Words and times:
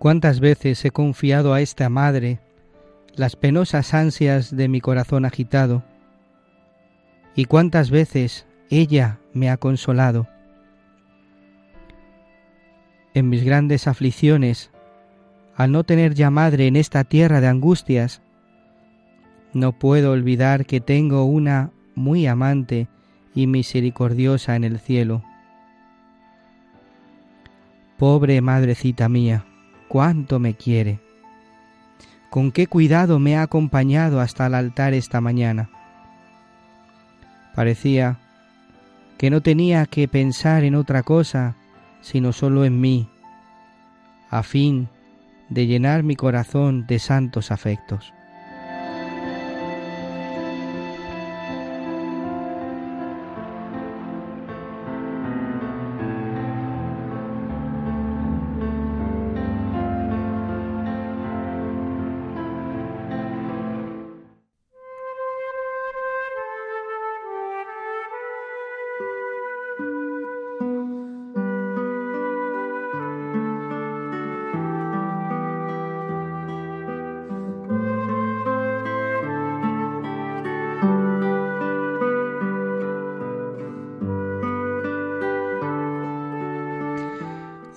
Cuántas 0.00 0.40
veces 0.40 0.82
he 0.86 0.92
confiado 0.92 1.52
a 1.52 1.60
esta 1.60 1.90
madre 1.90 2.40
las 3.16 3.36
penosas 3.36 3.92
ansias 3.92 4.56
de 4.56 4.66
mi 4.66 4.80
corazón 4.80 5.26
agitado, 5.26 5.84
y 7.34 7.44
cuántas 7.44 7.90
veces 7.90 8.46
ella 8.70 9.18
me 9.34 9.50
ha 9.50 9.58
consolado. 9.58 10.26
En 13.12 13.28
mis 13.28 13.44
grandes 13.44 13.86
aflicciones, 13.86 14.70
al 15.54 15.70
no 15.70 15.84
tener 15.84 16.14
ya 16.14 16.30
madre 16.30 16.66
en 16.66 16.76
esta 16.76 17.04
tierra 17.04 17.42
de 17.42 17.48
angustias, 17.48 18.22
no 19.52 19.78
puedo 19.78 20.12
olvidar 20.12 20.64
que 20.64 20.80
tengo 20.80 21.24
una 21.24 21.72
muy 21.94 22.26
amante 22.26 22.88
y 23.34 23.46
misericordiosa 23.46 24.56
en 24.56 24.64
el 24.64 24.78
cielo. 24.78 25.22
Pobre 27.98 28.40
madrecita 28.40 29.10
mía, 29.10 29.44
cuánto 29.90 30.38
me 30.38 30.54
quiere. 30.54 31.00
Con 32.30 32.52
qué 32.52 32.68
cuidado 32.68 33.18
me 33.18 33.36
ha 33.36 33.42
acompañado 33.42 34.20
hasta 34.20 34.46
el 34.46 34.54
altar 34.54 34.94
esta 34.94 35.20
mañana. 35.20 35.68
Parecía 37.56 38.20
que 39.18 39.30
no 39.30 39.40
tenía 39.40 39.84
que 39.86 40.06
pensar 40.06 40.62
en 40.62 40.76
otra 40.76 41.02
cosa 41.02 41.56
sino 42.02 42.32
solo 42.32 42.64
en 42.64 42.80
mí, 42.80 43.10
a 44.30 44.44
fin 44.44 44.88
de 45.48 45.66
llenar 45.66 46.04
mi 46.04 46.14
corazón 46.14 46.86
de 46.86 47.00
santos 47.00 47.50
afectos. 47.50 48.14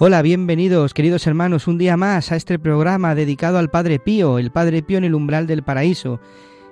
Hola, 0.06 0.22
bienvenidos 0.22 0.94
queridos 0.94 1.26
hermanos 1.28 1.66
un 1.66 1.78
día 1.78 1.96
más 1.96 2.34
a 2.34 2.36
este 2.36 2.60
programa 2.60 3.16
dedicado 3.16 3.58
al 3.58 3.70
Padre 3.70 4.00
Pío, 4.00 4.38
el 4.38 4.52
Padre 4.52 4.84
Pío 4.84 4.98
en 4.98 5.06
el 5.06 5.16
umbral 5.16 5.48
del 5.48 5.64
paraíso, 5.64 6.20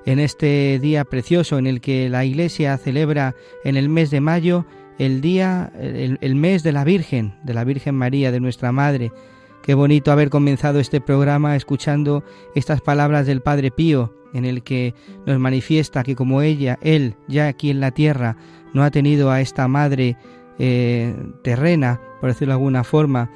en 0.05 0.19
este 0.19 0.79
día 0.79 1.05
precioso 1.05 1.57
en 1.57 1.65
el 1.65 1.79
que 1.79 2.09
la 2.09 2.25
Iglesia 2.25 2.77
celebra 2.77 3.33
en 3.63 3.77
el 3.77 3.87
mes 3.87 4.11
de 4.11 4.19
mayo 4.19 4.65
el 4.99 5.21
día, 5.21 5.71
el, 5.79 6.35
mes 6.35 6.61
de 6.63 6.73
la 6.73 6.83
Virgen, 6.83 7.35
de 7.45 7.53
la 7.53 7.63
Virgen 7.63 7.95
María, 7.95 8.33
de 8.33 8.41
nuestra 8.41 8.73
Madre. 8.73 9.13
Qué 9.63 9.75
bonito 9.75 10.11
haber 10.11 10.29
comenzado 10.29 10.81
este 10.81 10.99
programa 10.99 11.55
escuchando 11.55 12.25
estas 12.53 12.81
palabras 12.81 13.27
del 13.27 13.39
Padre 13.39 13.71
Pío, 13.71 14.13
en 14.33 14.43
el 14.43 14.61
que 14.61 14.93
nos 15.25 15.39
manifiesta 15.39 16.03
que 16.03 16.17
como 16.17 16.41
ella, 16.41 16.77
él, 16.81 17.15
ya 17.29 17.47
aquí 17.47 17.69
en 17.69 17.79
la 17.79 17.91
tierra, 17.91 18.35
no 18.73 18.83
ha 18.83 18.91
tenido 18.91 19.31
a 19.31 19.39
esta 19.39 19.69
Madre 19.69 20.17
eh, 20.59 21.15
terrena, 21.43 22.01
por 22.21 22.29
decirlo 22.29 22.53
de 22.53 22.59
alguna 22.59 22.85
forma, 22.85 23.29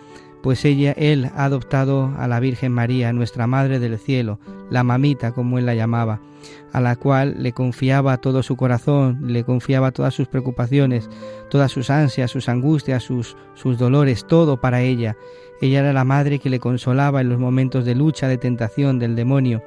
pues 0.45 0.63
ella, 0.63 0.91
él 0.91 1.31
ha 1.35 1.45
adoptado 1.45 2.13
a 2.19 2.27
la 2.27 2.39
Virgen 2.39 2.71
María, 2.71 3.11
nuestra 3.11 3.47
Madre 3.47 3.79
del 3.79 3.97
Cielo, 3.97 4.39
la 4.69 4.83
mamita, 4.83 5.31
como 5.31 5.57
él 5.57 5.65
la 5.65 5.73
llamaba, 5.73 6.21
a 6.71 6.81
la 6.81 6.95
cual 6.95 7.35
le 7.39 7.51
confiaba 7.51 8.17
todo 8.17 8.43
su 8.43 8.55
corazón, 8.55 9.21
le 9.23 9.43
confiaba 9.43 9.91
todas 9.91 10.13
sus 10.13 10.27
preocupaciones, 10.27 11.09
todas 11.49 11.71
sus 11.71 11.89
ansias, 11.89 12.29
sus 12.29 12.47
angustias, 12.47 13.01
sus, 13.01 13.35
sus 13.55 13.79
dolores, 13.79 14.27
todo 14.27 14.61
para 14.61 14.81
ella. 14.81 15.17
Ella 15.61 15.79
era 15.79 15.93
la 15.93 16.03
madre 16.03 16.37
que 16.37 16.51
le 16.51 16.59
consolaba 16.59 17.21
en 17.21 17.29
los 17.29 17.39
momentos 17.39 17.83
de 17.83 17.95
lucha, 17.95 18.27
de 18.27 18.37
tentación 18.37 18.99
del 18.99 19.15
demonio. 19.15 19.63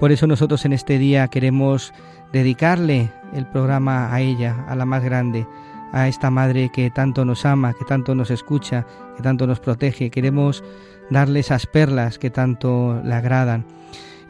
Por 0.00 0.10
eso 0.10 0.26
nosotros 0.26 0.64
en 0.64 0.72
este 0.72 0.98
día 0.98 1.28
queremos 1.28 1.92
dedicarle 2.32 3.12
el 3.32 3.46
programa 3.46 4.12
a 4.12 4.20
ella, 4.20 4.64
a 4.66 4.74
la 4.74 4.86
más 4.86 5.04
grande, 5.04 5.46
a 5.92 6.08
esta 6.08 6.30
madre 6.30 6.70
que 6.72 6.90
tanto 6.90 7.24
nos 7.24 7.44
ama, 7.44 7.74
que 7.74 7.84
tanto 7.84 8.14
nos 8.14 8.30
escucha, 8.30 8.86
que 9.16 9.22
tanto 9.22 9.46
nos 9.46 9.60
protege. 9.60 10.10
Queremos 10.10 10.62
darle 11.10 11.40
esas 11.40 11.66
perlas 11.66 12.18
que 12.18 12.30
tanto 12.30 13.00
le 13.04 13.14
agradan. 13.14 13.64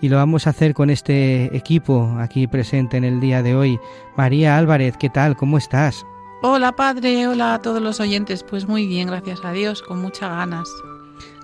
Y 0.00 0.08
lo 0.08 0.16
vamos 0.16 0.46
a 0.46 0.50
hacer 0.50 0.74
con 0.74 0.90
este 0.90 1.56
equipo 1.56 2.16
aquí 2.18 2.46
presente 2.46 2.96
en 2.96 3.04
el 3.04 3.20
día 3.20 3.42
de 3.42 3.56
hoy. 3.56 3.80
María 4.16 4.58
Álvarez, 4.58 4.96
¿qué 4.98 5.08
tal? 5.08 5.36
¿Cómo 5.36 5.56
estás? 5.56 6.04
Hola 6.42 6.72
padre, 6.76 7.26
hola 7.26 7.54
a 7.54 7.62
todos 7.62 7.80
los 7.80 7.98
oyentes. 7.98 8.42
Pues 8.42 8.68
muy 8.68 8.86
bien, 8.86 9.08
gracias 9.08 9.44
a 9.44 9.52
Dios, 9.52 9.82
con 9.82 10.02
muchas 10.02 10.30
ganas. 10.30 10.68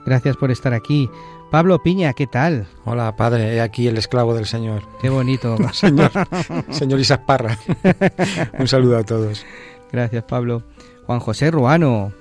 Gracias 0.04 0.36
por 0.36 0.50
estar 0.50 0.74
aquí. 0.74 1.08
Pablo 1.50 1.82
Piña, 1.82 2.12
¿qué 2.14 2.26
tal? 2.26 2.66
Hola, 2.84 3.14
padre, 3.14 3.54
he 3.54 3.60
aquí 3.60 3.86
el 3.86 3.98
esclavo 3.98 4.34
del 4.34 4.46
Señor. 4.46 4.82
Qué 5.00 5.10
bonito. 5.10 5.56
señor, 5.72 6.10
señor 6.70 7.00
Isaac 7.00 7.24
Parra. 7.26 7.58
Un 8.58 8.68
saludo 8.68 8.98
a 8.98 9.04
todos. 9.04 9.44
Gracias, 9.92 10.24
Pablo. 10.24 10.62
Juan 11.06 11.20
José 11.20 11.50
Ruano. 11.50 12.12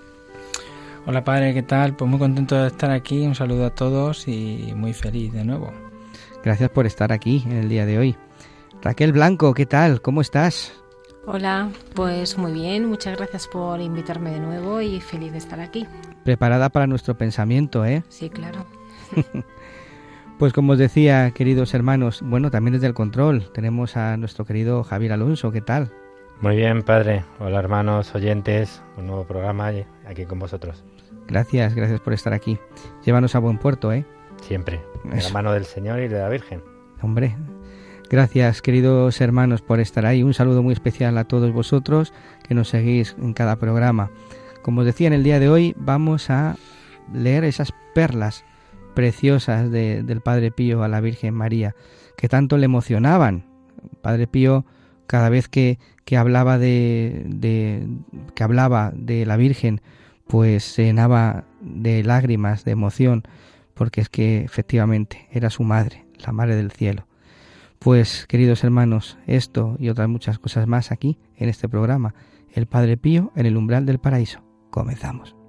Hola, 1.05 1.23
padre, 1.23 1.53
¿qué 1.53 1.63
tal? 1.63 1.95
Pues 1.95 2.09
muy 2.09 2.19
contento 2.19 2.55
de 2.55 2.67
estar 2.67 2.91
aquí. 2.91 3.25
Un 3.25 3.33
saludo 3.33 3.65
a 3.65 3.69
todos 3.71 4.27
y 4.27 4.73
muy 4.75 4.93
feliz 4.93 5.33
de 5.33 5.45
nuevo. 5.45 5.71
Gracias 6.43 6.69
por 6.69 6.85
estar 6.85 7.11
aquí 7.11 7.43
en 7.45 7.53
el 7.53 7.69
día 7.69 7.85
de 7.85 7.97
hoy. 7.97 8.15
Raquel 8.81 9.13
Blanco, 9.13 9.53
¿qué 9.53 9.65
tal? 9.65 10.01
¿Cómo 10.01 10.21
estás? 10.21 10.73
Hola, 11.27 11.69
pues 11.93 12.37
muy 12.37 12.51
bien, 12.51 12.87
muchas 12.87 13.15
gracias 13.15 13.47
por 13.47 13.79
invitarme 13.79 14.31
de 14.31 14.39
nuevo 14.39 14.81
y 14.81 14.99
feliz 14.99 15.31
de 15.31 15.37
estar 15.37 15.59
aquí. 15.59 15.85
Preparada 16.23 16.69
para 16.69 16.87
nuestro 16.87 17.15
pensamiento, 17.15 17.85
¿eh? 17.85 18.03
Sí, 18.09 18.29
claro. 18.29 18.65
Pues 20.39 20.53
como 20.53 20.71
os 20.71 20.79
decía, 20.79 21.29
queridos 21.35 21.75
hermanos, 21.75 22.23
bueno, 22.23 22.49
también 22.49 22.73
desde 22.73 22.87
el 22.87 22.95
control 22.95 23.51
tenemos 23.53 23.95
a 23.95 24.17
nuestro 24.17 24.43
querido 24.43 24.83
Javier 24.83 25.13
Alonso, 25.13 25.51
¿qué 25.51 25.61
tal? 25.61 25.91
Muy 26.41 26.55
bien, 26.55 26.81
padre. 26.81 27.23
Hola, 27.39 27.59
hermanos, 27.59 28.13
oyentes. 28.15 28.81
Un 28.97 29.07
nuevo 29.07 29.25
programa 29.25 29.71
aquí 30.07 30.25
con 30.25 30.39
vosotros. 30.39 30.83
Gracias, 31.27 31.75
gracias 31.75 31.99
por 31.99 32.13
estar 32.13 32.33
aquí. 32.33 32.57
Llévanos 33.05 33.35
a 33.35 33.39
buen 33.39 33.57
puerto, 33.57 33.93
¿eh? 33.93 34.05
Siempre. 34.41 34.81
De 35.03 35.11
la 35.11 35.17
Eso. 35.17 35.33
mano 35.33 35.53
del 35.53 35.65
Señor 35.65 35.99
y 35.99 36.07
de 36.07 36.19
la 36.19 36.29
Virgen. 36.29 36.63
Hombre, 37.01 37.35
gracias 38.09 38.61
queridos 38.61 39.21
hermanos 39.21 39.61
por 39.61 39.79
estar 39.79 40.05
ahí. 40.05 40.23
Un 40.23 40.33
saludo 40.33 40.63
muy 40.63 40.73
especial 40.73 41.17
a 41.17 41.25
todos 41.25 41.51
vosotros 41.53 42.11
que 42.47 42.55
nos 42.55 42.69
seguís 42.69 43.15
en 43.21 43.33
cada 43.33 43.57
programa. 43.57 44.09
Como 44.63 44.81
os 44.81 44.85
decía, 44.87 45.07
en 45.07 45.13
el 45.13 45.23
día 45.23 45.39
de 45.39 45.49
hoy 45.49 45.75
vamos 45.77 46.29
a 46.29 46.55
leer 47.13 47.43
esas 47.43 47.71
perlas 47.93 48.43
preciosas 48.95 49.71
de- 49.71 50.03
del 50.03 50.21
Padre 50.21 50.51
Pío 50.51 50.83
a 50.83 50.87
la 50.87 51.01
Virgen 51.01 51.33
María, 51.33 51.75
que 52.17 52.27
tanto 52.27 52.57
le 52.57 52.65
emocionaban. 52.65 53.45
Padre 54.01 54.27
Pío, 54.27 54.65
cada 55.07 55.29
vez 55.29 55.47
que, 55.47 55.79
que 56.05 56.17
hablaba 56.17 56.57
de, 56.57 57.87
que 58.35 58.43
hablaba 58.43 58.91
de 58.95 59.25
la 59.25 59.37
Virgen, 59.37 59.81
pues 60.27 60.63
se 60.63 60.85
llenaba 60.85 61.45
de 61.61 62.03
lágrimas, 62.03 62.63
de 62.63 62.71
emoción, 62.71 63.23
porque 63.73 64.01
es 64.01 64.09
que 64.09 64.43
efectivamente 64.43 65.27
era 65.31 65.49
su 65.49 65.63
madre, 65.63 66.05
la 66.25 66.31
madre 66.31 66.55
del 66.55 66.71
cielo. 66.71 67.07
Pues, 67.79 68.27
queridos 68.27 68.63
hermanos, 68.63 69.17
esto 69.25 69.75
y 69.79 69.89
otras 69.89 70.07
muchas 70.07 70.37
cosas 70.37 70.67
más 70.67 70.91
aquí, 70.91 71.17
en 71.35 71.49
este 71.49 71.67
programa, 71.67 72.13
El 72.53 72.67
Padre 72.67 72.95
Pío 72.95 73.31
en 73.35 73.47
el 73.47 73.57
umbral 73.57 73.85
del 73.85 73.99
paraíso. 73.99 74.43
Comenzamos. 74.69 75.40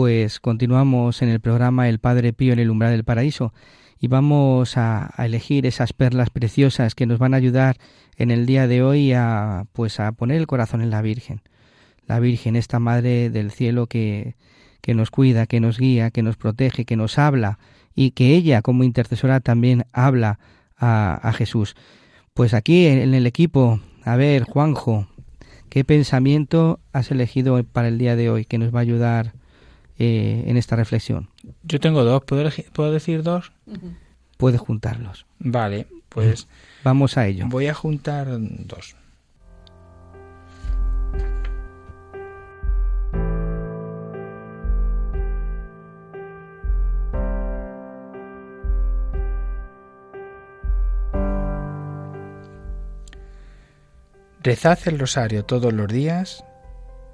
Pues 0.00 0.40
continuamos 0.40 1.20
en 1.20 1.28
el 1.28 1.40
programa 1.40 1.90
El 1.90 1.98
Padre 1.98 2.32
Pío 2.32 2.54
en 2.54 2.58
el 2.58 2.70
umbral 2.70 2.92
del 2.92 3.04
paraíso 3.04 3.52
y 4.00 4.08
vamos 4.08 4.78
a, 4.78 5.12
elegir 5.18 5.66
esas 5.66 5.92
perlas 5.92 6.30
preciosas 6.30 6.94
que 6.94 7.04
nos 7.04 7.18
van 7.18 7.34
a 7.34 7.36
ayudar 7.36 7.76
en 8.16 8.30
el 8.30 8.46
día 8.46 8.66
de 8.66 8.82
hoy 8.82 9.12
a 9.12 9.66
pues 9.74 10.00
a 10.00 10.10
poner 10.12 10.38
el 10.38 10.46
corazón 10.46 10.80
en 10.80 10.88
la 10.88 11.02
Virgen. 11.02 11.42
La 12.06 12.18
Virgen, 12.18 12.56
esta 12.56 12.78
Madre 12.78 13.28
del 13.28 13.50
cielo 13.50 13.88
que, 13.88 14.36
que 14.80 14.94
nos 14.94 15.10
cuida, 15.10 15.44
que 15.44 15.60
nos 15.60 15.78
guía, 15.78 16.10
que 16.10 16.22
nos 16.22 16.38
protege, 16.38 16.86
que 16.86 16.96
nos 16.96 17.18
habla 17.18 17.58
y 17.94 18.12
que 18.12 18.34
ella 18.34 18.62
como 18.62 18.84
intercesora 18.84 19.40
también 19.40 19.84
habla 19.92 20.38
a, 20.78 21.12
a 21.22 21.34
Jesús. 21.34 21.76
Pues 22.32 22.54
aquí 22.54 22.86
en 22.86 23.12
el 23.12 23.26
equipo, 23.26 23.80
a 24.04 24.16
ver, 24.16 24.44
Juanjo, 24.44 25.08
¿qué 25.68 25.84
pensamiento 25.84 26.80
has 26.94 27.10
elegido 27.10 27.62
para 27.64 27.88
el 27.88 27.98
día 27.98 28.16
de 28.16 28.30
hoy 28.30 28.46
que 28.46 28.56
nos 28.56 28.74
va 28.74 28.78
a 28.78 28.80
ayudar 28.80 29.39
eh, 30.02 30.44
en 30.46 30.56
esta 30.56 30.76
reflexión? 30.76 31.28
Yo 31.62 31.78
tengo 31.78 32.04
dos, 32.04 32.24
¿puedo, 32.24 32.50
¿puedo 32.72 32.90
decir 32.90 33.22
dos? 33.22 33.52
Puedes 34.38 34.58
juntarlos. 34.58 35.26
Vale, 35.38 35.86
pues 36.08 36.48
vamos 36.82 37.18
a 37.18 37.26
ello. 37.26 37.44
Voy 37.48 37.66
a 37.66 37.74
juntar 37.74 38.28
dos. 38.30 38.96
Rezad 54.42 54.78
el 54.86 54.98
rosario 54.98 55.44
todos 55.44 55.74
los 55.74 55.88
días 55.88 56.42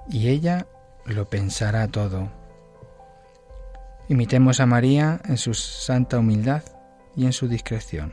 y 0.08 0.28
ella 0.28 0.68
lo 1.04 1.28
pensará 1.28 1.88
todo. 1.88 2.45
Imitemos 4.08 4.60
a 4.60 4.66
María 4.66 5.20
en 5.24 5.36
su 5.36 5.52
santa 5.54 6.20
humildad 6.20 6.62
y 7.16 7.26
en 7.26 7.32
su 7.32 7.48
discreción. 7.48 8.12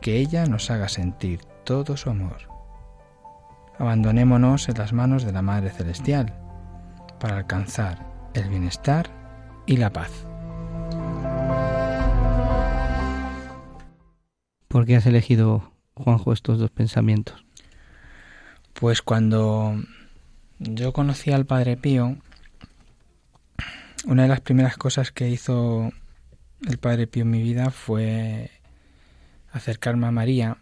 Que 0.00 0.16
ella 0.16 0.46
nos 0.46 0.70
haga 0.70 0.88
sentir 0.88 1.40
todo 1.64 1.98
su 1.98 2.08
amor. 2.08 2.48
Abandonémonos 3.78 4.70
en 4.70 4.78
las 4.78 4.94
manos 4.94 5.24
de 5.24 5.32
la 5.32 5.42
Madre 5.42 5.68
Celestial 5.68 6.34
para 7.20 7.36
alcanzar 7.36 8.06
el 8.32 8.48
bienestar 8.48 9.10
y 9.66 9.76
la 9.76 9.92
paz. 9.92 10.26
¿Por 14.68 14.86
qué 14.86 14.96
has 14.96 15.06
elegido, 15.06 15.72
Juanjo, 15.94 16.32
estos 16.32 16.58
dos 16.58 16.70
pensamientos? 16.70 17.44
Pues 18.72 19.02
cuando 19.02 19.74
yo 20.58 20.94
conocí 20.94 21.30
al 21.30 21.44
Padre 21.44 21.76
Pío, 21.76 22.16
una 24.06 24.22
de 24.22 24.28
las 24.28 24.40
primeras 24.40 24.76
cosas 24.76 25.10
que 25.10 25.28
hizo 25.28 25.90
el 26.64 26.78
Padre 26.78 27.08
Pío 27.08 27.22
en 27.22 27.30
mi 27.30 27.42
vida 27.42 27.70
fue 27.70 28.50
acercarme 29.50 30.06
a 30.06 30.12
María 30.12 30.58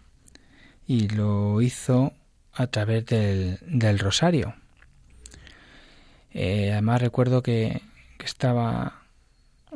y 0.87 1.09
lo 1.09 1.61
hizo 1.61 2.15
a 2.55 2.67
través 2.69 3.05
del, 3.05 3.99
rosario. 3.99 4.55
Eh, 6.33 6.73
además 6.73 7.03
recuerdo 7.03 7.43
que, 7.43 7.83
estaba 8.25 9.03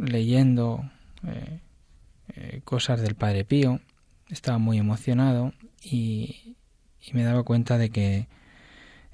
leyendo 0.00 0.90
eh, 1.26 1.60
eh, 2.34 2.62
cosas 2.64 3.02
del 3.02 3.14
Padre 3.14 3.44
Pío, 3.44 3.80
estaba 4.30 4.56
muy 4.56 4.78
emocionado 4.78 5.52
y, 5.82 6.56
y 7.02 7.12
me 7.12 7.24
daba 7.24 7.42
cuenta 7.42 7.76
de 7.76 7.90
que 7.90 8.26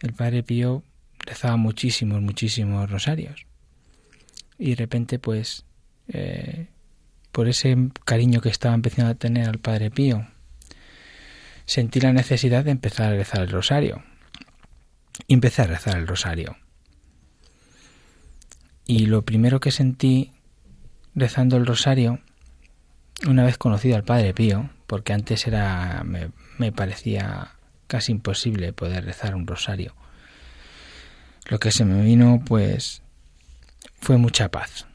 el 0.03 0.13
Padre 0.13 0.45
Pío 0.45 0.85
rezaba 1.19 1.57
muchísimos, 1.57 2.23
muchísimos 2.23 2.89
rosarios 2.89 3.45
y 4.59 4.71
de 4.71 4.77
repente 4.77 5.19
pues 5.19 5.65
eh, 6.09 6.69
por 7.33 7.49
ese 7.49 7.77
cariño 8.05 8.41
que 8.41 8.49
estaba 8.49 8.75
empezando 8.75 9.11
a 9.11 9.17
tener 9.17 9.49
al 9.49 9.59
Padre 9.59 9.91
Pío 9.91 10.27
sentí 11.67 12.01
la 12.01 12.13
necesidad 12.13 12.65
de 12.65 12.71
empezar 12.71 13.13
a 13.13 13.17
rezar 13.17 13.43
el 13.43 13.51
rosario. 13.51 14.03
Y 15.27 15.35
empecé 15.35 15.63
a 15.63 15.67
rezar 15.67 15.97
el 15.97 16.07
rosario. 16.07 16.57
Y 18.85 19.07
lo 19.07 19.23
primero 19.23 19.61
que 19.61 19.71
sentí 19.71 20.33
rezando 21.15 21.57
el 21.57 21.67
rosario 21.67 22.21
una 23.27 23.45
vez 23.45 23.57
conocido 23.57 23.97
al 23.97 24.05
Padre 24.05 24.35
Pío 24.35 24.71
porque 24.87 25.13
antes 25.13 25.47
era 25.47 26.03
me, 26.05 26.31
me 26.59 26.73
parecía 26.73 27.53
casi 27.87 28.13
imposible 28.13 28.73
poder 28.73 29.05
rezar 29.05 29.35
un 29.35 29.47
rosario 29.47 29.95
lo 31.47 31.59
que 31.61 31.71
se 31.71 31.85
me 31.85 32.03
vino 32.03 32.43
pues 32.45 33.04
fue 34.05 34.19
mucha 34.19 34.51
paz. 34.51 34.87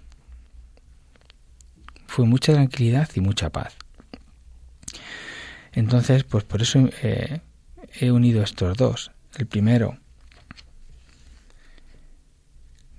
Fue 2.06 2.26
mucha 2.26 2.54
tranquilidad 2.54 3.10
y 3.16 3.22
mucha 3.22 3.50
paz. 3.50 3.76
Entonces, 5.72 6.24
pues 6.26 6.44
por 6.44 6.62
eso 6.62 6.88
eh, 7.02 7.42
he 8.00 8.12
unido 8.12 8.44
estos 8.44 8.78
dos. 8.78 9.12
El 9.36 9.48
primero, 9.48 9.98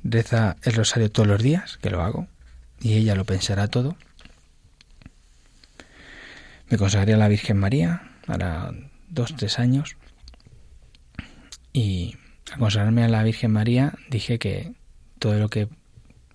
reza 0.02 0.56
el 0.62 0.72
rosario 0.72 1.12
todos 1.12 1.28
los 1.28 1.40
días, 1.40 1.78
que 1.78 1.90
lo 1.90 2.02
hago, 2.02 2.26
y 2.80 2.94
ella 2.94 3.14
lo 3.14 3.24
pensará 3.24 3.68
todo. 3.68 3.96
Me 6.70 6.76
consagré 6.76 7.14
a 7.14 7.18
la 7.18 7.28
Virgen 7.28 7.56
María, 7.56 8.02
ahora 8.26 8.72
dos, 9.08 9.36
tres 9.36 9.60
años, 9.60 9.96
y 11.72 12.16
al 12.50 12.58
consagrarme 12.58 13.04
a 13.04 13.08
la 13.08 13.22
Virgen 13.22 13.52
María 13.52 13.94
dije 14.08 14.40
que 14.40 14.72
todo 15.20 15.38
lo 15.38 15.48
que 15.48 15.68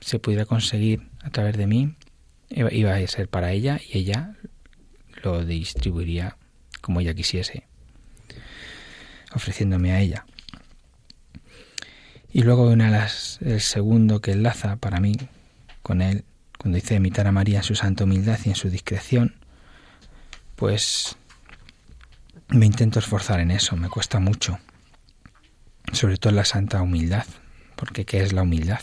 se 0.05 0.19
pudiera 0.19 0.45
conseguir 0.45 1.09
a 1.23 1.31
través 1.31 1.57
de 1.57 1.65
mí, 1.65 1.95
iba 2.49 2.93
a 2.93 3.07
ser 3.07 3.27
para 3.27 3.53
ella 3.53 3.81
y 3.83 3.97
ella 3.97 4.35
lo 5.23 5.43
distribuiría 5.43 6.37
como 6.79 6.99
ella 6.99 7.15
quisiese, 7.15 7.65
ofreciéndome 9.33 9.93
a 9.93 10.01
ella. 10.01 10.27
Y 12.31 12.43
luego 12.43 12.69
una 12.69 12.91
las, 12.91 13.39
el 13.41 13.61
segundo 13.61 14.21
que 14.21 14.33
enlaza 14.33 14.75
para 14.75 14.99
mí 14.99 15.15
con 15.81 16.03
él, 16.03 16.23
cuando 16.59 16.75
dice 16.75 16.93
imitar 16.93 17.25
a 17.25 17.31
María 17.31 17.57
en 17.57 17.63
su 17.63 17.73
santa 17.73 18.03
humildad 18.03 18.37
y 18.45 18.49
en 18.49 18.55
su 18.55 18.69
discreción, 18.69 19.33
pues 20.55 21.17
me 22.49 22.67
intento 22.67 22.99
esforzar 22.99 23.39
en 23.39 23.49
eso, 23.49 23.75
me 23.75 23.89
cuesta 23.89 24.19
mucho, 24.19 24.59
sobre 25.93 26.17
todo 26.17 26.29
en 26.29 26.35
la 26.35 26.45
santa 26.45 26.83
humildad, 26.83 27.25
porque 27.75 28.05
¿qué 28.05 28.21
es 28.21 28.33
la 28.33 28.43
humildad? 28.43 28.81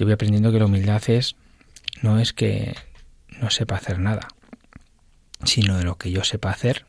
Yo 0.00 0.06
voy 0.06 0.14
aprendiendo 0.14 0.50
que 0.50 0.58
la 0.58 0.64
humildad 0.64 1.02
es 1.08 1.36
no 2.00 2.18
es 2.18 2.32
que 2.32 2.74
no 3.38 3.50
sepa 3.50 3.76
hacer 3.76 3.98
nada, 3.98 4.28
sino 5.44 5.76
de 5.76 5.84
lo 5.84 5.98
que 5.98 6.10
yo 6.10 6.24
sepa 6.24 6.50
hacer, 6.50 6.86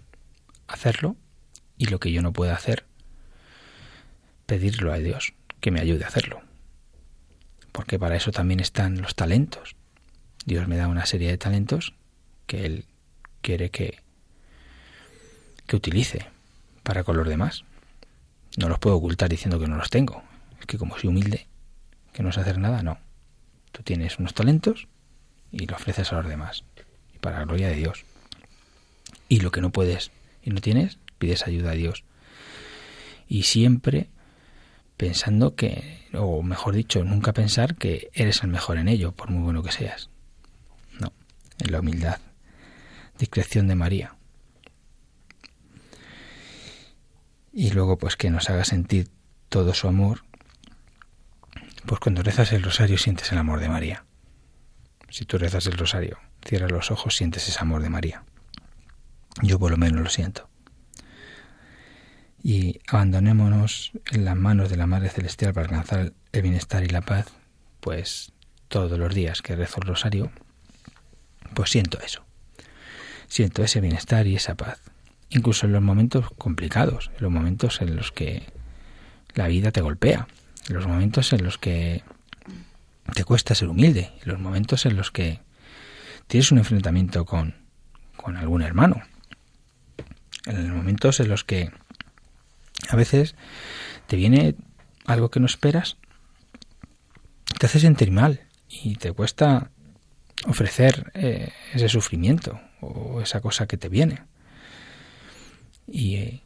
hacerlo, 0.66 1.18
y 1.78 1.88
lo 1.88 2.00
que 2.00 2.14
yo 2.14 2.22
no 2.22 2.32
pueda 2.32 2.56
hacer, 2.56 2.86
pedirlo 4.46 4.94
a 4.94 4.98
Dios 5.00 5.34
que 5.60 5.72
me 5.72 5.82
ayude 5.82 6.06
a 6.06 6.08
hacerlo. 6.08 6.42
Porque 7.74 8.00
para 8.00 8.16
eso 8.16 8.32
también 8.32 8.62
están 8.62 9.02
los 9.02 9.14
talentos. 9.14 9.76
Dios 10.46 10.70
me 10.70 10.78
da 10.78 10.88
una 10.88 11.06
serie 11.06 11.32
de 11.32 11.38
talentos 11.38 11.94
que 12.48 12.66
Él 12.66 12.86
quiere 13.42 13.72
que, 13.72 14.00
que 15.68 15.76
utilice 15.76 16.28
para 16.84 17.04
con 17.04 17.18
los 17.18 17.28
demás. 17.28 17.66
No 18.58 18.70
los 18.70 18.80
puedo 18.80 18.96
ocultar 18.96 19.28
diciendo 19.28 19.60
que 19.60 19.68
no 19.68 19.76
los 19.76 19.90
tengo. 19.90 20.24
Es 20.62 20.66
que 20.66 20.78
como 20.78 20.98
soy 20.98 21.10
humilde, 21.10 21.51
que 22.14 22.24
no 22.24 22.32
sé 22.32 22.42
hacer 22.42 22.58
nada, 22.58 22.84
no. 22.84 22.98
Tú 23.72 23.84
tienes 23.84 24.20
unos 24.20 24.34
talentos 24.34 24.88
y 25.52 25.66
lo 25.66 25.76
ofreces 25.76 26.12
a 26.12 26.18
los 26.18 26.28
demás. 26.28 26.64
Y 27.14 27.20
para 27.20 27.40
la 27.40 27.46
gloria 27.46 27.70
de 27.70 27.76
Dios. 27.76 28.06
Y 29.30 29.40
lo 29.40 29.52
que 29.52 29.62
no 29.62 29.72
puedes 29.72 30.12
y 30.44 30.50
no 30.50 30.62
tienes, 30.62 30.98
pides 31.18 31.48
ayuda 31.48 31.72
a 31.72 31.76
Dios. 31.76 32.04
Y 33.28 33.44
siempre 33.44 34.10
pensando 34.98 35.56
que, 35.56 36.08
o 36.14 36.44
mejor 36.44 36.76
dicho, 36.76 37.04
nunca 37.04 37.34
pensar 37.34 37.76
que 37.76 38.12
eres 38.14 38.44
el 38.44 38.50
mejor 38.50 38.78
en 38.78 38.88
ello, 38.88 39.14
por 39.14 39.32
muy 39.32 39.42
bueno 39.42 39.64
que 39.64 39.72
seas. 39.72 40.10
la 41.58 41.80
humildad, 41.80 42.20
discreción 43.18 43.68
de 43.68 43.76
María. 43.76 44.16
Y 47.54 47.72
luego 47.72 47.98
pues 47.98 48.16
que 48.16 48.30
nos 48.30 48.50
haga 48.50 48.66
sentir 48.66 49.10
todo 49.50 49.74
su 49.74 49.88
amor, 49.88 50.24
pues 51.86 52.00
cuando 52.00 52.24
rezas 52.24 52.52
el 52.54 52.64
rosario 52.64 52.98
sientes 52.98 53.32
el 53.32 53.38
amor 53.38 53.60
de 53.60 53.70
María. 53.70 54.06
Si 55.10 55.26
tú 55.26 55.38
rezas 55.38 55.66
el 55.68 55.78
rosario, 55.78 56.20
cierras 56.46 56.72
los 56.72 56.92
ojos, 56.92 57.16
sientes 57.16 57.48
ese 57.48 57.60
amor 57.60 57.82
de 57.82 57.90
María. 57.90 58.24
Yo 59.42 59.60
por 59.60 59.72
lo 59.72 59.78
menos 59.78 60.02
lo 60.02 60.10
siento. 60.10 60.50
Y 62.44 62.80
abandonémonos 62.88 63.92
en 64.12 64.26
las 64.26 64.36
manos 64.36 64.70
de 64.70 64.78
la 64.78 64.88
Madre 64.88 65.10
Celestial 65.10 65.54
para 65.54 65.68
alcanzar 65.68 66.14
el 66.32 66.42
bienestar 66.42 66.84
y 66.84 66.88
la 66.88 67.02
paz, 67.02 67.28
pues 67.80 68.32
todos 68.68 68.98
los 68.98 69.14
días 69.14 69.42
que 69.42 69.56
rezo 69.56 69.80
el 69.82 69.88
rosario, 69.88 70.32
pues 71.54 71.70
siento 71.70 72.00
eso. 72.00 72.26
Siento 73.28 73.64
ese 73.64 73.82
bienestar 73.82 74.28
y 74.28 74.36
esa 74.36 74.56
paz. 74.56 74.80
Incluso 75.30 75.66
en 75.66 75.74
los 75.74 75.82
momentos 75.82 76.30
complicados, 76.38 77.12
en 77.16 77.24
los 77.24 77.32
momentos 77.32 77.82
en 77.82 77.96
los 77.96 78.12
que 78.12 78.44
la 79.34 79.48
vida 79.48 79.72
te 79.72 79.82
golpea, 79.82 80.28
los 80.68 80.88
momentos 80.88 81.34
en 81.34 81.44
los 81.44 81.58
que 81.58 82.04
te 83.14 83.24
cuesta 83.24 83.56
ser 83.56 83.68
humilde, 83.68 84.12
los 84.24 84.40
momentos 84.40 84.86
en 84.86 84.96
los 84.96 85.12
que 85.12 85.42
tienes 86.28 86.52
un 86.52 86.60
enfrentamiento 86.60 87.26
con, 87.26 87.56
con 88.16 88.38
algún 88.38 88.62
hermano, 88.62 89.02
en 90.46 90.68
los 90.68 90.78
momentos 90.78 91.20
en 91.20 91.30
los 91.30 91.44
que 91.44 91.72
a 92.90 92.96
veces 92.96 93.36
te 94.08 94.16
viene 94.16 94.56
algo 95.06 95.30
que 95.30 95.40
no 95.40 95.46
esperas, 95.46 95.98
te 97.60 97.66
hace 97.66 97.80
sentir 97.80 98.12
mal 98.12 98.42
y 98.70 98.96
te 98.96 99.12
cuesta 99.12 99.72
ofrecer 100.48 101.12
eh, 101.14 101.52
ese 101.74 101.90
sufrimiento 101.90 102.60
o 102.80 103.22
esa 103.22 103.42
cosa 103.42 103.68
que 103.68 103.78
te 103.78 103.90
viene. 103.90 104.24
Y 105.88 106.16
eh, 106.16 106.44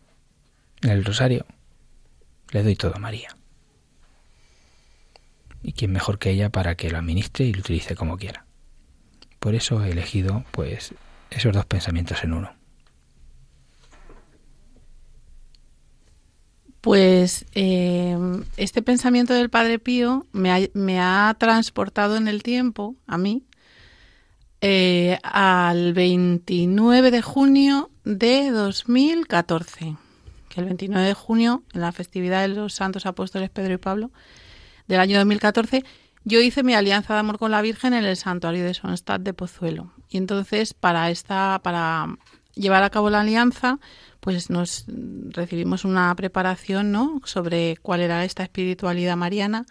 en 0.81 0.89
el 0.89 1.05
rosario 1.05 1.45
le 2.51 2.63
doy 2.63 2.75
todo 2.75 2.95
a 2.95 3.00
María. 3.00 3.29
Y 5.65 5.74
quién 5.74 5.91
mejor 5.91 6.19
que 6.19 6.29
ella 6.29 6.51
para 6.51 6.75
que 6.75 6.91
lo 6.91 7.00
administre 7.00 7.45
y 7.45 7.51
lo 7.51 7.62
utilice 7.62 7.95
como 7.95 8.17
quiera. 8.17 8.45
Por 9.39 9.55
eso 9.55 9.84
he 9.84 9.89
elegido 9.89 10.45
pues 10.51 10.93
esos 11.31 11.53
dos 11.53 11.65
pensamientos 11.65 12.24
en 12.24 12.34
uno. 12.34 12.53
Pues 16.81 17.48
eh, 17.55 18.15
este 18.57 18.84
pensamiento 18.84 19.34
del 19.34 19.50
Padre 19.50 19.79
Pío 19.79 20.27
me 20.34 20.51
ha, 20.51 20.60
me 20.75 21.00
ha, 21.00 21.36
transportado 21.39 22.15
en 22.15 22.27
el 22.27 22.43
tiempo, 22.43 22.95
a 23.07 23.17
mí, 23.17 23.41
eh, 24.62 25.17
al 25.24 25.93
29 25.93 27.10
de 27.10 27.24
junio 27.24 27.89
de 28.03 28.51
2014. 28.51 29.98
Que 30.48 30.60
el 30.62 30.67
29 30.67 31.07
de 31.07 31.13
junio, 31.15 31.63
en 31.74 31.81
la 31.81 31.91
festividad 31.91 32.43
de 32.43 32.50
los 32.50 32.75
Santos 32.75 33.07
Apóstoles 33.07 33.50
Pedro 33.50 33.74
y 33.74 33.77
Pablo 33.77 34.12
del 34.87 34.99
año 34.99 35.17
2014, 35.17 35.83
yo 36.23 36.41
hice 36.41 36.63
mi 36.63 36.73
alianza 36.73 37.13
de 37.13 37.19
amor 37.19 37.37
con 37.37 37.51
la 37.51 37.61
Virgen 37.61 37.93
en 37.93 38.03
el 38.03 38.17
santuario 38.17 38.63
de 38.63 38.73
Sonstadt 38.73 39.21
de 39.21 39.33
Pozuelo. 39.33 39.91
Y 40.09 40.17
entonces, 40.17 40.73
para 40.73 41.09
esta, 41.09 41.59
para 41.63 42.17
llevar 42.55 42.83
a 42.83 42.89
cabo 42.89 43.09
la 43.09 43.21
alianza, 43.21 43.79
pues 44.19 44.49
nos 44.49 44.85
recibimos 44.87 45.85
una 45.85 46.13
preparación, 46.15 46.91
¿no? 46.91 47.21
Sobre 47.25 47.77
cuál 47.77 48.01
era 48.01 48.25
esta 48.25 48.43
espiritualidad 48.43 49.15
mariana 49.15 49.65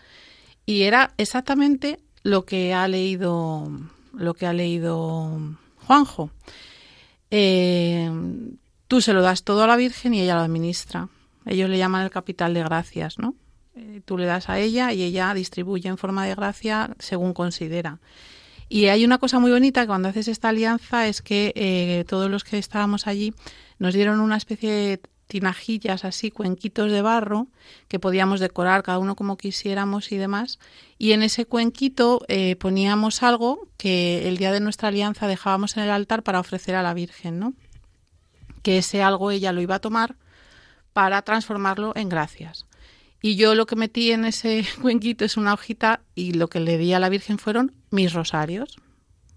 y 0.65 0.83
era 0.83 1.13
exactamente 1.17 1.99
lo 2.23 2.45
que 2.45 2.73
ha 2.73 2.87
leído 2.89 3.69
lo 4.13 4.35
que 4.35 4.47
ha 4.47 4.53
leído 4.53 5.57
Juanjo. 5.87 6.31
Eh, 7.31 8.09
tú 8.87 9.01
se 9.01 9.13
lo 9.13 9.23
das 9.23 9.43
todo 9.43 9.65
a 9.65 9.67
la 9.67 9.77
Virgen 9.77 10.15
y 10.15 10.21
ella 10.21 10.37
lo 10.37 10.43
administra. 10.43 11.09
Ellos 11.47 11.69
le 11.69 11.79
llaman 11.79 12.05
el 12.05 12.11
capital 12.11 12.55
de 12.55 12.63
gracias, 12.63 13.19
¿no? 13.19 13.35
Eh, 13.77 14.01
tú 14.05 14.19
le 14.19 14.27
das 14.27 14.49
a 14.49 14.59
ella 14.59 14.93
y 14.93 15.03
ella 15.03 15.35
distribuye 15.35 15.89
en 15.89 15.99
forma 15.99 16.27
de 16.27 16.35
gracia 16.35 16.95
según 16.99 17.35
considera. 17.35 17.99
Y 18.69 18.87
hay 18.87 19.05
una 19.05 19.19
cosa 19.19 19.39
muy 19.39 19.51
bonita 19.51 19.87
cuando 19.87 20.09
haces 20.09 20.29
esta 20.29 20.49
alianza 20.49 21.07
es 21.07 21.23
que 21.23 21.53
eh, 21.55 22.05
todos 22.09 22.31
los 22.31 22.45
que 22.45 22.59
estábamos 22.59 23.07
allí 23.07 23.35
nos 23.79 23.95
dieron 23.95 24.21
una 24.21 24.37
especie 24.37 24.71
de 24.71 25.01
tinajillas 25.27 26.05
así, 26.05 26.31
cuenquitos 26.31 26.91
de 26.91 27.03
barro 27.03 27.49
que 27.89 27.99
podíamos 27.99 28.41
decorar 28.41 28.83
cada 28.83 28.99
uno 28.99 29.17
como 29.17 29.37
quisiéramos 29.37 30.13
y 30.13 30.17
demás. 30.17 30.59
Y 30.99 31.13
en 31.13 31.23
ese 31.23 31.47
cuenquito 31.47 32.25
eh, 32.29 32.57
poníamos 32.57 33.23
algo 33.23 33.69
que 33.77 34.29
el 34.29 34.37
día 34.37 34.53
de 34.53 34.61
nuestra 34.61 34.89
alianza 34.89 35.27
dejábamos 35.27 35.77
en 35.77 35.85
el 35.85 35.91
altar 35.91 36.23
para 36.23 36.41
ofrecer 36.41 36.75
a 36.77 36.83
la 36.83 36.95
Virgen, 36.95 37.39
¿no? 37.39 37.55
Que 38.63 38.79
ese 38.79 39.03
algo 39.03 39.31
ella 39.31 39.53
lo 39.53 39.61
iba 39.61 39.77
a 39.77 39.81
tomar 39.81 40.17
para 40.93 41.21
transformarlo 41.23 41.93
en 41.97 42.09
gracias. 42.09 42.67
Y 43.25 43.37
yo 43.37 43.55
lo 43.55 43.65
que 43.65 43.75
metí 43.75 44.11
en 44.11 44.27
ese 44.27 44.67
cuenquito 44.83 45.25
es 45.25 45.39
una 45.39 45.55
hojita 45.55 46.03
y 46.15 46.35
lo 46.35 46.49
que 46.49 46.61
le 46.61 46.77
di 46.77 46.93
a 46.93 46.99
la 46.99 47.09
Virgen 47.09 47.39
fueron 47.39 47.73
mis 47.91 48.13
rosarios. 48.13 48.77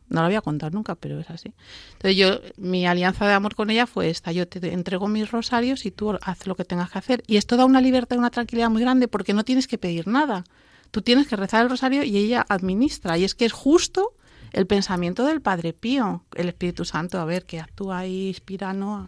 No 0.10 0.20
lo 0.20 0.28
voy 0.28 0.36
a 0.36 0.42
contar 0.42 0.74
nunca, 0.74 0.96
pero 0.96 1.18
es 1.22 1.30
así. 1.30 1.54
Entonces 1.94 2.18
yo, 2.18 2.42
mi 2.58 2.86
alianza 2.86 3.26
de 3.26 3.32
amor 3.32 3.56
con 3.56 3.70
ella 3.70 3.88
fue 3.88 4.10
esta. 4.10 4.34
Yo 4.34 4.46
te 4.46 4.74
entrego 4.74 5.08
mis 5.08 5.32
rosarios 5.32 5.86
y 5.86 5.92
tú 5.92 6.18
haz 6.22 6.48
lo 6.48 6.56
que 6.56 6.66
tengas 6.66 6.92
que 6.92 6.98
hacer. 6.98 7.24
Y 7.28 7.38
esto 7.38 7.56
da 7.56 7.64
una 7.64 7.80
libertad 7.80 8.18
y 8.18 8.20
una 8.20 8.30
tranquilidad 8.30 8.70
muy 8.70 8.82
grande 8.82 9.08
porque 9.08 9.34
no 9.34 9.46
tienes 9.46 9.68
que 9.68 9.78
pedir 9.78 10.06
nada. 10.06 10.44
Tú 10.92 11.02
tienes 11.02 11.30
que 11.30 11.38
rezar 11.38 11.64
el 11.64 11.70
rosario 11.70 12.04
y 12.04 12.18
ella 12.18 12.46
administra. 12.50 13.18
Y 13.18 13.24
es 13.24 13.36
que 13.36 13.46
es 13.46 13.54
justo 13.54 14.16
el 14.52 14.68
pensamiento 14.68 15.24
del 15.24 15.40
Padre 15.40 15.72
Pío, 15.72 16.26
el 16.36 16.50
Espíritu 16.50 16.84
Santo, 16.84 17.22
a 17.22 17.26
ver, 17.26 17.46
que 17.46 17.62
actúa 17.62 18.06
y 18.06 18.28
inspira, 18.28 18.74
¿no? 18.74 19.08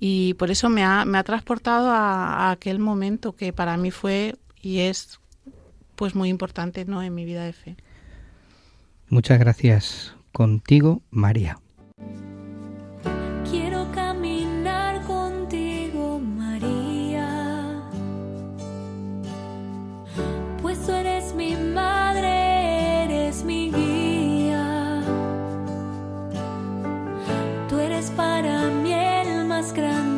Y 0.00 0.34
por 0.34 0.50
eso 0.50 0.68
me 0.68 0.84
ha, 0.84 1.04
me 1.04 1.18
ha 1.18 1.24
transportado 1.24 1.90
a, 1.90 2.50
aquel 2.50 2.78
momento 2.78 3.34
que 3.34 3.52
para 3.52 3.76
mí 3.76 3.90
fue 3.90 4.36
y 4.60 4.80
es 4.80 5.20
pues 5.96 6.14
muy 6.14 6.28
importante, 6.28 6.84
¿no? 6.84 7.02
En 7.02 7.14
mi 7.14 7.24
vida 7.24 7.44
de 7.44 7.52
fe. 7.52 7.76
Muchas 9.08 9.38
gracias, 9.38 10.14
contigo, 10.32 11.02
María. 11.10 11.58
Más 29.60 29.72
grande 29.72 30.17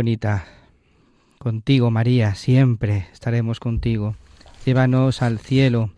bonita. 0.00 0.46
Contigo, 1.36 1.90
María, 1.90 2.34
siempre 2.34 3.08
estaremos 3.12 3.60
contigo. 3.60 4.16
Llévanos 4.64 5.20
al 5.20 5.38
cielo. 5.38 5.90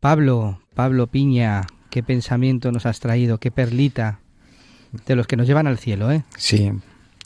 Pablo, 0.00 0.58
Pablo 0.74 1.06
Piña, 1.06 1.66
qué 1.88 2.02
pensamiento 2.02 2.72
nos 2.72 2.84
has 2.84 2.98
traído, 2.98 3.38
qué 3.38 3.52
perlita. 3.52 4.18
De 5.06 5.14
los 5.14 5.28
que 5.28 5.36
nos 5.36 5.46
llevan 5.46 5.68
al 5.68 5.78
cielo, 5.78 6.10
¿eh? 6.10 6.24
Sí, 6.36 6.72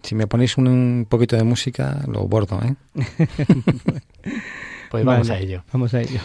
si 0.02 0.14
me 0.14 0.26
ponéis 0.26 0.58
un, 0.58 1.06
poquito 1.08 1.34
de 1.36 1.44
música, 1.44 2.04
lo 2.06 2.28
bordo, 2.28 2.60
¿eh? 2.62 2.74
Pues 4.90 5.02
vamos 5.02 5.28
Vale, 5.28 5.40
a 5.40 5.42
ello. 5.42 5.64
Vamos 5.72 5.94
a 5.94 6.02
ello. 6.02 6.20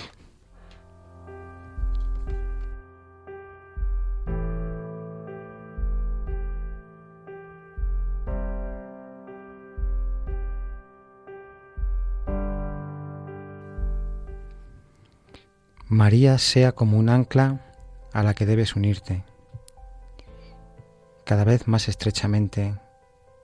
María 15.87 16.37
sea 16.37 16.71
como 16.73 16.97
un 16.97 17.09
ancla 17.09 17.61
a 18.13 18.23
la 18.23 18.33
que 18.33 18.45
debes 18.45 18.75
unirte, 18.75 19.23
cada 21.25 21.43
vez 21.43 21.67
más 21.67 21.87
estrechamente, 21.87 22.75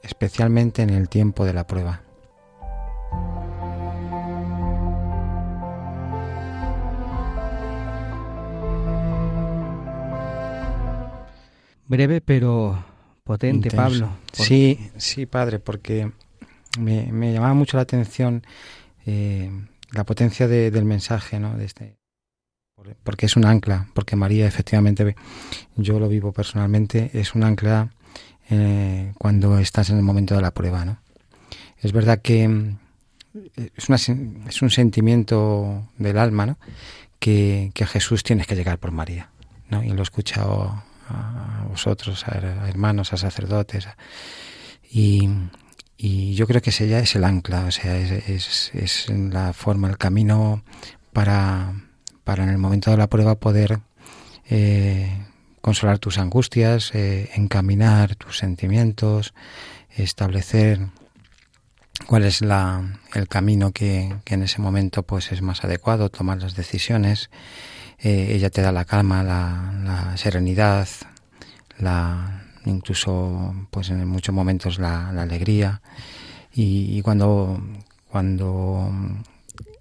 especialmente 0.04 0.82
en 0.82 0.90
el 0.92 1.10
tiempo 1.10 1.46
de 1.46 1.54
la 1.54 1.68
prueba. 1.68 2.02
Breve 11.88 12.22
pero 12.22 12.84
potente, 13.24 13.68
Intenso. 13.70 13.76
Pablo. 14.06 14.18
Sí, 14.32 14.92
sí, 14.98 15.26
padre, 15.26 15.60
porque 15.60 16.12
me, 16.80 17.12
me 17.12 17.34
llamaba 17.34 17.54
mucho 17.54 17.78
la 17.78 17.84
atención 17.84 18.44
eh, 19.06 19.52
la 19.92 20.04
potencia 20.06 20.48
de- 20.48 20.72
del 20.72 20.86
mensaje, 20.86 21.40
¿no? 21.40 21.58
De 21.58 21.66
este, 21.66 21.98
porque 23.04 23.26
es 23.26 23.36
un 23.36 23.46
ancla, 23.46 23.88
porque 23.94 24.16
María 24.16 24.48
efectivamente, 24.48 25.16
yo 25.76 26.00
lo 26.00 26.08
vivo 26.08 26.32
personalmente, 26.32 27.12
es 27.14 27.36
un 27.36 27.44
ancla 27.44 27.90
eh, 28.50 29.14
cuando 29.18 29.60
estás 29.60 29.90
en 29.90 29.98
el 29.98 30.04
momento 30.04 30.36
de 30.36 30.42
la 30.42 30.52
prueba, 30.52 30.86
¿no? 30.86 31.00
Es 31.78 31.94
verdad 31.94 32.22
que 32.22 32.48
mm, 32.48 32.78
es, 33.76 33.90
una 33.90 33.96
es 34.50 34.62
un 34.62 34.70
sentimiento 34.70 35.90
del 35.98 36.18
alma, 36.18 36.46
¿no? 36.46 36.58
Que, 37.20 37.72
a 37.82 37.86
Jesús 37.86 38.24
tienes 38.24 38.48
que 38.48 38.56
llegar 38.56 38.80
por 38.80 38.92
María, 38.92 39.30
¿no? 39.70 39.84
Y 39.84 39.90
lo 39.90 40.00
he 40.00 40.04
escuchado 40.04 40.84
a 41.08 41.66
vosotros, 41.70 42.26
a, 42.28 42.68
hermanos, 42.68 43.14
a 43.14 43.18
sacerdotes, 43.18 43.88
y, 44.90 45.30
y 45.98 46.34
yo 46.36 46.48
creo 46.48 46.62
que 46.62 46.72
ese 46.72 46.88
ya 46.88 47.00
es 47.00 47.16
el 47.16 47.24
ancla, 47.24 47.66
o 47.66 47.72
sea, 47.72 47.98
es, 47.98 48.72
es 48.74 49.10
la 49.10 49.54
forma, 49.54 49.88
el 49.88 49.98
camino 49.98 50.64
para, 51.14 51.74
para 52.24 52.44
en 52.44 52.50
el 52.50 52.58
momento 52.58 52.92
de 52.92 52.98
la 52.98 53.08
prueba 53.08 53.36
poder 53.36 53.80
eh, 54.50 55.26
consolar 55.62 56.00
tus 56.00 56.18
angustias, 56.18 56.94
eh, 56.94 57.30
encaminar 57.36 58.16
tus 58.16 58.38
sentimientos, 58.38 59.34
establecer 59.96 60.88
cuál 62.08 62.24
es 62.24 62.42
la, 62.42 63.00
el 63.14 63.28
camino 63.28 63.72
que, 63.72 64.16
que 64.26 64.34
en 64.36 64.44
ese 64.44 64.62
momento 64.62 65.04
pues 65.04 65.32
es 65.32 65.42
más 65.42 65.64
adecuado, 65.64 66.10
tomar 66.10 66.42
las 66.42 66.56
decisiones. 66.56 67.30
Eh, 68.00 68.34
ella 68.34 68.50
te 68.50 68.62
da 68.62 68.72
la 68.72 68.86
calma, 68.86 69.24
la, 69.24 69.74
la 69.84 70.18
serenidad, 70.18 70.88
la 71.78 72.44
incluso 72.66 73.56
pues 73.72 73.90
en 73.90 74.08
muchos 74.08 74.34
momentos 74.34 74.80
la, 74.80 75.10
alegría 75.10 75.82
y, 76.54 76.98
y 76.98 77.02
cuando 77.02 77.62
cuando 78.10 78.92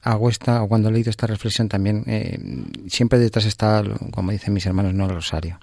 hago 0.02 0.28
esta 0.30 0.62
o 0.62 0.68
cuando 0.68 0.88
he 0.88 0.92
leído 0.92 1.10
esta 1.10 1.26
reflexión 1.26 1.68
también 1.68 2.04
eh, 2.06 2.38
siempre 2.88 3.18
detrás 3.18 3.44
está 3.44 3.82
como 4.12 4.32
dicen 4.32 4.54
mis 4.54 4.66
hermanos 4.66 4.94
no 4.94 5.04
el 5.04 5.10
rosario 5.10 5.58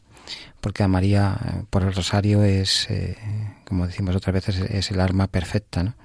porque 0.62 0.84
a 0.84 0.88
María 0.88 1.38
por 1.70 1.84
el 1.84 1.94
rosario 1.94 2.44
es 2.44 2.88
eh, 2.90 3.18
como 3.66 3.88
decimos 3.88 4.16
otras 4.16 4.34
veces 4.34 4.58
es 4.70 4.92
el 4.92 5.00
arma 5.00 5.28
perfecta. 5.28 5.96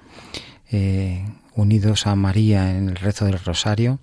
Eh, 0.71 1.23
unidos 1.55 2.07
a 2.07 2.15
María 2.15 2.71
en 2.71 2.89
el 2.89 2.95
rezo 2.95 3.25
del 3.25 3.37
rosario 3.39 3.99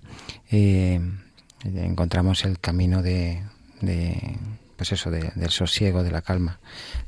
encontramos 1.63 2.45
el 2.45 2.59
camino 2.59 3.01
de, 3.01 3.41
de 3.81 4.37
pues 4.77 4.91
eso 4.91 5.11
de- 5.11 5.31
del 5.35 5.49
sosiego 5.49 6.03
de 6.03 6.11
la 6.11 6.21
calma 6.21 6.59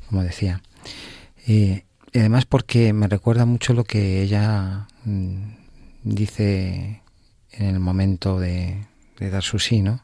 como 0.10 0.24
decía 0.24 0.62
y 1.48 1.84
además 2.14 2.46
porque 2.46 2.94
me 2.94 3.08
recuerda 3.08 3.46
mucho 3.46 3.74
lo 3.74 3.84
que 3.84 4.22
ella 4.22 4.88
mm, 5.06 5.38
dice 6.04 7.02
en 7.54 7.68
el 7.68 7.80
momento 7.80 8.40
de, 8.40 8.86
de 9.20 9.30
dar 9.30 9.44
su 9.44 9.60
sí, 9.60 9.82
¿no? 9.82 10.02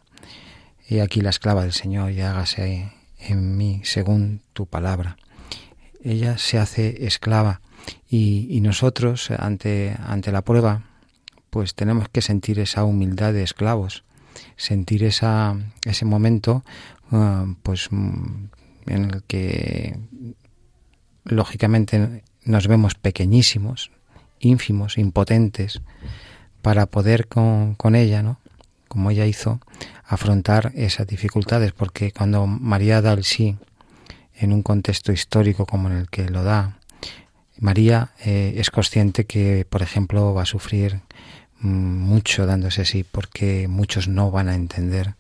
Y 0.87 0.99
aquí 0.99 1.21
la 1.21 1.29
esclava 1.29 1.63
del 1.63 1.73
Señor, 1.73 2.11
y 2.11 2.21
hágase 2.21 2.91
en 3.19 3.57
mí 3.57 3.81
según 3.83 4.41
tu 4.53 4.65
palabra. 4.65 5.17
Ella 6.03 6.37
se 6.37 6.57
hace 6.57 7.05
esclava 7.05 7.61
y, 8.09 8.59
nosotros 8.61 9.31
ante, 9.31 9.95
ante 10.05 10.31
la 10.31 10.41
prueba 10.41 10.83
pues 11.49 11.73
tenemos 11.73 12.09
que 12.09 12.21
sentir 12.21 12.59
esa 12.59 12.83
humildad 12.83 13.33
de 13.33 13.43
esclavos, 13.43 14.03
sentir 14.55 15.03
esa, 15.03 15.57
ese 15.85 16.05
momento 16.05 16.63
ah, 17.11 17.47
pues 17.63 17.87
mm, 17.89 18.45
en 18.87 19.05
el 19.05 19.23
que 19.23 19.97
lógicamente 21.23 22.23
nos 22.43 22.67
vemos 22.67 22.95
pequeñísimos, 22.95 23.91
ínfimos, 24.39 24.97
impotentes, 24.97 25.81
para 26.61 26.85
poder 26.85 27.27
con, 27.27 27.75
con 27.75 27.95
ella, 27.95 28.23
¿no? 28.23 28.39
como 28.89 29.11
ella 29.11 29.25
hizo, 29.25 29.61
afrontar 30.03 30.73
esas 30.75 31.07
dificultades, 31.07 31.71
porque 31.71 32.11
cuando 32.11 32.45
María 32.47 33.01
da 33.01 33.13
el 33.13 33.23
sí 33.23 33.55
en 34.35 34.51
un 34.51 34.63
contexto 34.63 35.13
histórico 35.13 35.65
como 35.65 35.89
en 35.89 35.95
el 35.95 36.09
que 36.09 36.27
lo 36.29 36.43
da, 36.43 36.77
María 37.59 38.11
eh, 38.25 38.55
es 38.57 38.71
consciente 38.71 39.25
que, 39.25 39.65
por 39.69 39.81
ejemplo, 39.81 40.33
va 40.33 40.43
a 40.43 40.45
sufrir 40.45 41.01
mm, 41.59 41.69
mucho 41.69 42.45
dándose 42.45 42.83
sí, 42.83 43.05
porque 43.09 43.67
muchos 43.67 44.07
no 44.07 44.31
van 44.31 44.49
a 44.49 44.55
entender 44.55 45.15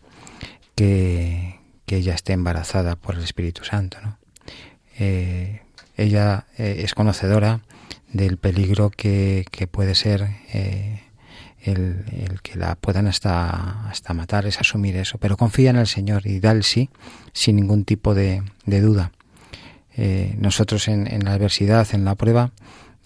que, 0.75 1.59
que 1.85 1.97
ella 1.97 2.15
esté 2.15 2.33
embarazada 2.33 2.95
por 2.95 3.15
el 3.15 3.23
Espíritu 3.23 3.63
Santo. 3.65 3.97
¿no? 4.01 4.17
Eh, 4.97 5.61
ella 5.95 6.45
eh, 6.57 6.81
es 6.83 6.93
conocedora 6.93 7.59
del 8.07 8.37
peligro 8.37 8.89
que, 8.89 9.45
que 9.51 9.67
puede 9.67 9.93
ser 9.93 10.29
el, 11.63 12.05
el, 12.11 12.41
que 12.41 12.57
la 12.57 12.75
puedan 12.75 13.07
hasta, 13.07 13.89
hasta 13.89 14.13
matar, 14.13 14.45
es 14.45 14.59
asumir 14.59 14.95
eso, 14.95 15.17
pero 15.17 15.37
confía 15.37 15.69
en 15.69 15.77
el 15.77 15.87
Señor 15.87 16.25
y 16.25 16.39
da 16.39 16.51
el 16.51 16.63
sí 16.63 16.89
sin 17.33 17.55
ningún 17.57 17.85
tipo 17.85 18.15
de, 18.15 18.43
de 18.65 18.81
duda. 18.81 19.11
Eh, 19.95 20.35
nosotros 20.37 20.87
en, 20.87 21.07
en, 21.07 21.25
la 21.25 21.33
adversidad, 21.33 21.87
en 21.93 22.05
la 22.05 22.15
prueba, 22.15 22.51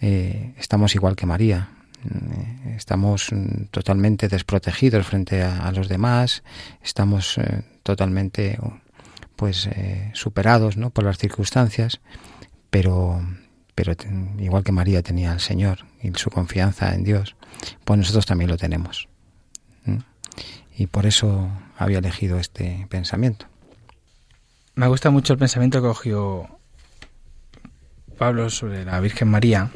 eh, 0.01 0.53
estamos 0.57 0.95
igual 0.95 1.15
que 1.15 1.25
María, 1.25 1.69
eh, 2.03 2.75
estamos 2.75 3.29
totalmente 3.71 4.27
desprotegidos 4.27 5.07
frente 5.07 5.41
a, 5.41 5.65
a 5.65 5.71
los 5.71 5.87
demás, 5.87 6.43
estamos 6.83 7.37
eh, 7.37 7.63
totalmente 7.83 8.59
pues 9.35 9.67
superados 10.13 10.77
¿no? 10.77 10.89
por 10.91 11.03
las 11.03 11.17
circunstancias, 11.17 12.01
pero 12.69 13.21
pero 13.75 13.93
igual 14.37 14.63
que 14.63 14.71
María 14.71 15.01
tenía 15.01 15.31
al 15.31 15.39
Señor 15.39 15.85
y 16.03 16.11
su 16.15 16.29
confianza 16.29 16.93
en 16.93 17.03
Dios, 17.03 17.35
pues 17.85 17.97
nosotros 17.97 18.25
también 18.25 18.49
lo 18.49 18.57
tenemos. 18.57 19.07
Y 20.75 20.87
por 20.87 21.05
eso 21.05 21.49
había 21.77 21.99
elegido 21.99 22.39
este 22.39 22.87
pensamiento. 22.89 23.45
Me 24.75 24.87
gusta 24.87 25.11
mucho 25.11 25.33
el 25.33 25.39
pensamiento 25.39 25.81
que 25.81 25.87
cogió 25.87 26.49
Pablo 28.17 28.49
sobre 28.49 28.83
la 28.83 28.99
Virgen 28.99 29.27
María, 29.27 29.69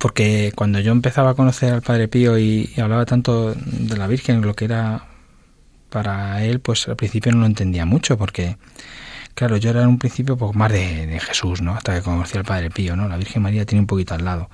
porque 0.00 0.52
cuando 0.54 0.80
yo 0.80 0.92
empezaba 0.92 1.30
a 1.30 1.34
conocer 1.34 1.74
al 1.74 1.82
Padre 1.82 2.08
Pío 2.08 2.38
y, 2.38 2.72
hablaba 2.78 3.04
tanto 3.04 3.54
de 3.54 3.96
la 3.96 4.06
Virgen, 4.06 4.40
lo 4.40 4.54
que 4.54 4.64
era 4.64 5.08
para 5.90 6.42
él, 6.42 6.60
pues 6.60 6.88
al 6.88 6.96
principio 6.96 7.32
no 7.32 7.40
lo 7.40 7.46
entendía 7.46 7.84
mucho, 7.84 8.16
porque 8.16 8.56
claro, 9.34 9.58
yo 9.58 9.70
era 9.70 9.82
en 9.82 9.88
un 9.88 9.98
principio 9.98 10.38
poco 10.38 10.54
más 10.54 10.72
de, 10.72 11.06
de, 11.06 11.20
Jesús, 11.20 11.60
¿no? 11.60 11.74
Hasta 11.74 11.94
que 11.94 12.02
conocí 12.02 12.38
al 12.38 12.44
Padre 12.44 12.70
Pío, 12.70 12.96
¿no? 12.96 13.08
La 13.08 13.18
Virgen 13.18 13.42
María 13.42 13.66
tiene 13.66 13.80
un 13.80 13.86
poquito 13.86 14.14
al 14.14 14.24
lado. 14.24 14.48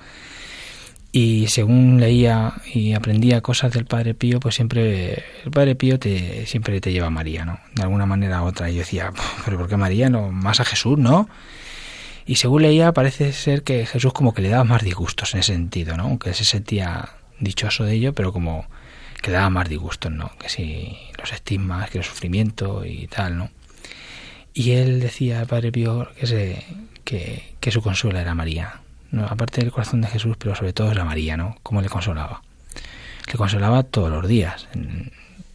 Y 1.11 1.47
según 1.47 1.99
leía 1.99 2.53
y 2.71 2.93
aprendía 2.93 3.41
cosas 3.41 3.73
del 3.73 3.85
Padre 3.85 4.13
Pío, 4.13 4.39
pues 4.39 4.55
siempre 4.55 5.23
el 5.43 5.51
Padre 5.51 5.75
Pío 5.75 5.97
te 5.97 6.45
siempre 6.45 6.79
te 6.81 6.91
lleva 6.91 7.07
a 7.07 7.11
María, 7.11 7.45
¿no? 7.45 7.59
De 7.73 7.81
alguna 7.81 8.05
manera 8.05 8.43
u 8.43 8.45
otra. 8.45 8.69
Y 8.69 8.75
yo 8.75 8.79
decía, 8.79 9.11
pero 9.43 9.57
¿por 9.57 9.67
qué 9.67 9.77
María 9.77 10.09
no? 10.09 10.31
Más 10.31 10.59
a 10.59 10.65
Jesús, 10.65 10.99
¿no? 10.99 11.27
Y 12.27 12.35
según 12.35 12.61
leía, 12.61 12.93
parece 12.93 13.33
ser 13.33 13.63
que 13.63 13.87
Jesús 13.87 14.13
como 14.13 14.35
que 14.35 14.43
le 14.43 14.49
daba 14.49 14.63
más 14.63 14.83
disgustos 14.83 15.33
en 15.33 15.39
ese 15.39 15.53
sentido, 15.53 15.97
¿no? 15.97 16.03
Aunque 16.03 16.35
se 16.35 16.45
sentía 16.45 17.09
dichoso 17.39 17.85
de 17.85 17.93
ello, 17.93 18.13
pero 18.13 18.31
como 18.31 18.67
que 19.23 19.31
le 19.31 19.37
daba 19.37 19.49
más 19.49 19.67
disgustos, 19.67 20.11
¿no? 20.11 20.31
Que 20.37 20.47
si 20.47 20.95
los 21.17 21.33
estigmas, 21.33 21.89
que 21.89 21.97
el 21.97 22.03
sufrimiento 22.03 22.85
y 22.85 23.07
tal, 23.07 23.35
¿no? 23.35 23.49
Y 24.53 24.71
él 24.71 24.99
decía 24.99 25.39
al 25.39 25.47
Padre 25.47 25.71
Pío 25.71 26.07
que, 26.19 26.27
se, 26.27 26.63
que, 27.03 27.55
que 27.59 27.71
su 27.71 27.81
consuelo 27.81 28.19
era 28.19 28.35
María. 28.35 28.81
Aparte 29.27 29.61
del 29.61 29.71
corazón 29.71 30.01
de 30.01 30.07
Jesús, 30.07 30.35
pero 30.37 30.55
sobre 30.55 30.73
todo 30.73 30.91
era 30.91 31.03
María, 31.03 31.35
¿no? 31.35 31.57
Cómo 31.63 31.81
le 31.81 31.89
consolaba. 31.89 32.41
Le 33.27 33.33
consolaba 33.33 33.83
todos 33.83 34.11
los 34.11 34.27
días. 34.27 34.67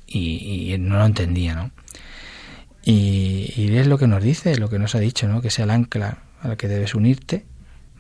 Y, 0.07 0.73
y 0.73 0.79
no 0.79 0.99
lo 0.99 1.07
entendía, 1.07 1.55
¿no? 1.55 1.71
Y, 2.85 3.53
y, 3.57 3.77
es 3.77 3.87
lo 3.87 3.97
que 3.97 4.07
nos 4.07 4.23
dice, 4.23 4.57
lo 4.57 4.69
que 4.69 4.79
nos 4.79 4.95
ha 4.95 4.99
dicho, 4.99 5.27
¿no? 5.29 5.41
Que 5.41 5.51
sea 5.51 5.65
el 5.65 5.71
ancla 5.71 6.19
a 6.43 6.49
la 6.49 6.57
que 6.57 6.69
debes 6.69 6.95
unirte 6.95 7.45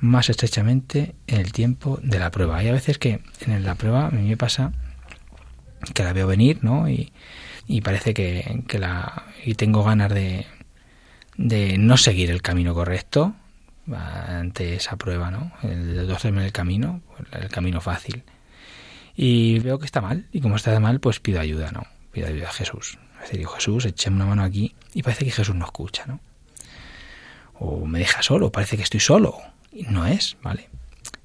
más 0.01 0.29
estrechamente 0.29 1.14
en 1.27 1.40
el 1.40 1.53
tiempo 1.53 1.99
de 2.03 2.19
la 2.19 2.31
prueba. 2.31 2.59
Hay 2.59 2.69
a 2.69 2.73
veces 2.73 2.99
que 2.99 3.21
en 3.47 3.64
la 3.64 3.75
prueba 3.77 4.09
a 4.09 4.11
mí 4.11 4.29
me 4.29 4.37
pasa 4.37 4.73
que 5.95 6.05
la 6.05 6.12
veo 6.12 6.27
venir, 6.27 6.59
¿no? 6.62 6.88
Y, 6.88 7.12
y 7.67 7.81
parece 7.81 8.12
que, 8.12 8.62
que 8.69 8.79
la... 8.79 9.25
y 9.45 9.55
tengo 9.55 9.83
ganas 9.83 10.12
de, 10.12 10.47
de 11.37 11.79
no 11.79 11.97
seguir 11.97 12.31
el 12.31 12.43
camino 12.43 12.75
correcto 12.75 13.35
ante 13.92 14.75
esa 14.75 14.97
prueba, 14.97 15.31
¿no? 15.31 15.53
El 15.62 16.07
de 16.07 16.12
hacerme 16.14 16.44
el 16.44 16.53
camino, 16.53 17.03
el 17.33 17.49
camino 17.49 17.81
fácil. 17.81 18.23
Y 19.16 19.59
veo 19.61 19.79
que 19.79 19.87
está 19.87 20.01
mal, 20.01 20.27
y 20.33 20.40
como 20.40 20.57
está 20.57 20.79
mal, 20.81 21.01
pues 21.01 21.20
pido 21.20 21.40
ayuda, 21.40 21.70
¿no? 21.70 21.85
pido 22.11 22.29
ayuda 22.29 22.49
a 22.49 22.53
Jesús. 22.53 22.99
Veces 23.20 23.38
digo, 23.38 23.51
Jesús, 23.53 23.85
échame 23.87 24.16
una 24.16 24.27
mano 24.27 24.42
aquí 24.44 24.75
y 24.92 25.03
parece 25.03 25.25
que 25.25 25.31
Jesús 25.31 25.55
no 25.55 25.64
escucha, 25.64 26.05
¿no? 26.07 26.20
O 27.55 27.87
me 27.87 27.99
deja 27.99 28.23
solo, 28.23 28.53
parece 28.53 28.77
que 28.77 28.83
estoy 28.83 29.01
solo. 29.01 29.37
Y 29.73 29.85
no 29.85 30.07
es, 30.07 30.37
¿vale? 30.42 30.68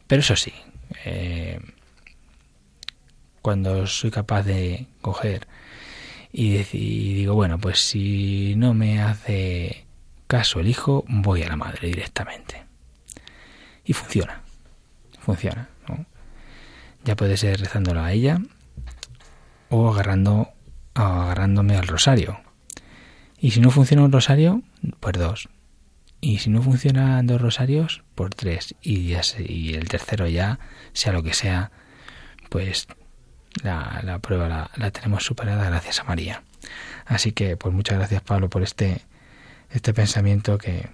Pero 0.08 0.22
eso 0.22 0.36
sí, 0.36 0.54
eh, 1.06 1.60
cuando 3.42 3.86
soy 3.86 4.10
capaz 4.12 4.44
de 4.44 4.88
coger 5.02 5.48
y, 6.32 6.56
deci- 6.56 6.80
y 6.80 7.14
digo, 7.14 7.36
bueno, 7.36 7.60
pues 7.60 7.80
si 7.82 8.56
no 8.56 8.74
me 8.74 9.02
hace 9.02 9.86
caso 10.30 10.60
el 10.60 10.68
hijo, 10.68 11.04
voy 11.08 11.42
a 11.42 11.50
la 11.50 11.56
madre 11.56 11.88
directamente. 11.88 12.64
Y 13.84 13.94
funciona, 13.94 14.44
funciona. 15.20 15.68
Ya 17.04 17.16
puede 17.16 17.36
ser 17.36 17.60
rezándolo 17.60 18.02
a 18.02 18.12
ella 18.12 18.40
o 19.70 19.92
agarrando, 19.92 20.50
agarrándome 20.94 21.76
al 21.76 21.88
rosario. 21.88 22.40
Y 23.40 23.52
si 23.52 23.60
no 23.60 23.72
funciona 23.72 24.04
un 24.04 24.12
rosario, 24.12 24.62
pues 25.00 25.18
dos. 25.18 25.50
Y 26.22 26.38
si 26.38 26.52
no 26.52 26.62
funcionan 26.62 27.26
dos 27.26 27.42
rosarios, 27.42 28.04
por 28.14 28.36
tres. 28.36 28.76
Y, 28.84 29.08
ya 29.08 29.22
y 29.40 29.74
el 29.74 29.90
tercero 29.90 30.28
ya, 30.28 30.60
sea 30.94 31.12
lo 31.12 31.24
que 31.24 31.34
sea, 31.34 31.72
pues 32.50 32.88
la, 33.64 34.02
la 34.04 34.20
prueba 34.20 34.48
la, 34.48 34.70
la 34.76 34.92
tenemos 34.92 35.24
superada 35.24 35.66
gracias 35.66 36.02
a 36.02 36.04
María. 36.04 36.44
Así 37.08 37.32
que, 37.32 37.58
pues 37.58 37.74
muchas 37.74 37.98
gracias 37.98 38.22
Pablo 38.22 38.48
por 38.48 38.62
este, 38.62 39.02
este 39.70 39.94
pensamiento 39.94 40.58
que, 40.58 40.90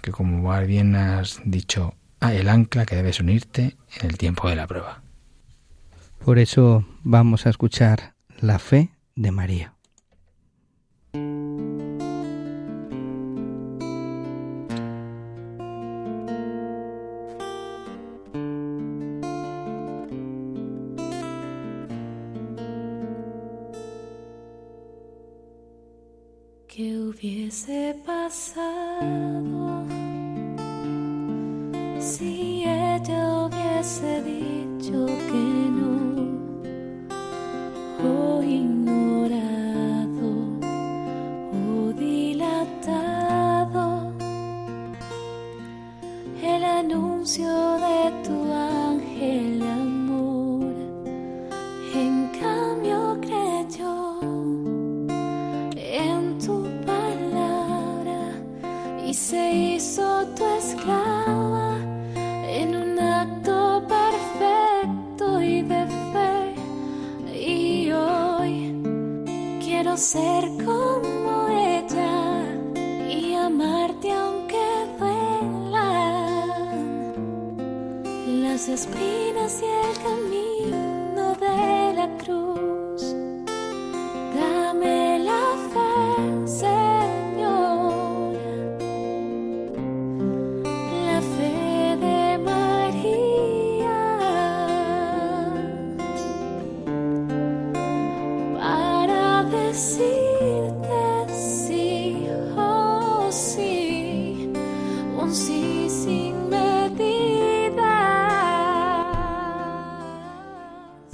que 0.00 0.12
como 0.12 0.58
bien 0.66 0.94
has 0.94 1.40
dicho, 1.44 1.94
ah, 2.20 2.34
el 2.34 2.48
ancla 2.48 2.86
que 2.86 2.96
debes 2.96 3.20
unirte 3.20 3.76
en 4.00 4.10
el 4.10 4.18
tiempo 4.18 4.48
de 4.48 4.56
la 4.56 4.66
prueba. 4.66 5.02
Por 6.24 6.38
eso 6.38 6.84
vamos 7.02 7.46
a 7.46 7.50
escuchar 7.50 8.14
la 8.38 8.58
fe 8.58 8.90
de 9.16 9.30
María. 9.30 9.74
Pasado 28.30 29.69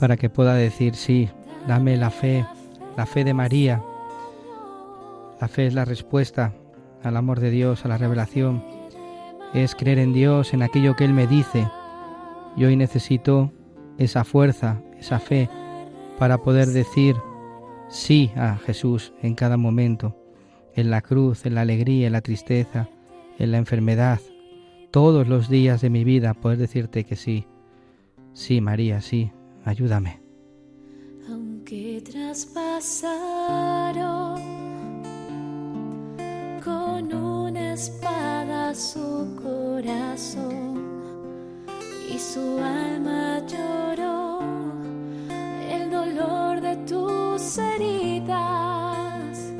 Para 0.06 0.16
que 0.16 0.30
pueda 0.30 0.54
decir 0.54 0.94
sí, 0.94 1.28
dame 1.66 1.96
la 1.96 2.10
fe, 2.10 2.46
la 2.96 3.06
fe 3.06 3.24
de 3.24 3.34
María. 3.34 3.82
La 5.40 5.48
fe 5.48 5.66
es 5.66 5.74
la 5.74 5.84
respuesta 5.84 6.54
al 7.02 7.16
amor 7.16 7.40
de 7.40 7.50
Dios, 7.50 7.84
a 7.84 7.88
la 7.88 7.98
revelación. 7.98 8.62
Es 9.52 9.74
creer 9.74 9.98
en 9.98 10.12
Dios, 10.12 10.54
en 10.54 10.62
aquello 10.62 10.94
que 10.94 11.04
Él 11.04 11.12
me 11.12 11.26
dice. 11.26 11.68
Y 12.56 12.64
hoy 12.64 12.76
necesito 12.76 13.50
esa 13.98 14.22
fuerza, 14.22 14.80
esa 14.96 15.18
fe, 15.18 15.50
para 16.20 16.38
poder 16.38 16.68
decir 16.68 17.16
sí 17.88 18.30
a 18.36 18.58
Jesús 18.58 19.12
en 19.22 19.34
cada 19.34 19.56
momento, 19.56 20.16
en 20.76 20.88
la 20.88 21.00
cruz, 21.00 21.46
en 21.46 21.56
la 21.56 21.62
alegría, 21.62 22.06
en 22.06 22.12
la 22.12 22.20
tristeza, 22.20 22.88
en 23.40 23.50
la 23.50 23.58
enfermedad, 23.58 24.20
todos 24.92 25.26
los 25.26 25.48
días 25.48 25.80
de 25.80 25.90
mi 25.90 26.04
vida, 26.04 26.32
poder 26.32 26.58
decirte 26.58 27.02
que 27.02 27.16
sí. 27.16 27.48
Sí, 28.34 28.60
María, 28.60 29.00
sí, 29.00 29.32
ayúdame. 29.66 30.20
Aunque 31.28 32.00
traspasaron 32.02 33.02
con 36.64 37.12
una 37.12 37.72
espada 37.74 38.74
su 38.74 39.36
corazón 39.42 40.86
y 42.08 42.18
su 42.18 42.58
alma 42.58 43.42
lloró 43.46 44.40
el 45.68 45.90
dolor 45.90 46.60
de 46.60 46.76
tus 46.88 47.58
heridas 47.58 49.52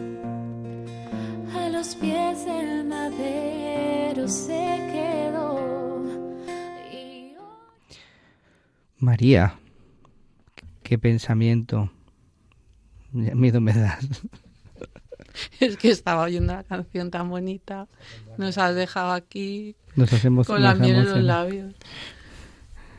a 1.54 1.68
los 1.68 1.96
pies 1.96 2.44
del 2.46 2.84
madero 2.84 4.28
se 4.28 4.78
quedó 4.92 6.04
y 6.92 7.34
María, 8.98 9.58
qué 10.86 10.98
pensamiento. 10.98 11.90
Miedo 13.12 13.60
me 13.60 13.72
das. 13.72 14.04
Es 15.60 15.76
que 15.76 15.90
estaba 15.90 16.22
oyendo 16.22 16.54
la 16.54 16.62
canción 16.64 17.10
tan 17.10 17.28
bonita. 17.28 17.88
Nos 18.38 18.56
has 18.56 18.74
dejado 18.74 19.12
aquí 19.12 19.76
Nos 19.94 20.10
hacemos 20.12 20.46
con 20.46 20.62
la 20.62 20.70
nos 20.72 20.80
miel 20.80 20.96
en 20.96 21.04
los 21.04 21.20
labios. 21.22 21.74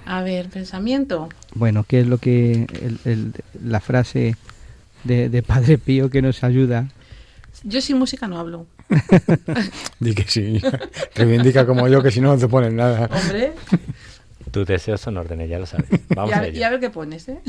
A 0.05 0.21
ver, 0.21 0.47
pensamiento. 0.49 1.29
Bueno, 1.55 1.83
¿qué 1.83 2.01
es 2.01 2.07
lo 2.07 2.19
que 2.19 2.67
el- 2.81 2.99
el- 3.05 3.33
la 3.63 3.79
frase 3.79 4.35
de, 5.03 5.29
de 5.29 5.41
Padre 5.41 5.79
Pío 5.79 6.11
que 6.11 6.21
nos 6.21 6.43
ayuda? 6.43 6.89
Yo 7.63 7.81
sin 7.81 7.97
música 7.97 8.27
no 8.27 8.37
hablo. 8.39 8.67
Di 9.99 10.13
que 10.13 10.23
sí. 10.27 10.61
Reivindica 11.15 11.65
como 11.65 11.87
yo 11.87 12.03
que 12.03 12.11
si 12.11 12.21
no 12.21 12.33
no 12.33 12.37
te 12.37 12.47
ponen 12.47 12.75
nada. 12.75 13.09
Hombre, 13.11 13.53
Tus 14.57 14.65
deseos 14.65 14.99
son 14.99 15.17
órdenes, 15.17 15.51
ya 15.51 15.59
lo 15.59 15.67
sabes. 15.67 15.87
Vamos 16.15 16.31
y 16.31 16.33
a, 16.33 16.39
a 16.39 16.47
y 16.47 16.63
a 16.63 16.69
ver 16.71 16.79
qué 16.79 16.89
pones, 16.89 17.29
¿eh? 17.29 17.39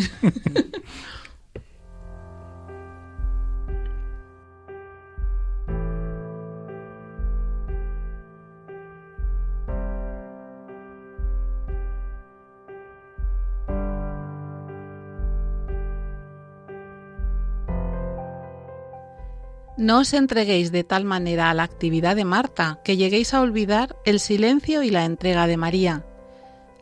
No 19.79 20.01
os 20.01 20.13
entreguéis 20.13 20.73
de 20.73 20.85
tal 20.85 21.07
manera 21.07 21.49
a 21.49 21.55
la 21.55 21.63
actividad 21.63 22.17
de 22.17 22.27
Marta 22.27 22.81
que 22.85 22.99
lleguéis 22.99 23.33
a 23.33 23.41
olvidar 23.41 23.97
el 24.05 24.21
silencio 24.21 24.83
y 24.83 24.91
la 24.91 25.07
entrega 25.07 25.47
de 25.47 25.57
María. 25.57 26.05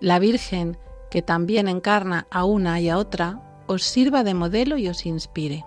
La 0.01 0.19
Virgen, 0.19 0.77
que 1.11 1.23
también 1.23 1.69
encarna 1.69 2.27
a 2.31 2.45
una 2.45 2.81
y 2.81 2.91
a 2.91 2.99
otra, 2.99 3.41
os 3.67 3.83
sirva 3.83 4.25
de 4.25 4.35
modelo 4.35 4.77
y 4.77 4.89
os 4.89 5.07
inspire. 5.07 5.65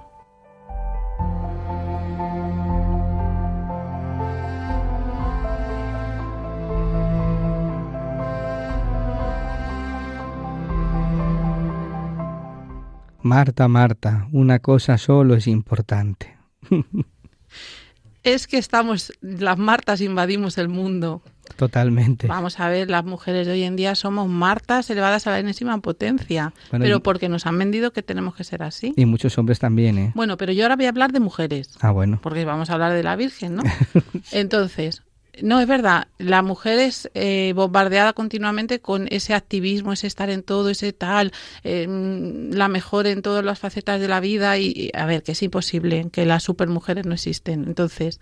Marta, 13.22 13.68
Marta, 13.68 14.28
una 14.32 14.60
cosa 14.60 14.98
solo 14.98 15.36
es 15.36 15.48
importante. 15.48 16.38
es 18.24 18.48
que 18.48 18.58
estamos, 18.58 19.12
las 19.22 19.58
Martas 19.58 20.02
invadimos 20.02 20.58
el 20.58 20.70
mundo. 20.70 21.22
Totalmente. 21.56 22.28
Vamos 22.28 22.60
a 22.60 22.70
ver, 22.70 22.90
las 22.90 23.04
mujeres 23.06 23.46
de 23.48 23.54
hoy 23.54 23.64
en 23.64 23.76
día 23.76 23.96
somos 23.96 24.28
Martas 24.30 24.90
elevadas 24.90 25.28
a 25.28 25.32
la 25.32 25.40
enésima 25.40 25.78
potencia, 25.82 26.54
Bueno, 26.72 26.84
pero 26.86 26.98
y- 26.98 27.00
porque 27.02 27.30
nos 27.30 27.46
han 27.46 27.58
vendido 27.58 27.92
que 27.92 28.02
tenemos 28.04 28.36
que 28.36 28.44
ser 28.44 28.64
así. 28.64 28.94
Y 28.96 29.06
muchos 29.06 29.38
hombres 29.38 29.60
también, 29.60 29.98
¿eh? 29.98 30.12
Bueno, 30.16 30.38
pero 30.38 30.52
yo 30.54 30.64
ahora 30.64 30.76
voy 30.76 30.86
a 30.86 30.90
hablar 30.90 31.12
de 31.12 31.20
mujeres, 31.20 31.70
Ah, 31.82 31.92
bueno. 31.92 32.20
porque 32.22 32.46
vamos 32.46 32.70
a 32.70 32.74
hablar 32.74 32.94
de 32.94 33.04
la 33.04 33.16
Virgen, 33.16 33.56
¿no? 33.56 33.64
Entonces, 34.32 35.04
no, 35.42 35.60
es 35.62 35.68
verdad, 35.68 36.08
la 36.18 36.42
mujer 36.42 36.80
es 36.80 37.10
eh, 37.14 37.54
bombardeada 37.56 38.12
continuamente 38.14 38.80
con 38.82 39.08
ese 39.10 39.34
activismo, 39.34 39.94
ese 39.94 40.08
estar 40.08 40.30
en 40.30 40.44
todo, 40.44 40.70
ese 40.70 40.92
tal, 40.92 41.32
eh, 41.64 41.88
mm, 41.88 42.54
la 42.56 42.68
mejor 42.68 43.08
en 43.08 43.22
todas 43.22 43.46
las 43.46 43.58
facetas 43.60 44.02
de 44.02 44.08
la 44.10 44.20
vida 44.20 44.58
y, 44.58 44.68
y, 44.76 44.92
a 44.98 45.06
ver, 45.06 45.24
que 45.24 45.32
es 45.32 45.42
imposible, 45.44 46.08
que 46.12 46.26
las 46.26 46.44
supermujeres 46.44 47.06
no 47.06 47.14
existen. 47.14 47.64
Entonces, 47.66 48.20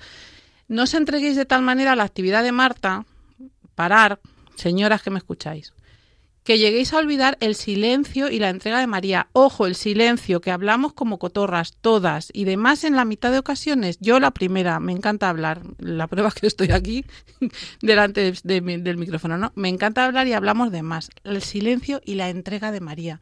no 0.67 0.83
os 0.83 0.93
entreguéis 0.93 1.35
de 1.35 1.45
tal 1.45 1.61
manera 1.63 1.93
a 1.93 1.95
la 1.95 2.03
actividad 2.03 2.43
de 2.43 2.51
Marta, 2.51 3.05
parar, 3.77 4.19
señoras 4.55 5.03
que 5.03 5.11
me 5.11 5.19
escucháis, 5.19 5.71
que 6.43 6.57
lleguéis 6.57 6.93
a 6.93 6.97
olvidar 6.97 7.37
el 7.41 7.53
silencio 7.53 8.31
y 8.31 8.39
la 8.39 8.49
entrega 8.49 8.79
de 8.79 8.87
María. 8.87 9.27
Ojo, 9.33 9.67
el 9.67 9.75
silencio, 9.75 10.41
que 10.41 10.49
hablamos 10.49 10.93
como 10.93 11.19
cotorras, 11.19 11.77
todas, 11.79 12.29
y 12.33 12.45
demás 12.45 12.83
en 12.85 12.95
la 12.95 13.05
mitad 13.05 13.31
de 13.31 13.37
ocasiones. 13.37 13.99
Yo 13.99 14.19
la 14.19 14.31
primera, 14.31 14.79
me 14.79 14.93
encanta 14.93 15.29
hablar. 15.29 15.61
La 15.77 16.07
prueba 16.07 16.29
es 16.29 16.33
que 16.33 16.47
estoy 16.47 16.71
aquí 16.71 17.05
delante 17.81 18.33
del 18.43 18.97
micrófono, 18.97 19.37
¿no? 19.37 19.51
Me 19.53 19.69
encanta 19.69 20.05
hablar 20.05 20.25
y 20.25 20.33
hablamos 20.33 20.71
de 20.71 20.81
más. 20.81 21.11
El 21.23 21.43
silencio 21.43 22.01
y 22.03 22.15
la 22.15 22.29
entrega 22.29 22.71
de 22.71 22.81
María. 22.81 23.21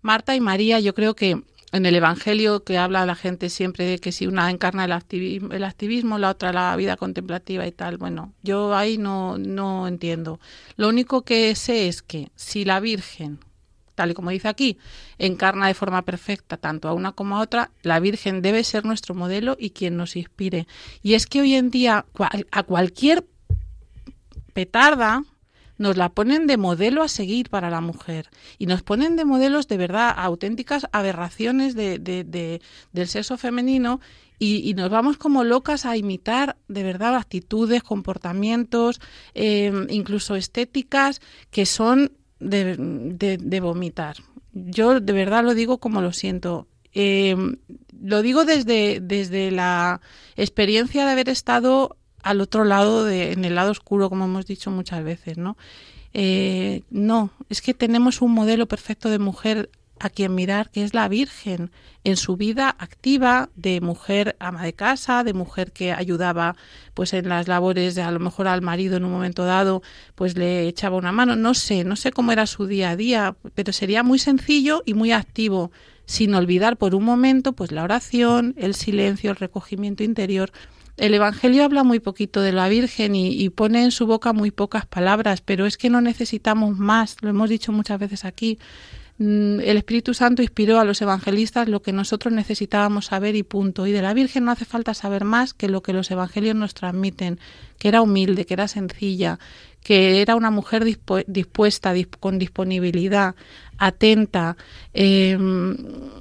Marta 0.00 0.34
y 0.34 0.40
María, 0.40 0.80
yo 0.80 0.94
creo 0.94 1.14
que 1.14 1.42
en 1.72 1.86
el 1.86 1.94
Evangelio 1.94 2.64
que 2.64 2.76
habla 2.76 3.06
la 3.06 3.14
gente 3.14 3.48
siempre 3.48 3.86
de 3.86 3.98
que 3.98 4.12
si 4.12 4.26
una 4.26 4.50
encarna 4.50 4.84
el 4.84 4.92
activismo, 4.92 5.52
el 5.52 5.64
activismo, 5.64 6.18
la 6.18 6.30
otra 6.30 6.52
la 6.52 6.76
vida 6.76 6.96
contemplativa 6.96 7.66
y 7.66 7.72
tal, 7.72 7.96
bueno, 7.96 8.32
yo 8.42 8.74
ahí 8.74 8.98
no, 8.98 9.38
no 9.38 9.88
entiendo. 9.88 10.38
Lo 10.76 10.88
único 10.88 11.22
que 11.22 11.54
sé 11.54 11.88
es 11.88 12.02
que 12.02 12.30
si 12.36 12.66
la 12.66 12.78
Virgen, 12.78 13.38
tal 13.94 14.10
y 14.10 14.14
como 14.14 14.30
dice 14.30 14.48
aquí, 14.48 14.78
encarna 15.16 15.66
de 15.66 15.74
forma 15.74 16.02
perfecta 16.02 16.58
tanto 16.58 16.88
a 16.88 16.92
una 16.92 17.12
como 17.12 17.36
a 17.36 17.40
otra, 17.40 17.70
la 17.82 18.00
Virgen 18.00 18.42
debe 18.42 18.64
ser 18.64 18.84
nuestro 18.84 19.14
modelo 19.14 19.56
y 19.58 19.70
quien 19.70 19.96
nos 19.96 20.14
inspire. 20.14 20.66
Y 21.02 21.14
es 21.14 21.26
que 21.26 21.40
hoy 21.40 21.54
en 21.54 21.70
día 21.70 22.04
a 22.50 22.62
cualquier 22.64 23.24
petarda 24.52 25.24
nos 25.78 25.96
la 25.96 26.10
ponen 26.10 26.46
de 26.46 26.56
modelo 26.56 27.02
a 27.02 27.08
seguir 27.08 27.50
para 27.50 27.70
la 27.70 27.80
mujer 27.80 28.28
y 28.58 28.66
nos 28.66 28.82
ponen 28.82 29.16
de 29.16 29.24
modelos 29.24 29.68
de 29.68 29.76
verdad 29.76 30.14
auténticas 30.16 30.86
aberraciones 30.92 31.74
de, 31.74 31.98
de- 31.98 32.24
de- 32.24 32.60
del 32.92 33.08
sexo 33.08 33.36
femenino 33.36 34.00
y, 34.44 34.74
nos 34.74 34.90
vamos 34.90 35.18
como 35.18 35.44
locas 35.44 35.86
a 35.86 35.96
imitar 35.96 36.56
de 36.66 36.82
verdad 36.82 37.14
actitudes, 37.14 37.84
comportamientos, 37.84 39.00
eh, 39.34 39.72
incluso 39.88 40.34
estéticas 40.34 41.20
que 41.52 41.64
son 41.64 42.10
de, 42.40 43.60
vomitar. 43.62 44.16
Yo 44.52 44.98
de 44.98 45.12
verdad 45.12 45.44
lo 45.44 45.54
digo 45.54 45.78
como 45.78 46.00
lo 46.00 46.12
siento. 46.12 46.66
Eh, 46.92 47.36
lo 48.02 48.20
digo 48.22 48.44
desde, 48.44 48.98
desde 49.00 49.52
la 49.52 50.00
experiencia 50.34 51.04
de 51.06 51.12
haber 51.12 51.28
estado 51.28 51.96
al 52.22 52.40
otro 52.40 52.64
lado, 52.64 53.04
de, 53.04 53.32
en 53.32 53.44
el 53.44 53.54
lado 53.54 53.70
oscuro, 53.70 54.08
como 54.08 54.24
hemos 54.24 54.46
dicho 54.46 54.70
muchas 54.70 55.04
veces, 55.04 55.38
¿no? 55.38 55.56
Eh, 56.14 56.82
no, 56.90 57.30
es 57.48 57.62
que 57.62 57.74
tenemos 57.74 58.20
un 58.20 58.32
modelo 58.32 58.66
perfecto 58.66 59.08
de 59.08 59.18
mujer 59.18 59.70
a 60.02 60.10
quien 60.10 60.34
mirar, 60.34 60.68
que 60.70 60.82
es 60.82 60.94
la 60.94 61.08
Virgen, 61.08 61.70
en 62.02 62.16
su 62.16 62.36
vida 62.36 62.74
activa 62.78 63.50
de 63.54 63.80
mujer 63.80 64.34
ama 64.40 64.64
de 64.64 64.72
casa, 64.72 65.22
de 65.22 65.32
mujer 65.32 65.70
que 65.70 65.92
ayudaba 65.92 66.56
pues 66.94 67.12
en 67.12 67.28
las 67.28 67.46
labores 67.46 67.94
de 67.94 68.02
a 68.02 68.10
lo 68.10 68.18
mejor 68.18 68.48
al 68.48 68.62
marido 68.62 68.96
en 68.96 69.04
un 69.04 69.12
momento 69.12 69.44
dado, 69.44 69.82
pues 70.16 70.36
le 70.36 70.66
echaba 70.66 70.96
una 70.96 71.12
mano, 71.12 71.36
no 71.36 71.54
sé, 71.54 71.84
no 71.84 71.94
sé 71.94 72.10
cómo 72.10 72.32
era 72.32 72.46
su 72.46 72.66
día 72.66 72.90
a 72.90 72.96
día, 72.96 73.36
pero 73.54 73.72
sería 73.72 74.02
muy 74.02 74.18
sencillo 74.18 74.82
y 74.84 74.94
muy 74.94 75.12
activo, 75.12 75.70
sin 76.04 76.34
olvidar 76.34 76.76
por 76.76 76.96
un 76.96 77.04
momento 77.04 77.52
pues 77.52 77.70
la 77.70 77.84
oración, 77.84 78.54
el 78.58 78.74
silencio, 78.74 79.30
el 79.30 79.36
recogimiento 79.36 80.02
interior. 80.02 80.50
El 80.96 81.14
Evangelio 81.14 81.64
habla 81.64 81.84
muy 81.84 82.00
poquito 82.00 82.40
de 82.40 82.52
la 82.52 82.68
Virgen 82.68 83.14
y, 83.14 83.28
y 83.28 83.48
pone 83.48 83.82
en 83.82 83.90
su 83.90 84.06
boca 84.06 84.32
muy 84.32 84.50
pocas 84.50 84.86
palabras, 84.86 85.40
pero 85.40 85.66
es 85.66 85.76
que 85.76 85.90
no 85.90 86.00
necesitamos 86.00 86.76
más, 86.78 87.16
lo 87.22 87.30
hemos 87.30 87.48
dicho 87.48 87.72
muchas 87.72 87.98
veces 87.98 88.24
aquí. 88.24 88.58
Mm, 89.22 89.60
El 89.60 89.76
Espíritu 89.76 90.14
Santo 90.14 90.42
inspiró 90.42 90.80
a 90.80 90.84
los 90.84 91.00
evangelistas 91.00 91.68
lo 91.68 91.80
que 91.80 91.92
nosotros 91.92 92.34
necesitábamos 92.34 93.06
saber 93.06 93.36
y 93.36 93.44
punto. 93.44 93.86
Y 93.86 93.92
de 93.92 94.02
la 94.02 94.14
Virgen 94.14 94.44
no 94.44 94.50
hace 94.50 94.64
falta 94.64 94.94
saber 94.94 95.24
más 95.24 95.54
que 95.54 95.68
lo 95.68 95.80
que 95.80 95.92
los 95.92 96.10
evangelios 96.10 96.56
nos 96.56 96.74
transmiten, 96.74 97.38
que 97.78 97.86
era 97.86 98.02
humilde, 98.02 98.46
que 98.46 98.54
era 98.54 98.66
sencilla, 98.66 99.38
que 99.84 100.22
era 100.22 100.34
una 100.34 100.50
mujer 100.50 100.84
dispu- 100.84 101.24
dispuesta, 101.28 101.94
dis- 101.94 102.08
con 102.18 102.40
disponibilidad, 102.40 103.36
atenta, 103.78 104.56
eh, 104.92 105.38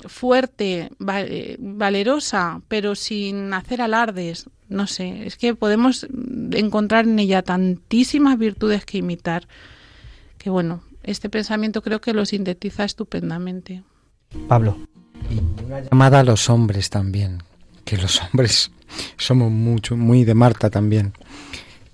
fuerte, 0.06 0.92
eh, 1.08 1.56
valerosa, 1.60 2.62
pero 2.68 2.94
sin 2.94 3.52
hacer 3.54 3.82
alardes. 3.82 4.46
No 4.70 4.86
sé, 4.86 5.26
es 5.26 5.38
que 5.38 5.56
podemos 5.56 6.06
encontrar 6.52 7.06
en 7.06 7.18
ella 7.18 7.42
tantísimas 7.42 8.38
virtudes 8.38 8.86
que 8.86 9.00
imitar, 9.00 9.48
que 10.38 10.50
bueno, 10.52 10.84
este 11.04 11.30
pensamiento 11.30 11.82
creo 11.82 12.02
que 12.02 12.14
lo 12.14 12.26
sintetiza 12.26 12.84
estupendamente. 12.84 13.84
Pablo. 14.48 14.78
llamada 15.92 16.20
a 16.22 16.24
los 16.24 16.50
hombres 16.50 16.90
también, 16.90 17.44
que 17.86 17.98
los 17.98 18.22
hombres 18.22 18.72
somos 19.18 19.52
mucho, 19.52 19.98
muy 19.98 20.24
de 20.24 20.36
Marta 20.36 20.70
también. 20.70 21.14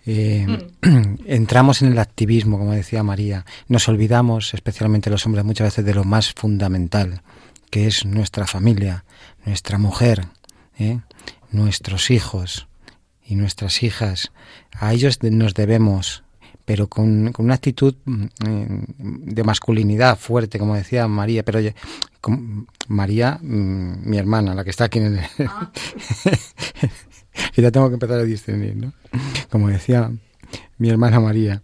Eh, 0.05 0.47
entramos 1.25 1.81
en 1.81 1.91
el 1.91 1.99
activismo, 1.99 2.57
como 2.57 2.71
decía 2.73 3.03
María, 3.03 3.45
nos 3.67 3.89
olvidamos, 3.89 4.53
especialmente 4.53 5.09
los 5.09 5.25
hombres, 5.25 5.43
muchas 5.43 5.67
veces 5.67 5.85
de 5.85 5.93
lo 5.93 6.05
más 6.05 6.33
fundamental, 6.33 7.21
que 7.69 7.87
es 7.87 8.05
nuestra 8.05 8.47
familia, 8.47 9.03
nuestra 9.45 9.77
mujer, 9.77 10.27
¿eh? 10.79 10.99
nuestros 11.51 12.09
hijos 12.11 12.67
y 13.25 13.35
nuestras 13.35 13.83
hijas. 13.83 14.31
A 14.71 14.93
ellos 14.93 15.21
nos 15.23 15.53
debemos, 15.53 16.23
pero 16.67 16.87
con, 16.87 17.31
con 17.31 17.45
una 17.45 17.53
actitud 17.55 17.95
mm, 18.03 18.23
eh, 18.45 18.67
de 18.97 19.43
masculinidad 19.45 20.17
fuerte, 20.19 20.59
como 20.59 20.75
decía 20.75 21.07
María, 21.07 21.41
pero 21.43 21.59
oye, 21.59 21.73
com- 22.19 22.65
María, 22.89 23.39
mm, 23.41 24.09
mi 24.09 24.17
hermana, 24.17 24.53
la 24.53 24.65
que 24.65 24.71
está 24.71 24.83
aquí 24.83 24.99
en 24.99 25.05
el... 25.17 25.19
que 27.53 27.61
ya 27.61 27.71
tengo 27.71 27.87
que 27.87 27.93
empezar 27.93 28.19
a 28.19 28.23
discernir, 28.23 28.75
¿no? 28.75 28.91
Como 29.49 29.69
decía 29.69 30.11
mi 30.77 30.89
hermana 30.89 31.21
María, 31.21 31.61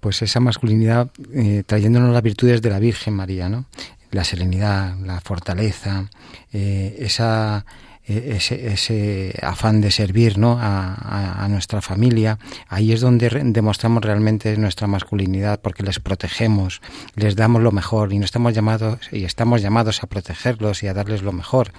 pues 0.00 0.22
esa 0.22 0.40
masculinidad 0.40 1.10
eh, 1.34 1.62
trayéndonos 1.66 2.10
las 2.12 2.22
virtudes 2.22 2.62
de 2.62 2.70
la 2.70 2.78
Virgen 2.78 3.12
María, 3.14 3.50
¿no? 3.50 3.66
La 4.12 4.24
serenidad, 4.24 4.96
la 5.00 5.20
fortaleza, 5.20 6.08
eh, 6.54 6.96
esa 7.00 7.66
ese, 8.08 8.72
ese 8.72 9.38
afán 9.42 9.80
de 9.80 9.90
servir 9.90 10.38
¿no? 10.38 10.58
a, 10.60 11.46
nuestra 11.50 11.80
familia, 11.80 12.38
ahí 12.68 12.92
es 12.92 13.00
donde 13.00 13.28
demostramos 13.28 14.02
realmente 14.02 14.56
nuestra 14.56 14.86
masculinidad, 14.86 15.60
porque 15.60 15.82
les 15.82 16.00
protegemos, 16.00 16.80
les 17.14 17.36
damos 17.36 17.62
lo 17.62 17.72
mejor 17.72 18.12
y 18.12 18.18
no 18.18 18.24
estamos 18.24 18.54
llamados 18.54 19.08
y 19.12 19.24
estamos 19.24 19.62
llamados 19.62 20.02
a 20.02 20.06
protegerlos 20.06 20.82
y 20.82 20.88
a 20.88 20.94
darles 20.94 21.22
lo 21.22 21.32
mejor. 21.32 21.72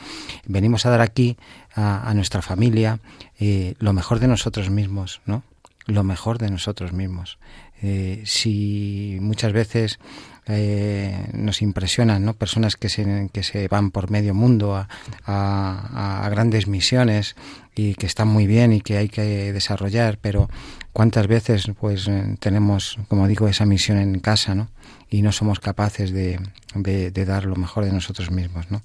Venimos 0.45 0.85
a 0.85 0.89
dar 0.89 1.01
aquí 1.01 1.37
a, 1.75 2.09
a 2.09 2.13
nuestra 2.13 2.41
familia 2.41 2.99
eh, 3.39 3.75
lo 3.79 3.93
mejor 3.93 4.19
de 4.19 4.27
nosotros 4.27 4.69
mismos, 4.69 5.21
¿no? 5.25 5.43
Lo 5.85 6.03
mejor 6.03 6.37
de 6.37 6.51
nosotros 6.51 6.93
mismos. 6.93 7.39
Eh, 7.81 8.21
si 8.25 9.17
muchas 9.21 9.53
veces 9.53 9.99
eh, 10.47 11.27
nos 11.33 11.61
impresionan 11.61 12.25
¿no? 12.25 12.33
personas 12.33 12.75
que 12.75 12.89
se, 12.89 13.29
que 13.31 13.43
se 13.43 13.67
van 13.67 13.91
por 13.91 14.09
medio 14.09 14.33
mundo 14.33 14.75
a, 14.75 14.87
a- 15.25 16.29
grandes 16.29 16.67
misiones 16.67 17.35
y 17.75 17.93
que 17.95 18.05
están 18.07 18.27
muy 18.27 18.47
bien 18.47 18.73
y 18.73 18.81
que 18.81 18.97
hay 18.97 19.09
que 19.09 19.53
desarrollar, 19.53 20.17
pero 20.21 20.49
cuántas 20.91 21.27
veces 21.27 21.71
pues 21.79 22.09
tenemos, 22.39 22.97
como 23.07 23.27
digo, 23.27 23.47
esa 23.47 23.65
misión 23.65 23.97
en 23.99 24.19
casa, 24.19 24.55
¿no? 24.55 24.69
Y 25.11 25.21
no 25.21 25.31
somos 25.31 25.59
capaces 25.59 26.11
de, 26.11 26.39
de- 26.75 27.11
dar 27.25 27.45
lo 27.45 27.55
mejor 27.55 27.85
de 27.85 27.91
nosotros 27.93 28.31
mismos, 28.31 28.69
¿no? 28.71 28.81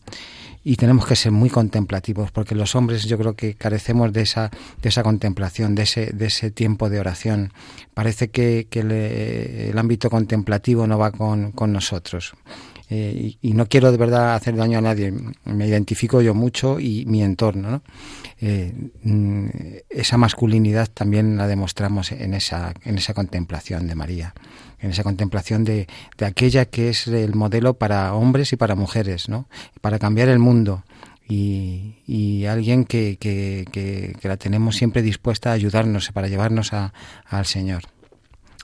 Y 0.66 0.76
tenemos 0.76 1.04
que 1.07 1.14
ser 1.16 1.30
muy 1.30 1.50
contemplativos, 1.50 2.30
porque 2.30 2.54
los 2.54 2.74
hombres 2.74 3.04
yo 3.04 3.18
creo 3.18 3.35
que 3.37 3.54
carecemos 3.54 4.14
de 4.14 4.22
esa, 4.22 4.50
de 4.80 4.88
esa 4.88 5.02
contemplación, 5.02 5.74
de 5.74 5.83
ese, 5.83 6.07
de 6.14 6.26
ese 6.26 6.50
tiempo 6.50 6.88
de 6.88 7.00
oración. 7.00 7.52
Parece 7.92 8.28
que 8.30 8.66
el, 8.90 9.70
el 9.70 9.79
ámbito 9.79 10.11
contemplativo 10.11 10.87
no 10.87 10.99
va 10.99 11.11
con, 11.11 11.53
con 11.53 11.73
nosotros. 11.73 12.35
eh, 12.90 13.37
y, 13.40 13.53
no 13.55 13.66
quiero 13.66 13.90
de 13.90 13.97
verdad 13.97 14.35
hacer 14.35 14.57
daño 14.57 14.79
a 14.79 14.83
nadie, 14.83 15.12
me 15.44 15.66
identifico 15.66 16.20
yo 16.20 16.35
mucho 16.35 16.79
y 16.79 17.05
mi 17.07 17.23
entorno, 17.23 17.70
¿no? 17.70 17.83
Eh, 18.40 18.73
mm, 19.03 19.47
esa 19.88 20.18
masculinidad 20.18 20.88
también 20.92 21.37
la 21.37 21.47
demostramos 21.47 22.12
en 22.12 22.35
esa, 22.35 22.75
en 22.85 22.99
esa 22.99 23.14
contemplación 23.14 23.87
de 23.87 23.94
María, 23.94 24.35
en 24.81 24.90
esa 24.90 25.03
contemplación 25.03 25.64
de, 25.64 25.87
aquella 26.20 26.66
que 26.66 26.90
es 26.90 27.07
el 27.07 27.35
modelo 27.35 27.75
para 27.75 28.12
hombres 28.14 28.53
y 28.53 28.57
para 28.57 28.75
mujeres. 28.75 29.27
Para 29.81 29.99
cambiar 29.99 30.29
el 30.29 30.38
mundo. 30.38 30.85
Y, 31.27 32.44
alguien 32.44 32.85
que, 32.85 33.16
que, 33.18 33.64
que, 33.73 34.29
la 34.29 34.37
tenemos 34.37 34.77
siempre 34.77 35.01
dispuesta 35.01 35.51
a 35.51 35.55
ayudarnos 35.55 36.12
para 36.12 36.29
llevarnos 36.29 36.75
a, 36.75 36.92
al 37.25 37.47
Señor. 37.47 37.93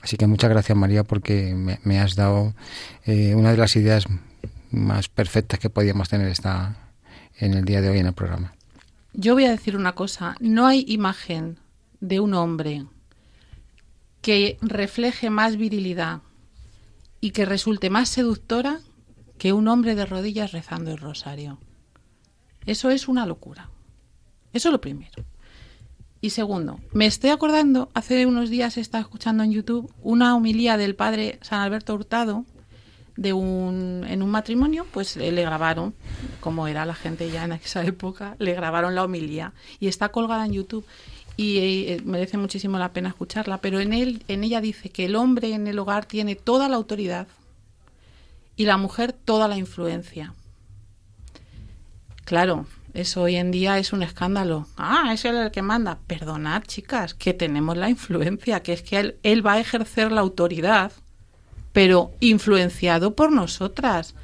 Así 0.03 0.17
que 0.17 0.27
muchas 0.27 0.51
gracias 0.51 0.77
María 0.77 1.05
porque 1.05 1.55
me, 1.55 1.99
has 2.01 2.15
dado 2.15 2.55
eh, 3.05 3.35
una 3.35 3.51
de 3.51 3.57
las 3.57 3.77
ideas 3.77 4.07
más 4.71 5.09
perfectas 5.09 5.59
que 5.59 5.71
podíamos 5.71 6.09
tener 6.09 6.29
esta, 6.29 6.77
en 7.39 7.55
el 7.55 7.65
día 7.65 7.81
de 7.81 7.91
hoy 7.91 7.99
en 7.99 8.07
el 8.07 8.15
programa. 8.15 8.55
Yo 9.13 9.35
voy 9.35 9.45
a 9.45 9.51
decir 9.51 9.77
una 9.77 9.95
cosa, 9.95 10.37
no 10.41 10.67
hay 10.67 10.85
imagen 10.89 11.59
de 12.01 12.21
un 12.21 12.35
hombre 12.35 12.87
que 14.23 14.59
refleje 14.63 15.31
más 15.31 15.57
virilidad 15.57 16.21
y 17.21 17.33
que 17.33 17.45
resulte 17.45 17.91
más 17.91 18.09
seductora 18.09 18.81
que 19.39 19.53
un 19.53 19.69
hombre 19.69 19.95
de 19.95 20.07
rodillas 20.07 20.53
rezando 20.53 20.91
el 20.91 20.99
rosario. 20.99 21.59
Eso 22.67 22.91
es 22.91 23.09
una 23.09 23.27
locura. 23.27 23.71
Eso 24.53 24.69
es 24.69 24.73
lo 24.73 24.81
primero. 24.81 25.25
Y 26.23 26.31
segundo, 26.31 26.79
me 26.93 27.07
estoy 27.07 27.31
acordando, 27.31 27.89
hace 27.95 28.27
unos 28.27 28.51
días 28.51 28.77
estaba 28.77 29.01
escuchando 29.01 29.43
en 29.43 29.53
YouTube 29.53 29.91
una 30.03 30.37
homilía 30.37 30.77
del 30.77 30.95
padre 30.95 31.39
San 31.41 31.61
Alberto 31.61 31.95
Hurtado 31.95 32.45
de 33.17 33.33
un, 33.33 34.05
en 34.07 34.23
un 34.23 34.31
matrimonio, 34.31 34.87
pues 34.93 35.17
le, 35.17 35.31
grabaron, 35.31 35.95
como 36.41 36.69
era 36.69 36.85
la 36.85 36.95
gente 36.95 37.31
ya 37.31 37.45
en 37.45 37.53
esa 37.53 37.85
época, 37.85 38.37
le 38.39 38.55
grabaron 38.55 38.95
la 38.95 39.05
homilía 39.05 39.55
y 39.79 39.89
está 39.89 40.11
colgada 40.11 40.45
en 40.45 40.53
YouTube 40.53 40.85
y 41.37 41.59
eh, 41.59 42.03
merece 42.05 42.37
muchísimo 42.37 42.79
la 42.79 42.93
pena 42.93 43.09
escucharla, 43.09 43.59
pero 43.59 43.81
en 43.81 43.95
él 43.95 44.23
en 44.29 44.45
ella 44.45 44.61
dice 44.61 44.91
que 44.91 45.07
el 45.07 45.17
hombre 45.17 45.55
en 45.55 45.67
el 45.67 45.79
hogar 45.79 46.05
tiene 46.05 46.35
toda 46.35 46.69
la 46.69 46.77
autoridad 46.77 47.29
y 48.57 48.67
la 48.67 48.77
mujer 48.77 49.15
toda 49.15 49.49
la 49.49 49.57
influencia. 49.57 50.35
Claro, 52.27 52.67
eso 52.95 53.23
hoy 53.23 53.37
en 53.37 53.51
día 53.51 53.79
es 53.79 53.93
un 53.93 54.03
escándalo. 54.03 54.67
Ah, 54.77 55.11
es 55.13 55.25
él 55.25 55.37
el 55.37 55.51
que 55.51 55.63
manda. 55.63 55.99
Perdonad, 56.07 56.63
chicas, 56.65 57.15
que 57.15 57.35
tenemos 57.35 57.77
la 57.77 57.89
influencia, 57.89 58.63
que 58.63 58.73
es 58.73 58.83
que 58.83 59.17
él, 59.23 59.47
va 59.47 59.55
a 59.55 59.61
ejercer 59.61 60.13
la 60.13 60.21
autoridad, 60.21 60.93
pero 61.73 62.13
influenciado 62.21 63.15
por 63.15 63.33
nosotras. 63.33 64.15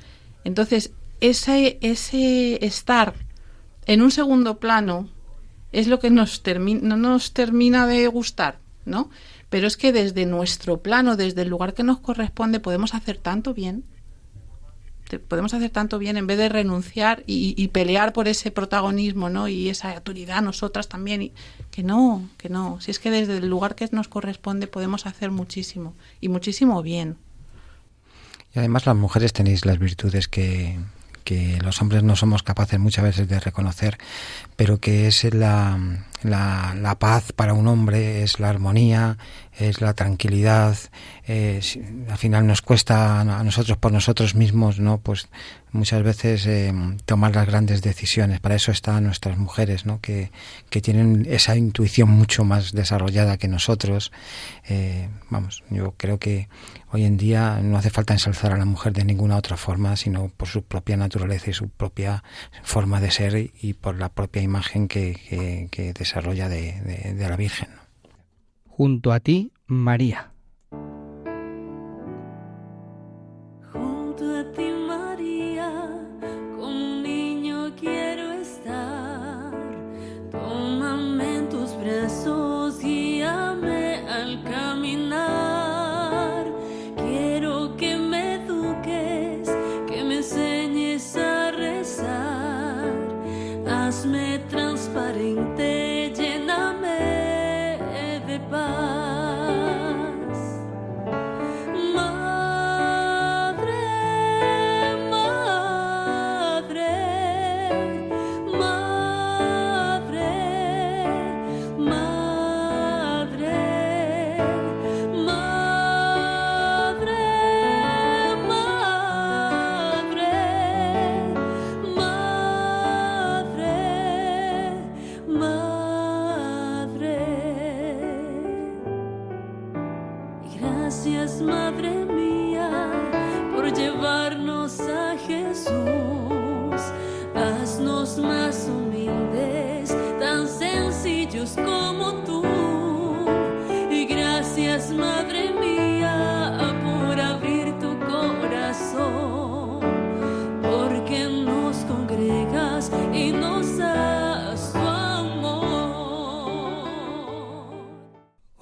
Entonces, 0.45 0.93
ese, 1.21 1.79
ese 1.81 2.65
estar 2.65 3.15
en 3.87 4.03
un 4.03 4.11
segundo 4.11 4.59
plano 4.59 5.09
es 5.73 5.87
lo 5.87 5.99
que 5.99 6.11
nos 6.11 6.43
no 6.83 6.97
nos 6.97 7.33
termina 7.33 7.87
de 7.87 8.07
gustar, 8.09 8.59
¿no? 8.85 9.11
Pero 9.49 9.67
es 9.67 9.77
que 9.77 9.93
desde 9.93 10.27
nuestro 10.27 10.79
plano, 10.79 11.17
desde 11.17 11.43
el 11.43 11.49
lugar 11.49 11.75
que 11.75 11.85
nos 11.85 12.01
corresponde, 12.01 12.61
podemos 12.61 12.95
hacer 12.95 13.19
tanto 13.19 13.55
bien 13.55 13.85
podemos 15.29 15.55
hacer 15.55 15.71
tanto 15.71 15.99
bien 15.99 16.17
en 16.17 16.27
vez 16.27 16.39
de 16.39 16.49
renunciar 16.49 17.23
y, 17.27 17.69
pelear 17.69 18.13
por 18.13 18.29
ese 18.29 18.51
protagonismo 18.51 19.29
¿no? 19.31 19.49
y 19.49 19.69
esa 19.69 19.93
autoridad 19.93 20.43
nosotras 20.43 20.89
también. 20.89 21.23
Y, 21.23 21.33
que 21.71 21.83
no, 21.83 22.29
que 22.37 22.49
no. 22.49 22.81
Si 22.81 22.91
es 22.91 22.99
que 22.99 23.11
desde 23.11 23.39
el 23.39 23.49
lugar 23.49 23.75
que 23.75 23.89
nos 23.93 24.09
corresponde 24.09 24.67
podemos 24.67 25.07
hacer 25.07 25.31
muchísimo 25.31 25.95
y 26.21 26.29
muchísimo 26.29 26.83
bien. 26.83 27.17
Y 28.55 28.59
además 28.59 28.87
las 28.87 28.97
mujeres 28.97 29.33
tenéis 29.33 29.67
las 29.67 29.79
virtudes 29.79 30.29
que, 30.29 30.79
que 31.27 31.59
los 31.61 31.83
hombres 31.83 32.05
no 32.05 32.15
somos 32.15 32.45
capaces 32.45 32.79
muchas 32.79 33.05
veces 33.05 33.29
de 33.29 33.41
reconocer, 33.41 33.99
pero 34.55 34.79
que 34.79 35.09
es 35.09 35.25
la, 35.35 35.77
la, 36.23 36.97
paz 37.01 37.33
para 37.33 37.53
un 37.53 37.67
hombre, 37.67 38.23
es 38.23 38.39
la 38.39 38.49
armonía, 38.49 39.19
es 39.59 39.81
la 39.81 39.93
tranquilidad. 39.93 40.77
Al 41.27 42.19
final 42.19 42.47
nos 42.47 42.63
cuesta 42.63 43.21
a 43.21 43.43
nosotros 43.43 43.77
por 43.77 43.91
nosotros 43.91 44.37
mismos, 44.37 44.79
¿no? 44.79 44.99
Pues 44.99 45.29
muchas 45.77 46.03
veces 46.03 46.47
eh, 46.47 46.73
tomar 47.05 47.35
las 47.35 47.47
grandes 47.47 47.83
decisiones. 47.83 48.41
Para 48.41 48.57
eso 48.57 48.73
están 48.73 49.05
nuestras 49.05 49.39
mujeres, 49.39 49.87
¿no? 49.87 50.01
Que, 50.01 50.31
que 50.71 50.81
tienen 50.81 51.27
esa 51.29 51.57
intuición 51.57 52.11
mucho 52.11 52.45
más 52.45 52.73
desarrollada 52.73 53.39
que 53.39 53.49
nosotros. 53.49 54.13
Eh, 54.69 55.09
vamos, 55.31 55.63
yo 55.71 55.95
creo 55.97 56.19
que 56.19 56.49
hoy 56.91 57.05
en 57.05 57.17
día 57.17 57.61
no 57.63 57.79
hace 57.79 57.91
falta 57.91 58.15
ensalzar 58.15 58.53
a 58.53 58.59
la 58.59 58.65
mujer 58.65 58.93
de 58.93 59.05
ninguna 59.05 59.37
otra 59.37 59.57
forma, 59.57 59.97
sino 59.97 60.29
por 60.29 60.49
su 60.49 60.63
propia 60.63 60.97
naturaleza 60.97 61.51
y 61.51 61.55
su 61.55 61.69
propia 61.69 62.25
forma 62.63 63.01
de 63.01 63.11
ser 63.11 63.51
y 63.61 63.75
por 63.75 63.99
la 63.99 64.09
propia 64.09 64.43
imagen 64.43 64.89
que, 64.89 65.69
que, 65.71 65.93
desarrolla 65.93 66.49
de, 66.49 67.15
de 67.17 67.29
la 67.29 67.37
Virgen 67.37 67.69
junto 68.77 69.13
a 69.13 69.21
ti, 69.21 69.53
María. 69.67 70.36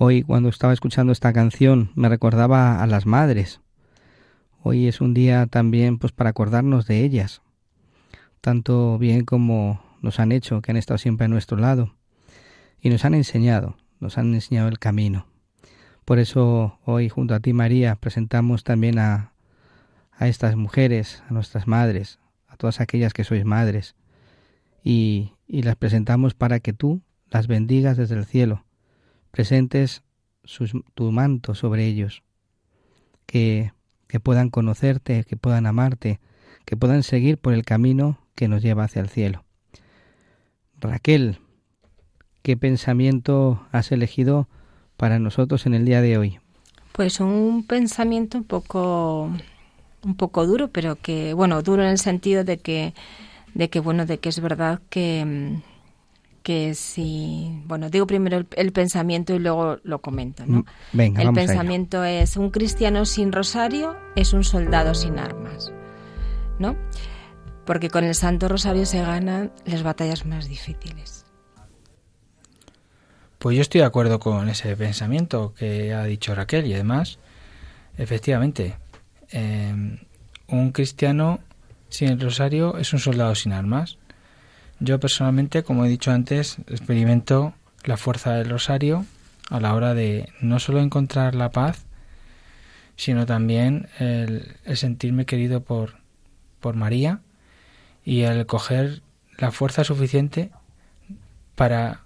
Hoy 0.06 0.22
cuando 0.22 0.50
estaba 0.50 0.74
escuchando 0.74 1.14
esta 1.14 1.32
canción 1.32 1.90
me 1.94 2.10
recordaba 2.10 2.82
a 2.82 2.86
las 2.86 3.06
madres. 3.06 3.62
Hoy 4.62 4.86
es 4.86 5.00
un 5.00 5.14
día 5.14 5.46
también 5.46 5.96
pues 5.96 6.12
para 6.12 6.28
acordarnos 6.28 6.86
de 6.86 7.02
ellas, 7.02 7.40
tanto 8.42 8.98
bien 8.98 9.24
como 9.24 9.82
nos 10.02 10.20
han 10.20 10.30
hecho, 10.30 10.60
que 10.60 10.72
han 10.72 10.76
estado 10.76 10.98
siempre 10.98 11.24
a 11.24 11.28
nuestro 11.28 11.56
lado 11.56 11.94
y 12.82 12.90
nos 12.90 13.06
han 13.06 13.14
enseñado, 13.14 13.78
nos 13.98 14.18
han 14.18 14.34
enseñado 14.34 14.68
el 14.68 14.78
camino. 14.78 15.26
Por 16.04 16.18
eso 16.18 16.78
hoy 16.84 17.08
junto 17.08 17.34
a 17.34 17.40
ti 17.40 17.54
María 17.54 17.96
presentamos 17.96 18.62
también 18.62 18.98
a, 18.98 19.32
a 20.12 20.28
estas 20.28 20.54
mujeres, 20.54 21.22
a 21.30 21.32
nuestras 21.32 21.66
madres, 21.66 22.18
a 22.46 22.58
todas 22.58 22.82
aquellas 22.82 23.14
que 23.14 23.24
sois 23.24 23.46
madres, 23.46 23.96
y, 24.82 25.32
y 25.46 25.62
las 25.62 25.76
presentamos 25.76 26.34
para 26.34 26.60
que 26.60 26.74
tú 26.74 27.00
las 27.30 27.46
bendigas 27.46 27.96
desde 27.96 28.16
el 28.16 28.26
cielo 28.26 28.66
presentes 29.34 30.04
tu 30.94 31.10
manto 31.10 31.56
sobre 31.56 31.86
ellos, 31.86 32.22
que, 33.26 33.72
que 34.06 34.20
puedan 34.20 34.48
conocerte, 34.48 35.24
que 35.24 35.36
puedan 35.36 35.66
amarte, 35.66 36.20
que 36.64 36.76
puedan 36.76 37.02
seguir 37.02 37.36
por 37.38 37.52
el 37.52 37.64
camino 37.64 38.20
que 38.36 38.46
nos 38.46 38.62
lleva 38.62 38.84
hacia 38.84 39.02
el 39.02 39.08
cielo. 39.08 39.44
Raquel, 40.78 41.40
¿qué 42.42 42.56
pensamiento 42.56 43.66
has 43.72 43.90
elegido 43.90 44.48
para 44.96 45.18
nosotros 45.18 45.66
en 45.66 45.74
el 45.74 45.84
día 45.84 46.00
de 46.00 46.16
hoy? 46.16 46.38
Pues 46.92 47.18
un 47.18 47.66
pensamiento 47.66 48.38
un 48.38 48.44
poco 48.44 49.32
un 50.04 50.14
poco 50.14 50.46
duro, 50.46 50.68
pero 50.68 50.94
que, 50.94 51.34
bueno, 51.34 51.60
duro 51.62 51.82
en 51.82 51.88
el 51.88 51.98
sentido 51.98 52.44
de 52.44 52.58
que, 52.58 52.94
de 53.54 53.68
que 53.68 53.80
bueno, 53.80 54.06
de 54.06 54.18
que 54.18 54.28
es 54.28 54.38
verdad 54.38 54.80
que, 54.90 55.60
que 56.44 56.74
si, 56.74 57.62
bueno, 57.66 57.90
digo 57.90 58.06
primero 58.06 58.36
el, 58.36 58.46
el 58.54 58.70
pensamiento 58.72 59.34
y 59.34 59.40
luego 59.40 59.78
lo 59.82 60.00
comento, 60.00 60.44
¿no? 60.46 60.58
Mm, 60.58 60.64
Venga, 60.92 61.22
el 61.22 61.32
vamos 61.32 61.48
a 61.48 61.54
ello. 61.54 61.64
pensamiento 61.64 62.04
es 62.04 62.36
un 62.36 62.50
cristiano 62.50 63.06
sin 63.06 63.32
rosario 63.32 63.96
es 64.14 64.32
un 64.34 64.44
soldado 64.44 64.94
sin 64.94 65.18
armas, 65.18 65.72
¿no? 66.60 66.76
Porque 67.64 67.88
con 67.90 68.04
el 68.04 68.14
Santo 68.14 68.46
Rosario 68.48 68.84
se 68.86 69.00
ganan 69.00 69.50
las 69.64 69.82
batallas 69.82 70.26
más 70.26 70.46
difíciles. 70.48 71.24
Pues 73.38 73.56
yo 73.56 73.62
estoy 73.62 73.80
de 73.80 73.86
acuerdo 73.86 74.18
con 74.20 74.48
ese 74.48 74.76
pensamiento 74.76 75.54
que 75.54 75.94
ha 75.94 76.04
dicho 76.04 76.34
Raquel 76.34 76.66
y 76.66 76.74
además, 76.74 77.18
efectivamente, 77.96 78.76
eh, 79.30 79.98
un 80.48 80.72
cristiano 80.72 81.40
sin 81.88 82.08
el 82.10 82.20
rosario 82.20 82.76
es 82.76 82.92
un 82.92 82.98
soldado 82.98 83.34
sin 83.34 83.52
armas. 83.52 83.98
Yo 84.84 85.00
personalmente, 85.00 85.62
como 85.62 85.86
he 85.86 85.88
dicho 85.88 86.10
antes, 86.10 86.58
experimento 86.66 87.54
la 87.84 87.96
fuerza 87.96 88.34
del 88.34 88.50
rosario 88.50 89.06
a 89.48 89.58
la 89.58 89.74
hora 89.74 89.94
de 89.94 90.28
no 90.42 90.58
solo 90.58 90.80
encontrar 90.80 91.34
la 91.34 91.50
paz, 91.50 91.86
sino 92.94 93.24
también 93.24 93.88
el, 93.98 94.56
sentirme 94.74 95.24
querido 95.24 95.62
por, 95.62 95.94
por 96.60 96.76
María 96.76 97.20
y 98.04 98.22
el 98.22 98.44
coger 98.44 99.00
la 99.38 99.52
fuerza 99.52 99.84
suficiente 99.84 100.50
para 101.54 102.02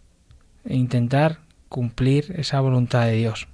intentar 0.65 1.41
cumplir 1.69 2.33
esa 2.39 2.61
voluntad 2.61 3.07
de 3.07 3.13
Dios. 3.15 3.49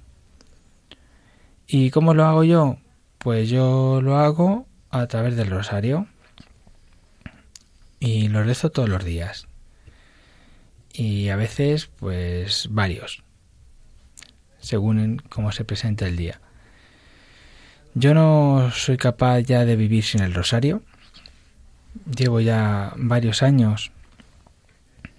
¿Y 1.67 1.89
cómo 1.89 2.13
lo 2.13 2.25
hago 2.25 2.43
yo? 2.43 2.77
Pues 3.17 3.49
yo 3.49 4.01
lo 4.03 4.17
hago 4.17 4.67
a 4.91 5.07
través 5.07 5.35
del 5.35 5.49
rosario 5.49 6.07
y 8.05 8.27
lo 8.27 8.43
rezo 8.43 8.69
todos 8.69 8.87
los 8.87 9.03
días. 9.03 9.47
Y 10.93 11.29
a 11.29 11.35
veces, 11.35 11.87
pues 11.87 12.67
varios, 12.69 13.23
según 14.59 15.23
cómo 15.27 15.51
se 15.51 15.65
presenta 15.65 16.07
el 16.07 16.15
día. 16.15 16.39
Yo 17.95 18.13
no 18.13 18.69
soy 18.71 18.97
capaz 18.97 19.39
ya 19.41 19.65
de 19.65 19.75
vivir 19.75 20.03
sin 20.03 20.21
el 20.21 20.35
rosario. 20.35 20.83
Llevo 22.15 22.41
ya 22.41 22.93
varios 22.95 23.41
años 23.41 23.91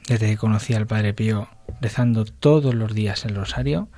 desde 0.06 0.28
que 0.28 0.36
conocí 0.36 0.72
al 0.74 0.86
Padre 0.86 1.12
Pío 1.12 1.48
rezando 1.80 2.24
todos 2.24 2.72
los 2.74 2.94
días 2.94 3.24
el 3.24 3.34
rosario 3.34 3.88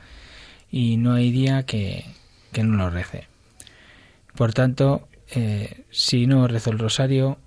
y 0.71 0.97
no 0.97 1.13
hay 1.13 1.31
día 1.31 1.65
que, 1.65 2.07
que 2.53 2.65
no 2.65 2.77
lo 2.77 2.89
rece. 2.89 3.29
Por 4.35 4.55
tanto, 4.55 5.09
eh, 5.31 5.85
si 5.91 6.27
no 6.27 6.49
rezo 6.49 6.71
el 6.71 6.79
rosario, 6.79 7.39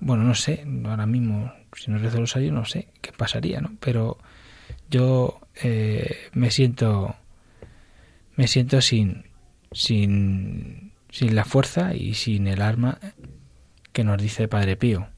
bueno, 0.00 0.24
no 0.24 0.34
sé, 0.34 0.64
ahora 0.84 1.06
mismo, 1.06 1.52
si 1.76 1.90
no 1.90 1.98
rezo 1.98 2.16
el 2.16 2.22
rosario, 2.22 2.52
no 2.52 2.64
sé 2.64 2.88
qué 3.00 3.12
pasaría, 3.12 3.60
¿no? 3.60 3.72
Pero 3.80 4.18
yo 4.90 5.40
eh, 5.62 6.28
me 6.32 6.50
siento, 6.50 7.16
me 8.36 8.46
siento 8.46 8.80
sin, 8.80 9.24
sin, 9.72 10.92
sin 11.10 11.34
la 11.34 11.44
fuerza 11.44 11.94
y 11.94 12.14
sin 12.14 12.46
el 12.46 12.62
arma 12.62 12.98
que 13.92 14.04
nos 14.04 14.20
dice 14.20 14.48
Padre 14.48 14.76
Pío. 14.76 15.08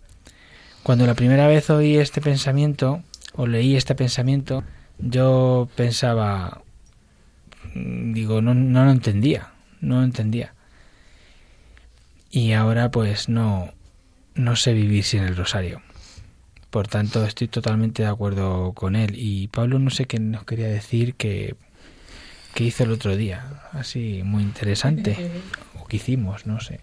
Cuando 0.83 1.07
la 1.07 1.15
primera 1.15 1.47
vez 1.47 1.69
oí 1.69 1.97
este 1.97 2.21
pensamiento, 2.21 3.03
o 3.35 3.47
leí 3.47 3.77
este 3.77 3.95
pensamiento, 3.95 4.65
yo 4.99 5.69
pensaba, 5.77 6.63
mm, 7.75 8.13
digo, 8.15 8.41
no, 8.41 8.55
no 8.55 8.85
lo 8.85 8.91
entendía, 8.91 9.53
no 9.81 9.97
lo 9.97 10.05
entendía. 10.05 10.55
Y 12.31 12.53
ahora 12.53 12.91
pues 12.91 13.29
no, 13.29 13.73
no 14.35 14.57
sé 14.57 14.73
vivir 14.73 15.05
sin 15.05 15.23
el 15.23 15.37
rosario. 15.37 15.83
Por 16.71 16.87
tanto, 16.87 17.25
estoy 17.25 17.49
totalmente 17.49 18.05
de 18.05 18.09
acuerdo 18.09 18.73
con 18.75 18.95
él. 18.95 19.15
Y 19.17 19.49
Pablo 19.49 19.79
no 19.79 19.91
sé 19.91 20.07
qué 20.07 20.21
nos 20.21 20.45
quería 20.45 20.69
decir 20.69 21.15
que, 21.15 21.57
que 22.55 22.65
hizo 22.65 22.85
el 22.85 22.93
otro 22.93 23.17
día. 23.17 23.63
Así, 23.73 24.23
muy 24.25 24.43
interesante. 24.43 25.31
O 25.81 25.87
que 25.87 25.97
hicimos, 25.97 26.47
no 26.47 26.61
sé. 26.61 26.81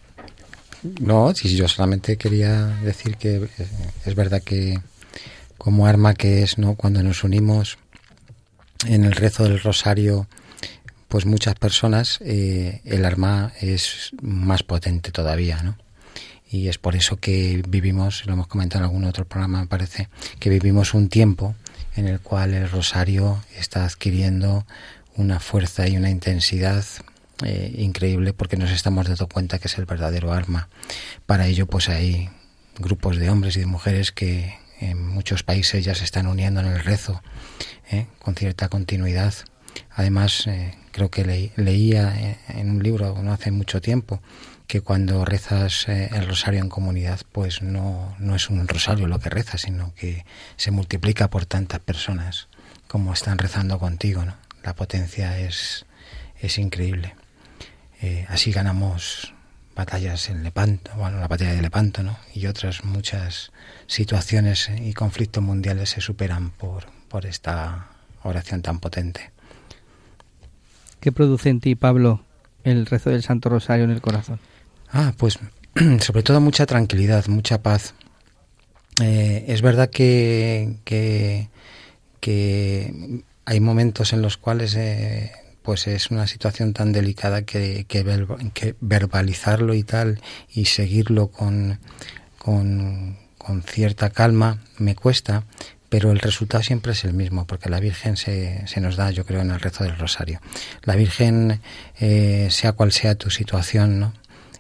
No, 1.00 1.34
sí, 1.34 1.56
yo 1.56 1.68
solamente 1.68 2.18
quería 2.18 2.66
decir 2.84 3.18
que 3.18 3.36
eh, 3.38 3.68
es 4.06 4.16
verdad 4.16 4.44
que 4.44 4.80
como 5.58 5.88
arma 5.88 6.14
que 6.14 6.44
es, 6.44 6.58
¿no? 6.58 6.76
Cuando 6.76 7.02
nos 7.02 7.24
unimos 7.24 7.78
en 8.86 9.06
el 9.06 9.14
rezo 9.14 9.44
del 9.44 9.60
rosario, 9.60 10.28
pues 11.08 11.26
muchas 11.26 11.56
personas, 11.56 12.20
eh, 12.22 12.82
el 12.86 13.06
arma 13.06 13.54
es 13.60 14.12
más 14.22 14.64
potente 14.64 15.12
todavía, 15.12 15.64
¿no? 15.64 15.78
Y 16.50 16.70
es 16.70 16.78
por 16.78 16.96
eso 16.96 17.18
que 17.18 17.64
vivimos, 17.68 18.26
lo 18.26 18.34
hemos 18.34 18.48
comentado 18.48 18.84
en 18.84 18.90
algún 18.90 19.04
otro 19.06 19.26
programa, 19.26 19.62
me 19.62 19.68
parece, 19.68 20.10
que 20.40 20.50
vivimos 20.50 20.94
un 20.94 21.10
tiempo 21.10 21.56
en 21.96 22.08
el 22.08 22.20
cual 22.20 22.54
el 22.54 22.70
rosario 22.70 23.44
está 23.58 23.86
adquiriendo 23.86 24.66
una 25.16 25.40
fuerza 25.40 25.88
y 25.88 25.98
una 25.98 26.10
intensidad 26.10 26.86
eh, 27.44 27.74
increíble 27.78 28.34
porque 28.34 28.56
nos 28.56 28.72
estamos 28.72 29.08
dando 29.08 29.28
cuenta 29.28 29.60
que 29.60 29.68
es 29.68 29.78
el 29.78 29.86
verdadero 29.86 30.32
arma. 30.32 30.70
Para 31.26 31.48
ello, 31.48 31.66
pues 31.66 31.90
hay 31.90 32.30
grupos 32.80 33.18
de 33.18 33.30
hombres 33.30 33.58
y 33.58 33.62
de 33.62 33.66
mujeres 33.66 34.12
que 34.12 34.56
en 34.80 35.06
muchos 35.08 35.44
países 35.44 35.84
ya 35.84 35.96
se 35.96 36.04
están 36.04 36.28
uniendo 36.28 36.60
en 36.60 36.68
el 36.68 36.84
rezo 36.84 37.22
¿eh? 37.92 38.08
con 38.20 38.36
cierta 38.36 38.70
continuidad. 38.70 39.34
Además, 39.92 40.48
eh, 40.48 40.74
creo 40.92 41.10
que 41.10 41.26
leí, 41.26 41.52
leía 41.56 42.16
eh, 42.20 42.38
en 42.50 42.70
un 42.70 42.84
libro 42.84 43.16
no 43.22 43.32
hace 43.32 43.52
mucho 43.52 43.82
tiempo 43.82 44.22
que 44.68 44.82
cuando 44.82 45.24
rezas 45.24 45.88
eh, 45.88 46.10
el 46.14 46.28
rosario 46.28 46.60
en 46.60 46.70
comunidad, 46.70 47.22
pues 47.32 47.62
no, 47.62 48.16
no 48.20 48.36
es 48.36 48.50
un 48.50 48.68
rosario 48.68 49.08
lo 49.08 49.20
que 49.20 49.30
rezas, 49.30 49.62
sino 49.62 49.94
que 49.96 50.26
se 50.58 50.72
multiplica 50.72 51.30
por 51.30 51.46
tantas 51.46 51.80
personas 51.80 52.50
como 52.88 53.14
están 53.14 53.38
rezando 53.38 53.80
contigo. 53.80 54.26
La 54.64 54.76
potencia 54.76 55.40
es, 55.40 55.86
es 56.42 56.58
increíble. 56.58 57.16
Eh, 58.02 58.26
así 58.30 58.52
ganamos 58.52 59.34
batallas 59.74 60.30
en 60.30 60.44
Lepanto, 60.44 60.92
bueno, 60.98 61.20
la 61.20 61.28
batalla 61.28 61.54
de 61.54 61.62
Lepanto, 61.62 62.04
¿no? 62.04 62.18
Y 62.34 62.48
otras 62.48 62.84
muchas 62.84 63.52
situaciones 63.86 64.70
y 64.70 64.94
conflictos 64.94 65.44
mundiales 65.44 65.92
se 65.92 66.02
superan 66.02 66.50
por, 66.50 66.88
por 67.08 67.26
esta 67.26 67.88
oración 68.24 68.62
tan 68.62 68.80
potente. 68.80 69.32
¿Qué 71.00 71.12
produce 71.12 71.50
en 71.50 71.62
ti, 71.62 71.76
Pablo, 71.76 72.24
el 72.64 72.86
rezo 72.86 73.12
del 73.12 73.24
Santo 73.24 73.50
Rosario 73.50 73.86
en 73.86 73.92
el 73.92 74.02
corazón? 74.02 74.40
Ah, 74.92 75.14
pues 75.18 75.40
sobre 76.00 76.24
todo 76.24 76.42
mucha 76.42 76.66
tranquilidad, 76.66 77.28
mucha 77.28 77.62
paz. 77.62 77.94
Eh, 79.02 79.46
es 79.48 79.62
verdad 79.62 79.90
que, 79.90 80.78
que, 80.84 81.50
hay 83.46 83.60
momentos 83.62 84.12
en 84.12 84.22
los 84.22 84.38
cuales 84.38 84.76
eh, 84.76 85.32
pues 85.62 85.88
es 85.88 86.12
una 86.12 86.28
situación 86.28 86.74
tan 86.74 86.92
delicada 86.92 87.44
que, 87.44 87.86
verbalizarlo 88.82 89.74
y 89.74 89.84
tal 89.84 90.20
y 90.50 90.66
seguirlo 90.66 91.28
con, 91.28 91.80
con, 92.38 93.18
con 93.38 93.62
cierta 93.64 94.10
calma 94.10 94.60
me 94.78 94.96
cuesta, 94.96 95.46
pero 95.90 96.12
el 96.12 96.20
resultado 96.20 96.64
siempre 96.64 96.92
es 96.92 97.06
el 97.06 97.14
mismo, 97.14 97.46
porque 97.48 97.70
la 97.70 97.80
Virgen 97.80 98.18
se, 98.18 98.68
se 98.68 98.82
nos 98.82 98.98
da, 98.98 99.12
yo 99.12 99.26
creo, 99.26 99.42
en 99.42 99.52
el 99.52 99.60
rezo 99.60 99.84
del 99.84 99.98
rosario. 99.98 100.42
La 100.84 100.96
Virgen, 100.96 101.62
eh, 102.00 102.48
sea 102.52 102.74
cual 102.74 102.92
sea 102.92 103.16
tu 103.16 103.30
situación, 103.30 104.00
¿no? 104.00 104.14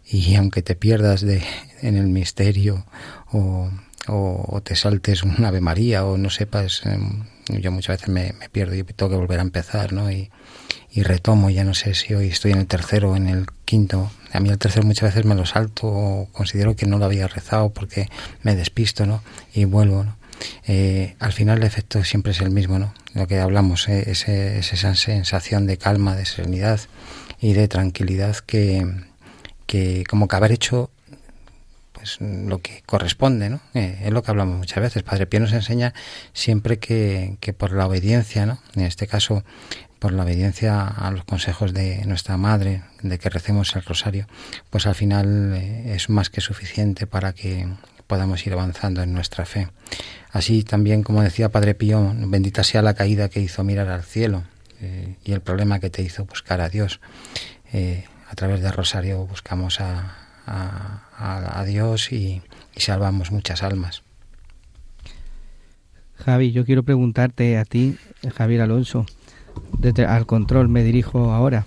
Y 0.09 0.35
aunque 0.35 0.61
te 0.61 0.75
pierdas 0.75 1.21
de, 1.21 1.43
en 1.81 1.97
el 1.97 2.07
misterio 2.07 2.85
o, 3.31 3.69
o, 4.07 4.61
te 4.63 4.75
saltes 4.75 5.23
un 5.23 5.43
Ave 5.43 5.61
María 5.61 6.05
o 6.05 6.17
no 6.17 6.29
sepas, 6.29 6.81
eh, 6.85 6.97
yo 7.59 7.71
muchas 7.71 7.97
veces 7.97 8.09
me, 8.09 8.33
pierdo 8.49 8.75
y 8.75 8.83
tengo 8.83 9.09
que 9.11 9.17
volver 9.17 9.39
a 9.39 9.43
empezar, 9.43 9.91
¿no? 9.91 10.09
Y, 10.11 10.29
y 10.91 11.03
retomo, 11.03 11.49
ya 11.49 11.63
no 11.63 11.73
sé 11.73 11.93
si 11.93 12.13
hoy 12.13 12.27
estoy 12.27 12.51
en 12.51 12.59
el 12.59 12.67
tercero 12.67 13.11
o 13.11 13.15
en 13.15 13.27
el 13.27 13.47
quinto. 13.65 14.09
A 14.31 14.39
mí 14.39 14.49
el 14.49 14.57
tercero 14.57 14.85
muchas 14.85 15.09
veces 15.09 15.25
me 15.25 15.35
lo 15.35 15.45
salto 15.45 15.87
o 15.87 16.29
considero 16.31 16.75
que 16.75 16.85
no 16.85 16.97
lo 16.97 17.05
había 17.05 17.27
rezado 17.27 17.69
porque 17.69 18.09
me 18.43 18.55
despisto, 18.55 19.05
¿no? 19.05 19.21
Y 19.53 19.65
vuelvo, 19.65 20.05
¿no? 20.05 20.17
Eh, 20.67 21.15
al 21.19 21.33
final 21.33 21.57
el 21.57 21.63
efecto 21.63 22.03
siempre 22.03 22.31
es 22.31 22.41
el 22.41 22.51
mismo, 22.51 22.79
¿no? 22.79 22.93
Lo 23.13 23.27
que 23.27 23.39
hablamos, 23.39 23.89
¿eh? 23.89 24.05
es 24.07 24.27
esa 24.27 24.95
sensación 24.95 25.65
de 25.65 25.77
calma, 25.77 26.15
de 26.15 26.25
serenidad 26.25 26.79
y 27.41 27.53
de 27.53 27.67
tranquilidad 27.67 28.37
que, 28.37 28.85
que 29.67 30.03
como 30.09 30.27
que 30.27 30.35
haber 30.35 30.51
hecho 30.51 30.89
pues 31.93 32.17
lo 32.21 32.59
que 32.59 32.83
corresponde, 32.85 33.49
¿no? 33.49 33.59
Eh, 33.73 33.99
es 34.03 34.11
lo 34.11 34.21
que 34.21 34.31
hablamos 34.31 34.57
muchas 34.57 34.81
veces. 34.81 35.03
Padre 35.03 35.25
Pío 35.25 35.39
nos 35.39 35.51
enseña 35.51 35.93
siempre 36.31 36.77
que, 36.77 37.37
que, 37.39 37.53
por 37.53 37.73
la 37.73 37.87
obediencia, 37.87 38.45
¿no? 38.45 38.59
En 38.75 38.83
este 38.83 39.07
caso, 39.07 39.43
por 39.99 40.13
la 40.13 40.23
obediencia 40.23 40.87
a 40.87 41.09
los 41.11 41.23
consejos 41.23 41.73
de 41.73 42.05
nuestra 42.05 42.37
madre, 42.37 42.83
de 43.01 43.17
que 43.17 43.29
recemos 43.29 43.75
el 43.75 43.83
rosario, 43.83 44.27
pues 44.69 44.85
al 44.85 44.95
final 44.95 45.53
eh, 45.55 45.95
es 45.95 46.09
más 46.09 46.29
que 46.29 46.39
suficiente 46.39 47.07
para 47.07 47.33
que 47.33 47.67
podamos 48.05 48.45
ir 48.45 48.53
avanzando 48.53 49.01
en 49.01 49.13
nuestra 49.13 49.45
fe. 49.45 49.67
Así 50.31 50.63
también, 50.63 51.03
como 51.03 51.23
decía 51.23 51.49
Padre 51.49 51.73
Pío, 51.73 52.13
bendita 52.15 52.63
sea 52.63 52.81
la 52.81 52.93
caída 52.93 53.29
que 53.29 53.41
hizo 53.41 53.63
mirar 53.63 53.89
al 53.89 54.03
cielo 54.03 54.43
eh, 54.81 55.15
y 55.25 55.31
el 55.31 55.41
problema 55.41 55.79
que 55.79 55.89
te 55.89 56.03
hizo 56.03 56.25
buscar 56.25 56.61
a 56.61 56.69
Dios. 56.69 56.99
A 58.29 58.35
través 58.35 58.61
del 58.61 58.73
rosario 58.73 59.25
buscamos 59.25 59.79
a, 59.79 60.15
a, 60.45 61.59
a 61.59 61.63
Dios 61.65 62.11
y, 62.11 62.41
y 62.75 62.81
salvamos 62.81 63.31
muchas 63.31 63.63
almas. 63.63 64.03
Javi, 66.15 66.51
yo 66.51 66.65
quiero 66.65 66.83
preguntarte 66.83 67.57
a 67.57 67.65
ti, 67.65 67.97
Javier 68.35 68.61
Alonso, 68.61 69.05
desde 69.77 70.05
al 70.05 70.25
control 70.25 70.67
me 70.67 70.83
dirijo 70.83 71.31
ahora. 71.31 71.65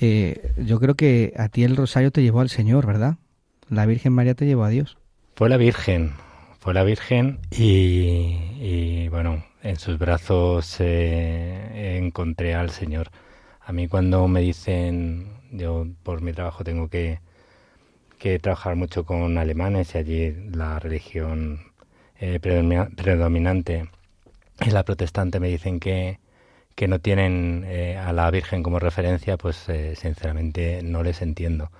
Eh, 0.00 0.52
yo 0.58 0.80
creo 0.80 0.94
que 0.94 1.32
a 1.36 1.48
ti 1.48 1.64
el 1.64 1.76
rosario 1.76 2.10
te 2.10 2.22
llevó 2.22 2.40
al 2.40 2.48
Señor, 2.48 2.86
¿verdad? 2.86 3.16
La 3.68 3.86
Virgen 3.86 4.12
María 4.12 4.34
te 4.34 4.46
llevó 4.46 4.64
a 4.64 4.68
Dios. 4.68 4.98
Fue 5.36 5.48
la 5.48 5.56
Virgen, 5.56 6.12
fue 6.60 6.74
la 6.74 6.84
Virgen 6.84 7.38
y, 7.50 8.36
y 8.60 9.08
bueno, 9.08 9.44
en 9.62 9.76
sus 9.76 9.98
brazos 9.98 10.76
eh, 10.80 12.00
encontré 12.02 12.54
al 12.54 12.70
Señor. 12.70 13.10
A 13.60 13.72
mí 13.72 13.88
cuando 13.88 14.28
me 14.28 14.40
dicen, 14.40 15.28
yo 15.54 15.86
por 16.02 16.22
mi 16.22 16.32
trabajo 16.32 16.64
tengo 16.64 16.88
que, 16.88 17.20
que 18.18 18.38
trabajar 18.38 18.76
mucho 18.76 19.04
con 19.04 19.38
alemanes 19.38 19.94
y 19.94 19.98
allí 19.98 20.32
la 20.52 20.78
religión 20.78 21.60
eh, 22.18 22.40
predominante 22.40 23.88
es 24.60 24.72
la 24.72 24.84
protestante, 24.84 25.40
me 25.40 25.48
dicen 25.48 25.80
que, 25.80 26.18
que 26.74 26.88
no 26.88 27.00
tienen 27.00 27.64
eh, 27.66 27.96
a 27.96 28.12
la 28.12 28.30
Virgen 28.30 28.62
como 28.62 28.78
referencia, 28.78 29.36
pues 29.36 29.68
eh, 29.68 29.94
sinceramente 29.96 30.82
no 30.82 31.02
les 31.02 31.22
entiendo. 31.22 31.70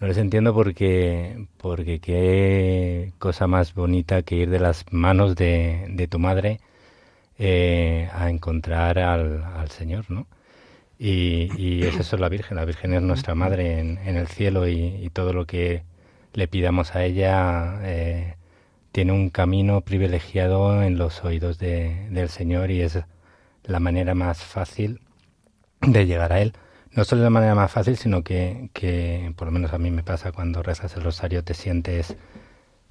No 0.00 0.06
les 0.06 0.18
entiendo 0.18 0.54
porque, 0.54 1.46
porque 1.58 2.00
qué 2.00 3.12
cosa 3.18 3.46
más 3.48 3.74
bonita 3.74 4.22
que 4.22 4.36
ir 4.36 4.50
de 4.50 4.60
las 4.60 4.84
manos 4.92 5.34
de, 5.36 5.86
de 5.90 6.06
tu 6.08 6.18
madre 6.20 6.60
eh, 7.38 8.08
a 8.12 8.30
encontrar 8.30 8.98
al, 8.98 9.44
al 9.44 9.70
Señor, 9.70 10.10
¿no? 10.10 10.26
Y, 10.98 11.50
y, 11.56 11.84
es 11.84 12.12
la 12.12 12.28
Virgen. 12.28 12.56
La 12.56 12.64
Virgen 12.64 12.92
es 12.94 13.02
nuestra 13.02 13.34
madre 13.34 13.78
en, 13.78 13.98
el 14.16 14.26
cielo 14.26 14.66
y, 14.66 14.74
y, 14.74 15.10
todo 15.10 15.32
lo 15.32 15.46
que 15.46 15.84
le 16.32 16.48
pidamos 16.48 16.94
a 16.94 17.04
ella 17.04 17.78
eh, 17.82 18.36
tiene 18.92 19.12
un 19.12 19.30
camino 19.30 19.80
privilegiado 19.82 20.82
en 20.82 20.98
los 20.98 21.24
oídos 21.24 21.58
de, 21.58 22.08
del 22.10 22.28
Señor 22.28 22.70
y 22.70 22.80
es 22.82 22.98
la 23.64 23.80
manera 23.80 24.14
más 24.14 24.42
fácil 24.42 25.00
de 25.80 26.06
llegar 26.06 26.32
a 26.32 26.40
Él. 26.40 26.54
No 26.92 27.04
solo 27.04 27.22
la 27.22 27.30
manera 27.30 27.54
más 27.54 27.70
fácil, 27.70 27.96
sino 27.96 28.24
que, 28.24 28.70
que 28.72 29.32
por 29.36 29.46
lo 29.46 29.52
menos 29.52 29.72
a 29.72 29.78
mí 29.78 29.90
me 29.90 30.02
pasa 30.02 30.32
cuando 30.32 30.62
rezas 30.62 30.96
el 30.96 31.04
rosario, 31.04 31.44
te 31.44 31.54
sientes, 31.54 32.16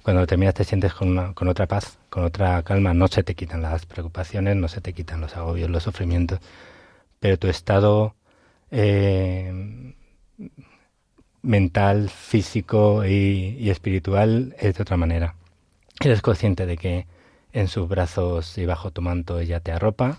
cuando 0.02 0.26
terminas 0.26 0.54
te 0.54 0.64
sientes 0.64 0.94
con, 0.94 1.08
una, 1.08 1.34
con 1.34 1.48
otra 1.48 1.66
paz, 1.66 1.98
con 2.08 2.24
otra 2.24 2.62
calma, 2.62 2.94
no 2.94 3.08
se 3.08 3.22
te 3.22 3.34
quitan 3.34 3.60
las 3.60 3.86
preocupaciones, 3.86 4.56
no 4.56 4.68
se 4.68 4.80
te 4.80 4.92
quitan 4.94 5.20
los 5.20 5.36
agobios, 5.36 5.68
los 5.68 5.82
sufrimientos, 5.82 6.40
pero 7.20 7.38
tu 7.38 7.48
estado 7.48 8.14
eh, 8.70 9.94
mental, 11.42 12.10
físico 12.10 13.04
y, 13.04 13.70
espiritual 13.70 14.54
es 14.58 14.74
de 14.76 14.82
otra 14.82 14.96
manera. 14.96 15.34
Eres 16.00 16.22
consciente 16.22 16.66
de 16.66 16.76
que 16.76 17.06
en 17.52 17.68
sus 17.68 17.88
brazos 17.88 18.58
y 18.58 18.66
bajo 18.66 18.90
tu 18.90 19.02
manto 19.02 19.40
ella 19.40 19.60
te 19.60 19.72
arropa 19.72 20.18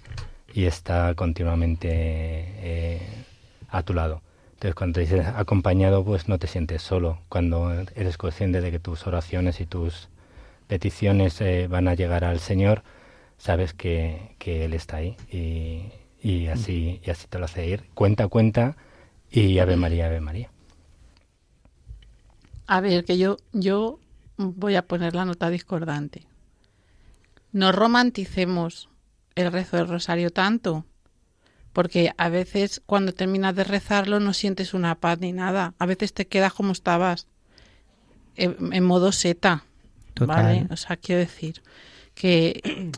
y 0.54 0.66
está 0.66 1.14
continuamente 1.16 1.90
eh, 1.92 3.02
a 3.70 3.84
tu 3.84 3.94
lado. 3.94 4.22
Entonces, 4.54 4.76
cuando 4.76 4.96
te 4.96 5.02
dices 5.02 5.26
acompañado, 5.28 6.04
pues 6.04 6.28
no 6.28 6.38
te 6.38 6.48
sientes 6.48 6.82
solo. 6.82 7.20
Cuando 7.30 7.72
eres 7.96 8.18
consciente 8.18 8.60
de 8.60 8.72
que 8.72 8.80
tus 8.80 9.08
oraciones 9.08 9.62
y 9.62 9.66
tus 9.66 10.10
peticiones 10.68 11.40
eh, 11.40 11.68
van 11.70 11.88
a 11.88 11.94
llegar 11.94 12.26
al 12.26 12.40
Señor, 12.40 12.84
sabes 13.38 13.74
que, 13.74 14.36
que 14.38 14.66
Él 14.66 14.74
está 14.74 14.98
ahí 14.98 15.16
y, 15.32 15.94
y, 16.22 16.48
así, 16.48 17.02
y 17.04 17.10
así 17.10 17.28
te 17.28 17.40
lo 17.40 17.46
hace 17.46 17.68
ir. 17.68 17.84
Cuenta, 17.94 18.28
cuenta 18.28 18.76
y 19.32 19.60
Ave 19.60 19.76
María, 19.76 20.08
Ave 20.08 20.22
María. 20.22 20.50
A 22.68 22.82
ver, 22.82 23.06
que 23.06 23.18
yo, 23.18 23.38
yo 23.52 24.00
voy 24.38 24.76
a 24.76 24.86
poner 24.86 25.16
la 25.16 25.26
nota 25.26 25.50
discordante. 25.50 26.28
No 27.52 27.72
romanticemos 27.72 28.90
el 29.36 29.52
rezo 29.52 29.78
del 29.78 29.88
rosario 29.88 30.30
tanto, 30.30 30.86
porque 31.74 32.14
a 32.18 32.30
veces 32.30 32.82
cuando 32.86 33.14
terminas 33.14 33.56
de 33.56 33.64
rezarlo 33.64 34.20
no 34.20 34.34
sientes 34.34 34.74
una 34.74 34.96
paz 34.96 35.20
ni 35.20 35.32
nada. 35.32 35.74
A 35.80 35.86
veces 35.86 36.14
te 36.14 36.28
quedas 36.28 36.54
como 36.54 36.72
estabas, 36.72 37.28
en, 38.36 38.74
en 38.74 38.84
modo 38.84 39.12
seta. 39.12 39.64
Total. 40.14 40.44
¿vale? 40.44 40.68
O 40.70 40.78
sea, 40.78 40.98
quiero 40.98 41.20
decir 41.20 41.62
que 42.14 42.92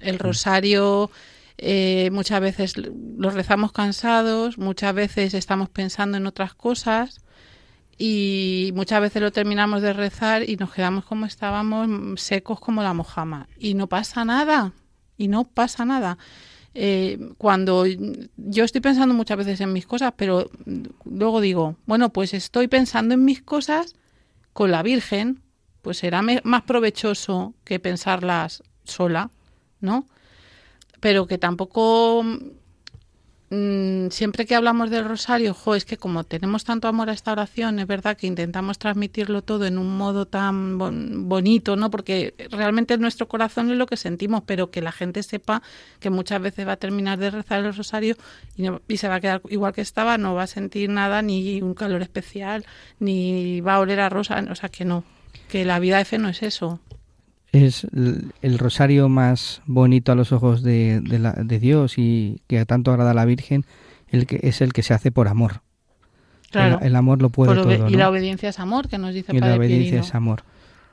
el 0.00 0.18
rosario 0.18 1.10
eh, 1.64 2.10
muchas 2.10 2.40
veces 2.40 2.74
lo 2.76 3.30
rezamos 3.30 3.70
cansados, 3.70 4.58
muchas 4.58 4.92
veces 4.92 5.32
estamos 5.32 5.68
pensando 5.68 6.16
en 6.16 6.26
otras 6.26 6.54
cosas 6.54 7.20
y 7.96 8.72
muchas 8.74 9.00
veces 9.00 9.22
lo 9.22 9.30
terminamos 9.30 9.80
de 9.80 9.92
rezar 9.92 10.42
y 10.48 10.56
nos 10.56 10.72
quedamos 10.72 11.04
como 11.04 11.24
estábamos, 11.24 12.20
secos 12.20 12.58
como 12.58 12.82
la 12.82 12.94
mojama. 12.94 13.46
Y 13.60 13.74
no 13.74 13.86
pasa 13.86 14.24
nada, 14.24 14.72
y 15.16 15.28
no 15.28 15.44
pasa 15.44 15.84
nada. 15.84 16.18
Eh, 16.74 17.30
cuando 17.38 17.86
yo 17.86 18.64
estoy 18.64 18.80
pensando 18.80 19.14
muchas 19.14 19.38
veces 19.38 19.60
en 19.60 19.72
mis 19.72 19.86
cosas, 19.86 20.14
pero 20.16 20.50
luego 21.04 21.40
digo, 21.40 21.76
bueno, 21.86 22.12
pues 22.12 22.34
estoy 22.34 22.66
pensando 22.66 23.14
en 23.14 23.24
mis 23.24 23.40
cosas 23.40 23.94
con 24.52 24.72
la 24.72 24.82
Virgen, 24.82 25.42
pues 25.80 25.98
será 25.98 26.22
más 26.22 26.62
provechoso 26.62 27.54
que 27.62 27.78
pensarlas 27.78 28.64
sola, 28.82 29.30
¿no? 29.78 30.08
Pero 31.02 31.26
que 31.26 31.36
tampoco 31.36 32.22
mmm, 33.50 34.08
siempre 34.10 34.46
que 34.46 34.54
hablamos 34.54 34.88
del 34.88 35.04
rosario, 35.04 35.52
jo, 35.52 35.74
es 35.74 35.84
que 35.84 35.96
como 35.96 36.22
tenemos 36.22 36.64
tanto 36.64 36.86
amor 36.86 37.10
a 37.10 37.12
esta 37.12 37.32
oración, 37.32 37.80
es 37.80 37.88
verdad 37.88 38.16
que 38.16 38.28
intentamos 38.28 38.78
transmitirlo 38.78 39.42
todo 39.42 39.66
en 39.66 39.78
un 39.78 39.96
modo 39.96 40.26
tan 40.26 40.78
bon 40.78 41.28
bonito, 41.28 41.74
¿no? 41.74 41.90
Porque 41.90 42.34
realmente 42.52 42.96
nuestro 42.98 43.26
corazón 43.26 43.68
es 43.72 43.76
lo 43.78 43.86
que 43.86 43.96
sentimos, 43.96 44.44
pero 44.46 44.70
que 44.70 44.80
la 44.80 44.92
gente 44.92 45.24
sepa 45.24 45.60
que 45.98 46.08
muchas 46.08 46.40
veces 46.40 46.68
va 46.68 46.72
a 46.74 46.76
terminar 46.76 47.18
de 47.18 47.30
rezar 47.30 47.64
el 47.64 47.74
rosario 47.74 48.16
y, 48.56 48.62
no, 48.62 48.80
y 48.86 48.98
se 48.98 49.08
va 49.08 49.16
a 49.16 49.20
quedar 49.20 49.42
igual 49.48 49.72
que 49.72 49.80
estaba, 49.80 50.18
no 50.18 50.34
va 50.36 50.44
a 50.44 50.46
sentir 50.46 50.88
nada, 50.88 51.20
ni 51.20 51.60
un 51.62 51.74
calor 51.74 52.02
especial, 52.02 52.64
ni 53.00 53.60
va 53.60 53.74
a 53.74 53.80
oler 53.80 53.98
a 53.98 54.08
rosa, 54.08 54.44
o 54.48 54.54
sea 54.54 54.68
que 54.68 54.84
no, 54.84 55.02
que 55.48 55.64
la 55.64 55.80
vida 55.80 55.98
de 55.98 56.04
fe 56.04 56.18
no 56.18 56.28
es 56.28 56.44
eso 56.44 56.80
es 57.52 57.86
el 57.92 58.58
rosario 58.58 59.10
más 59.10 59.60
bonito 59.66 60.10
a 60.10 60.14
los 60.14 60.32
ojos 60.32 60.62
de, 60.62 61.00
de, 61.00 61.18
la, 61.18 61.32
de, 61.32 61.58
Dios 61.58 61.98
y 61.98 62.40
que 62.48 62.64
tanto 62.64 62.90
agrada 62.90 63.10
a 63.10 63.14
la 63.14 63.26
Virgen, 63.26 63.66
el 64.08 64.26
que 64.26 64.40
es 64.42 64.62
el 64.62 64.72
que 64.72 64.82
se 64.82 64.94
hace 64.94 65.12
por 65.12 65.28
amor. 65.28 65.60
Claro. 66.50 66.78
El, 66.80 66.88
el 66.88 66.96
amor 66.96 67.20
lo 67.20 67.28
puede 67.28 67.54
todo. 67.54 67.78
¿no? 67.78 67.90
Y 67.90 67.94
la 67.94 68.08
obediencia 68.08 68.48
es 68.48 68.58
amor, 68.58 68.88
que 68.88 68.96
nos 68.96 69.14
dice 69.14 69.32
Y 69.36 69.38
Padre 69.38 69.52
la 69.52 69.58
obediencia 69.58 70.00
es 70.00 70.14
amor. 70.14 70.44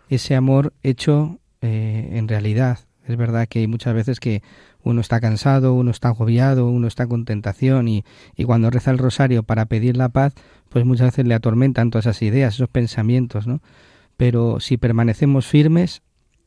Ese 0.09 0.35
amor 0.35 0.73
hecho 0.83 1.39
eh, 1.61 2.09
en 2.13 2.27
realidad. 2.27 2.79
Es 3.07 3.17
verdad 3.17 3.47
que 3.47 3.59
hay 3.59 3.67
muchas 3.67 3.93
veces 3.93 4.19
que 4.19 4.43
uno 4.83 5.01
está 5.01 5.19
cansado, 5.19 5.73
uno 5.73 5.91
está 5.91 6.09
agobiado, 6.09 6.67
uno 6.67 6.87
está 6.87 7.07
con 7.07 7.25
tentación 7.25 7.87
y, 7.87 8.03
y 8.35 8.43
cuando 8.43 8.69
reza 8.69 8.91
el 8.91 8.97
rosario 8.97 9.43
para 9.43 9.65
pedir 9.65 9.97
la 9.97 10.09
paz, 10.09 10.33
pues 10.69 10.85
muchas 10.85 11.07
veces 11.07 11.25
le 11.25 11.33
atormentan 11.33 11.89
todas 11.89 12.05
esas 12.05 12.21
ideas, 12.21 12.55
esos 12.55 12.69
pensamientos, 12.69 13.47
¿no? 13.47 13.61
Pero 14.15 14.59
si 14.59 14.77
permanecemos 14.77 15.47
firmes, 15.47 16.01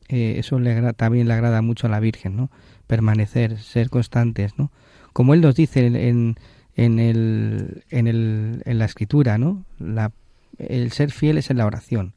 eh, 0.09 0.35
eso 0.37 0.59
le 0.59 0.93
también 0.93 1.27
le 1.27 1.33
agrada 1.33 1.61
mucho 1.61 1.87
a 1.87 1.89
la 1.89 1.99
Virgen, 1.99 2.35
¿no? 2.35 2.49
Permanecer, 2.87 3.57
ser 3.59 3.89
constantes, 3.89 4.57
¿no? 4.57 4.71
Como 5.13 5.33
él 5.33 5.41
nos 5.41 5.55
dice 5.55 5.85
en, 5.85 6.37
en, 6.75 6.99
el, 6.99 7.83
en, 7.89 8.07
el, 8.07 8.61
en 8.65 8.79
la 8.79 8.85
escritura, 8.85 9.37
¿no? 9.37 9.63
La, 9.79 10.11
el 10.57 10.91
ser 10.91 11.11
fiel 11.11 11.37
es 11.37 11.49
en 11.49 11.57
la 11.57 11.65
oración. 11.65 12.13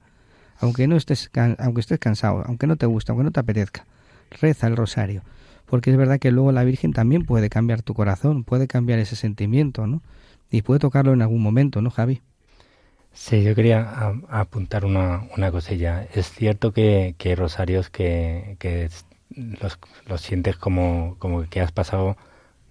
Aunque 0.58 0.86
no 0.86 0.96
estés, 0.96 1.30
aunque 1.58 1.80
estés 1.80 1.98
cansado, 1.98 2.42
aunque 2.46 2.66
no 2.66 2.76
te 2.76 2.86
guste, 2.86 3.12
aunque 3.12 3.24
no 3.24 3.30
te 3.30 3.40
apetezca, 3.40 3.84
reza 4.30 4.66
el 4.66 4.76
rosario. 4.76 5.22
Porque 5.66 5.90
es 5.90 5.96
verdad 5.96 6.18
que 6.18 6.30
luego 6.30 6.52
la 6.52 6.64
Virgen 6.64 6.92
también 6.92 7.24
puede 7.24 7.50
cambiar 7.50 7.82
tu 7.82 7.92
corazón, 7.92 8.44
puede 8.44 8.66
cambiar 8.66 8.98
ese 8.98 9.16
sentimiento, 9.16 9.86
¿no? 9.86 10.02
Y 10.50 10.62
puede 10.62 10.80
tocarlo 10.80 11.12
en 11.12 11.22
algún 11.22 11.42
momento, 11.42 11.82
¿no, 11.82 11.90
Javi? 11.90 12.22
Sí, 13.16 13.42
yo 13.42 13.54
quería 13.54 13.80
a, 13.80 14.40
apuntar 14.40 14.84
una, 14.84 15.26
una, 15.36 15.50
cosilla. 15.50 16.06
Es 16.14 16.30
cierto 16.30 16.72
que, 16.72 17.14
que 17.18 17.34
rosarios 17.34 17.88
que, 17.90 18.56
que 18.58 18.90
los, 19.30 19.78
los, 20.06 20.20
sientes 20.20 20.56
como, 20.56 21.16
como 21.18 21.48
que 21.48 21.60
has 21.62 21.72
pasado 21.72 22.16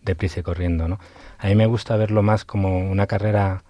deprisa 0.03 0.41
y 0.41 0.43
corriendo, 0.43 0.87
¿no? 0.87 0.99
A 1.39 1.47
mí 1.47 1.55
me 1.55 1.65
gusta 1.65 1.97
verlo 1.97 2.21
más 2.23 2.45
como 2.45 2.89
una 2.91 3.07
carrera 3.07 3.63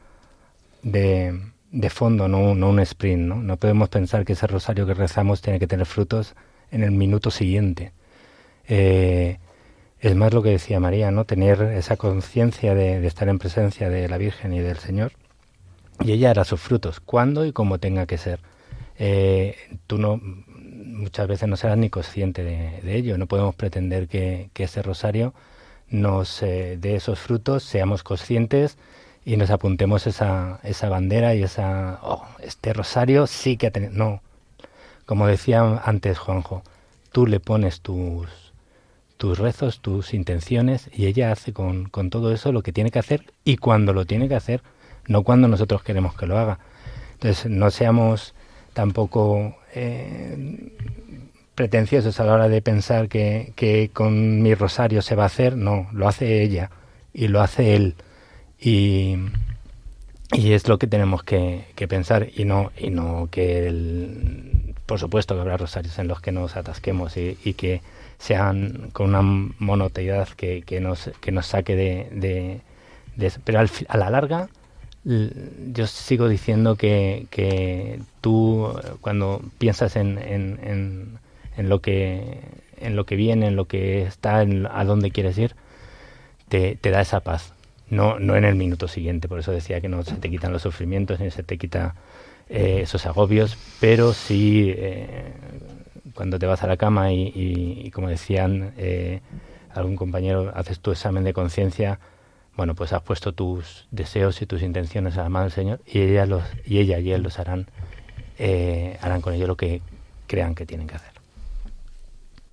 de, 0.84 1.42
de 1.72 1.90
fondo, 1.90 2.28
no, 2.28 2.56
no 2.56 2.70
un 2.70 2.80
sprint, 2.82 3.24
¿no? 3.28 3.36
No 3.38 3.58
podemos 3.58 3.90
pensar 3.90 4.26
que 4.26 4.34
ese 4.34 4.48
rosario 4.48 4.86
que 4.86 4.94
rezamos 4.94 5.42
tiene 5.42 5.60
que 5.60 5.68
tener 5.68 5.86
frutos 5.86 6.36
en 6.72 6.84
el 6.84 6.92
minuto 6.92 7.32
siguiente. 7.32 7.94
Eh, 8.68 9.40
es 10.02 10.16
más 10.16 10.34
lo 10.34 10.44
que 10.44 10.50
decía 10.52 10.80
María, 10.82 11.12
¿no? 11.12 11.26
Tener 11.26 11.62
esa 11.62 11.98
conciencia 11.98 12.76
de 12.76 13.06
estar 13.08 13.30
en 13.30 13.40
presencia 13.40 13.90
de 13.90 14.10
la 14.10 14.18
Virgen 14.18 14.54
y 14.54 14.60
del 14.60 14.78
Señor 14.80 15.14
y 16.04 16.12
ella 16.12 16.32
hará 16.32 16.44
sus 16.44 16.62
frutos, 16.62 17.00
cuando 17.00 17.46
y 17.46 17.52
como 17.52 17.80
tenga 17.80 18.06
que 18.06 18.18
ser. 18.18 18.40
Eh, 18.98 19.56
tú 19.88 19.98
no, 19.98 20.20
muchas 20.22 21.28
veces 21.28 21.50
no 21.50 21.58
serás 21.58 21.78
ni 21.78 21.90
consciente 21.90 22.44
de, 22.44 22.96
ello. 22.96 23.18
No 23.18 23.28
podemos 23.28 23.56
pretender 23.56 24.08
que, 24.08 24.50
que 24.54 24.64
ese 24.66 24.82
rosario 24.82 25.34
nos 25.90 26.42
eh, 26.44 26.78
dé 26.80 26.96
esos 26.96 27.20
frutos, 27.20 27.64
seamos 27.64 28.04
conscientes 28.04 28.78
y 29.24 29.38
nos 29.38 29.50
apuntemos 29.50 30.08
esa, 30.08 30.60
esa 30.64 30.90
bandera 30.90 31.36
y 31.36 31.44
esa, 31.44 32.00
oh, 32.04 32.26
este 32.40 32.74
rosario 32.74 33.28
sí 33.28 33.58
que 33.58 33.68
ha 33.68 33.72
tenido, 33.72 33.94
no, 33.94 34.22
como 35.06 35.28
decía 35.28 35.82
antes 35.84 36.20
Juanjo, 36.20 36.64
tú 37.12 37.26
le 37.28 37.40
pones 37.40 37.82
tus, 37.82 38.28
tus 39.18 39.38
rezos, 39.40 39.80
tus 39.80 40.14
intenciones 40.14 40.90
y 40.94 41.08
ella 41.08 41.32
hace 41.32 41.54
con, 41.54 41.90
con 41.90 42.10
todo 42.10 42.32
eso 42.32 42.52
lo 42.52 42.62
que 42.62 42.72
tiene 42.72 42.92
que 42.92 43.00
hacer 43.00 43.34
y 43.44 43.58
cuando 43.58 43.94
lo 43.94 44.06
tiene 44.06 44.28
que 44.28 44.36
hacer, 44.36 44.62
no 45.08 45.24
cuando 45.24 45.48
nosotros 45.48 45.84
queremos 45.84 46.16
que 46.16 46.26
lo 46.26 46.38
haga. 46.38 46.60
Entonces, 47.14 47.50
no 47.50 47.72
seamos 47.72 48.34
tampoco 48.74 49.56
eh, 49.74 50.72
pretenciosos 51.56 52.20
a 52.20 52.26
la 52.26 52.34
hora 52.34 52.50
de 52.50 52.62
pensar 52.62 53.08
que, 53.08 53.54
que, 53.56 53.90
con 53.94 54.42
mi 54.42 54.54
rosario 54.54 55.02
se 55.02 55.16
va 55.16 55.24
a 55.24 55.28
hacer, 55.28 55.56
no, 55.56 55.88
lo 55.94 56.08
hace 56.08 56.44
ella 56.44 56.70
y 57.14 57.30
lo 57.30 57.42
hace 57.42 57.76
él. 57.76 57.96
Y, 58.60 59.16
y 60.34 60.52
es 60.54 60.68
lo 60.68 60.78
que 60.78 60.88
tenemos 60.88 61.24
que, 61.24 61.66
que, 61.76 61.88
pensar 61.88 62.28
y 62.36 62.46
no, 62.46 62.72
y 62.78 62.90
no 62.90 63.30
que, 63.32 63.68
el, 63.68 64.76
por 64.86 65.00
supuesto, 65.00 65.36
que 65.36 65.42
habrá 65.42 65.58
rosarios 65.58 65.98
en 66.00 66.08
los 66.08 66.20
que 66.22 66.32
nos 66.32 66.58
atasquemos 66.58 67.16
y, 67.18 67.38
y 67.44 67.54
que 67.54 67.82
sean 68.18 68.90
con 68.92 69.16
una 69.16 69.22
monoteidad 69.60 70.28
que, 70.30 70.62
que, 70.64 70.80
nos, 70.80 71.12
que 71.22 71.32
nos 71.32 71.48
saque 71.48 71.76
de, 71.76 72.10
de, 72.12 72.62
de 73.16 73.32
pero 73.44 73.60
al, 73.60 73.70
a 73.88 73.98
la 73.98 74.10
larga 74.10 74.50
yo 75.06 75.86
sigo 75.88 76.28
diciendo 76.28 76.76
que, 76.76 77.28
que 77.30 78.00
tú 78.22 78.74
cuando 79.02 79.42
piensas 79.60 79.96
en, 79.96 80.18
en, 80.18 80.60
en, 80.64 81.20
en, 81.58 81.70
lo 81.70 81.80
que 81.80 82.40
en 82.80 82.96
lo 82.96 83.06
que 83.06 83.16
viene, 83.16 83.48
en 83.48 83.56
lo 83.56 83.66
que 83.66 84.04
está, 84.04 84.42
en 84.42 84.66
a 84.66 84.84
dónde 84.84 85.12
quieres 85.12 85.38
ir, 85.38 85.56
te, 86.50 86.76
te 86.76 86.90
da 86.90 87.02
esa 87.02 87.20
paz. 87.20 87.54
No, 87.90 88.20
no 88.20 88.36
en 88.36 88.46
el 88.46 88.56
minuto 88.56 88.88
siguiente, 88.88 89.28
por 89.28 89.40
eso 89.40 89.52
decía 89.52 89.80
que 89.80 89.90
no 89.90 90.02
se 90.04 90.16
te 90.16 90.30
quitan 90.30 90.52
los 90.52 90.64
sufrimientos 90.64 91.20
ni 91.20 91.30
se 91.30 91.44
te 91.44 91.60
quita 91.60 91.94
eh, 92.50 92.80
esos 92.82 93.06
agobios, 93.06 93.58
pero 93.80 94.12
sí 94.14 94.74
eh, 94.76 95.34
cuando 96.16 96.40
te 96.40 96.48
vas 96.48 96.64
a 96.64 96.68
la 96.68 96.78
cama 96.78 97.14
y, 97.14 97.28
y, 97.28 97.82
y 97.86 97.92
como 97.92 98.10
decían 98.10 98.74
eh, 98.78 99.22
algún 99.72 99.96
compañero, 99.98 100.52
haces 100.56 100.80
tu 100.80 100.92
examen 100.92 101.24
de 101.24 101.34
conciencia, 101.34 102.00
bueno, 102.56 102.74
pues 102.76 102.94
has 102.94 103.02
puesto 103.02 103.34
tus 103.34 103.86
deseos 103.92 104.42
y 104.42 104.46
tus 104.46 104.62
intenciones 104.62 105.18
a 105.18 105.24
la 105.24 105.30
mano 105.30 105.46
del 105.46 105.52
Señor 105.52 105.82
y 105.86 106.00
ella, 106.00 106.26
los, 106.26 106.44
y, 106.66 106.80
ella 106.80 107.00
y 107.00 107.12
él 107.12 107.22
los 107.22 107.38
harán, 107.40 107.68
eh, 108.38 108.98
harán 109.02 109.22
con 109.22 109.34
ello 109.34 109.48
lo 109.48 109.58
que 109.58 109.82
crean 110.28 110.56
que 110.56 110.66
tienen 110.66 110.88
que 110.88 110.96
hacer. 110.96 111.12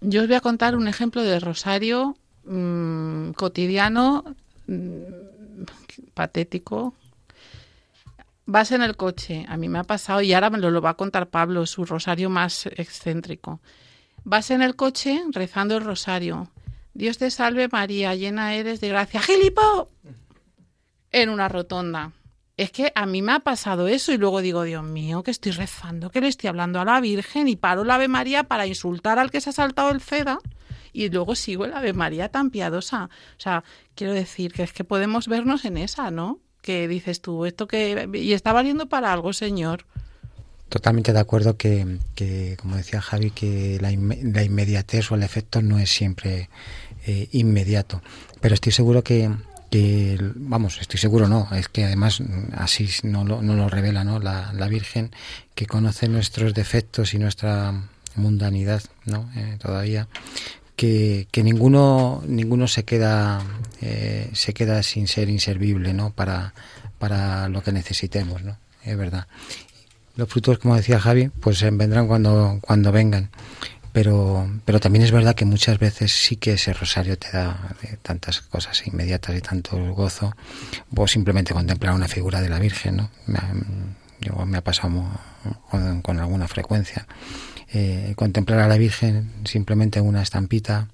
Yo 0.00 0.22
os 0.22 0.26
voy 0.26 0.36
a 0.36 0.40
contar 0.40 0.74
un 0.76 0.88
ejemplo 0.88 1.22
de 1.22 1.38
rosario 1.38 2.16
mmm, 2.44 3.30
cotidiano, 3.32 4.24
mmm, 4.66 5.02
patético. 6.14 6.94
Vas 8.44 8.72
en 8.72 8.82
el 8.82 8.96
coche, 8.96 9.46
a 9.48 9.56
mí 9.56 9.68
me 9.68 9.78
ha 9.78 9.84
pasado 9.84 10.20
y 10.20 10.32
ahora 10.32 10.50
me 10.50 10.58
lo 10.58 10.80
va 10.82 10.90
a 10.90 10.94
contar 10.94 11.28
Pablo, 11.28 11.64
su 11.66 11.84
rosario 11.84 12.28
más 12.28 12.66
excéntrico. 12.66 13.60
Vas 14.24 14.50
en 14.50 14.62
el 14.62 14.74
coche 14.74 15.22
rezando 15.30 15.76
el 15.76 15.84
rosario 15.84 16.48
Dios 16.94 17.18
te 17.18 17.30
salve 17.30 17.68
María, 17.68 18.14
llena 18.14 18.54
eres 18.54 18.80
de 18.80 18.88
gracia. 18.88 19.20
¡Gilipo! 19.20 19.88
En 21.10 21.28
una 21.28 21.48
rotonda. 21.48 22.12
Es 22.56 22.70
que 22.70 22.92
a 22.94 23.06
mí 23.06 23.22
me 23.22 23.32
ha 23.32 23.40
pasado 23.40 23.88
eso 23.88 24.12
y 24.12 24.18
luego 24.18 24.40
digo, 24.40 24.62
Dios 24.62 24.84
mío, 24.84 25.22
que 25.22 25.30
estoy 25.30 25.52
rezando, 25.52 26.10
que 26.10 26.20
le 26.20 26.28
estoy 26.28 26.48
hablando 26.48 26.80
a 26.80 26.84
la 26.84 27.00
Virgen 27.00 27.48
y 27.48 27.56
paro 27.56 27.82
la 27.82 27.94
Ave 27.94 28.08
María 28.08 28.44
para 28.44 28.66
insultar 28.66 29.18
al 29.18 29.30
que 29.30 29.40
se 29.40 29.50
ha 29.50 29.52
saltado 29.54 29.90
el 29.90 30.00
ceda 30.00 30.38
y 30.92 31.08
luego 31.08 31.34
sigo 31.34 31.64
el 31.64 31.72
Ave 31.72 31.94
María 31.94 32.28
tan 32.28 32.50
piadosa. 32.50 33.04
O 33.36 33.40
sea, 33.40 33.64
quiero 33.94 34.12
decir 34.12 34.52
que 34.52 34.62
es 34.62 34.72
que 34.72 34.84
podemos 34.84 35.28
vernos 35.28 35.64
en 35.64 35.78
esa, 35.78 36.10
¿no? 36.10 36.40
Que 36.60 36.86
dices 36.88 37.22
tú, 37.22 37.46
esto 37.46 37.66
que... 37.66 38.08
Y 38.12 38.34
está 38.34 38.52
valiendo 38.52 38.88
para 38.88 39.12
algo, 39.12 39.32
Señor. 39.32 39.86
Totalmente 40.72 41.12
de 41.12 41.20
acuerdo 41.20 41.58
que, 41.58 41.98
como 42.56 42.76
decía 42.76 43.02
Javi, 43.02 43.30
que 43.30 43.76
la, 43.82 43.92
inme 43.92 44.18
la, 44.22 44.42
inmediatez 44.42 45.12
o 45.12 45.16
el 45.16 45.22
efecto 45.22 45.60
no 45.60 45.78
es 45.78 45.90
siempre 45.90 46.48
eh, 47.06 47.28
inmediato. 47.32 48.00
Pero 48.40 48.54
estoy 48.54 48.72
seguro 48.72 49.04
que, 49.04 49.30
que, 49.70 50.16
vamos, 50.34 50.78
estoy 50.80 50.98
seguro 50.98 51.28
no, 51.28 51.46
es 51.52 51.68
que 51.68 51.84
además 51.84 52.22
así 52.56 52.88
no 53.02 53.22
lo, 53.22 53.42
no 53.42 53.54
lo 53.54 53.68
revela 53.68 54.02
¿no? 54.02 54.18
La, 54.18 54.54
la 54.54 54.66
Virgen, 54.68 55.10
que 55.54 55.66
conoce 55.66 56.08
nuestros 56.08 56.54
defectos 56.54 57.12
y 57.12 57.18
nuestra 57.18 57.74
mundanidad 58.14 58.82
¿no? 59.04 59.30
Eh, 59.36 59.58
todavía, 59.60 60.08
que, 60.74 61.28
que, 61.30 61.42
ninguno 61.42 62.22
ninguno 62.26 62.66
se 62.66 62.84
queda 62.86 63.42
eh, 63.82 64.30
se 64.32 64.54
queda 64.54 64.82
sin 64.82 65.06
ser 65.06 65.28
inservible 65.28 65.92
¿no? 65.92 66.14
para, 66.14 66.54
para 66.98 67.50
lo 67.50 67.62
que 67.62 67.72
necesitemos, 67.72 68.42
¿no? 68.42 68.56
es 68.84 68.96
verdad 68.96 69.26
los 70.16 70.28
frutos, 70.28 70.58
como 70.58 70.76
decía 70.76 71.00
Javi, 71.00 71.28
pues 71.28 71.62
vendrán 71.62 72.06
cuando, 72.06 72.58
cuando 72.60 72.92
vengan. 72.92 73.30
Pero, 73.92 74.48
pero 74.64 74.80
también 74.80 75.04
es 75.04 75.10
verdad 75.10 75.34
que 75.34 75.44
muchas 75.44 75.78
veces 75.78 76.12
sí 76.12 76.36
que 76.36 76.54
ese 76.54 76.72
rosario 76.72 77.18
te 77.18 77.30
da 77.30 77.76
tantas 78.00 78.40
cosas 78.40 78.86
inmediatas 78.86 79.36
y 79.36 79.40
tanto 79.42 79.76
gozo, 79.92 80.34
o 80.96 81.06
simplemente 81.06 81.52
contemplar 81.52 81.94
una 81.94 82.08
figura 82.08 82.40
de 82.40 82.48
la 82.48 82.58
Virgen, 82.58 82.96
¿no? 82.96 83.10
Me 83.26 83.38
ha, 83.38 83.52
yo, 84.20 84.46
me 84.46 84.56
ha 84.56 84.64
pasado 84.64 85.04
con, 85.70 86.00
con 86.00 86.18
alguna 86.20 86.48
frecuencia. 86.48 87.06
Eh, 87.74 88.14
contemplar 88.16 88.60
a 88.60 88.68
la 88.68 88.78
Virgen 88.78 89.30
simplemente 89.44 90.00
una 90.00 90.22
estampita, 90.22 90.88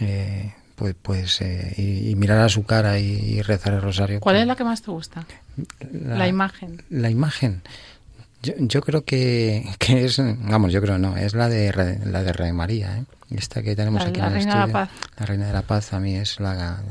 eh, 0.00 0.52
pues, 0.76 0.94
pues 1.00 1.40
eh, 1.40 1.74
y, 1.76 2.10
y, 2.10 2.16
mirar 2.16 2.38
a 2.38 2.48
su 2.48 2.64
cara 2.64 2.98
y, 2.98 3.04
y, 3.04 3.42
rezar 3.42 3.74
el 3.74 3.82
rosario. 3.82 4.20
¿Cuál 4.20 4.36
es 4.36 4.46
la 4.46 4.56
que 4.56 4.64
más 4.64 4.82
te 4.82 4.90
gusta? 4.90 5.26
La, 5.92 6.18
la 6.18 6.28
imagen. 6.28 6.82
La 6.90 7.10
imagen. 7.10 7.62
Yo, 8.44 8.52
yo, 8.58 8.82
creo 8.82 9.04
que, 9.04 9.66
que, 9.78 10.04
es, 10.04 10.20
vamos, 10.20 10.70
yo 10.70 10.82
creo 10.82 10.98
no, 10.98 11.16
es 11.16 11.32
la 11.34 11.48
de 11.48 11.72
la 12.04 12.22
de 12.22 12.32
Rey 12.32 12.52
María, 12.52 12.98
¿eh? 12.98 13.04
esta 13.30 13.62
que 13.62 13.74
tenemos 13.74 14.02
la, 14.02 14.08
aquí 14.08 14.20
la 14.20 14.26
en 14.26 14.32
el 14.32 14.38
Reina 14.38 14.50
estudio. 14.50 14.66
De 14.66 14.72
la 14.72 14.86
Paz. 14.86 14.90
La 15.18 15.26
Reina 15.26 15.46
de 15.46 15.52
la 15.52 15.62
Paz 15.62 15.92
a 15.92 16.00
mí 16.00 16.14
es 16.14 16.40
la, 16.40 16.82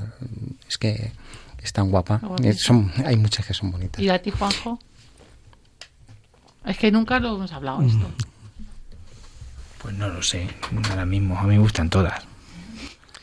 es 0.67 0.77
que 0.77 1.11
es 1.61 1.73
tan 1.73 1.91
guapa. 1.91 2.21
Es, 2.43 2.61
son, 2.61 2.91
hay 3.05 3.17
muchas 3.17 3.45
que 3.45 3.53
son 3.53 3.71
bonitas. 3.71 4.01
¿Y 4.01 4.09
a 4.09 4.21
ti, 4.21 4.31
Juanjo? 4.31 4.79
Es 6.65 6.77
que 6.77 6.91
nunca 6.91 7.19
lo 7.19 7.35
hemos 7.35 7.51
hablado 7.51 7.79
mm. 7.79 7.87
esto. 7.87 8.11
Pues 9.81 9.95
no 9.95 10.07
lo 10.07 10.23
sé, 10.23 10.47
ahora 10.89 11.05
mismo, 11.05 11.37
a 11.37 11.43
mí 11.43 11.55
me 11.55 11.59
gustan 11.59 11.89
todas. 11.89 12.23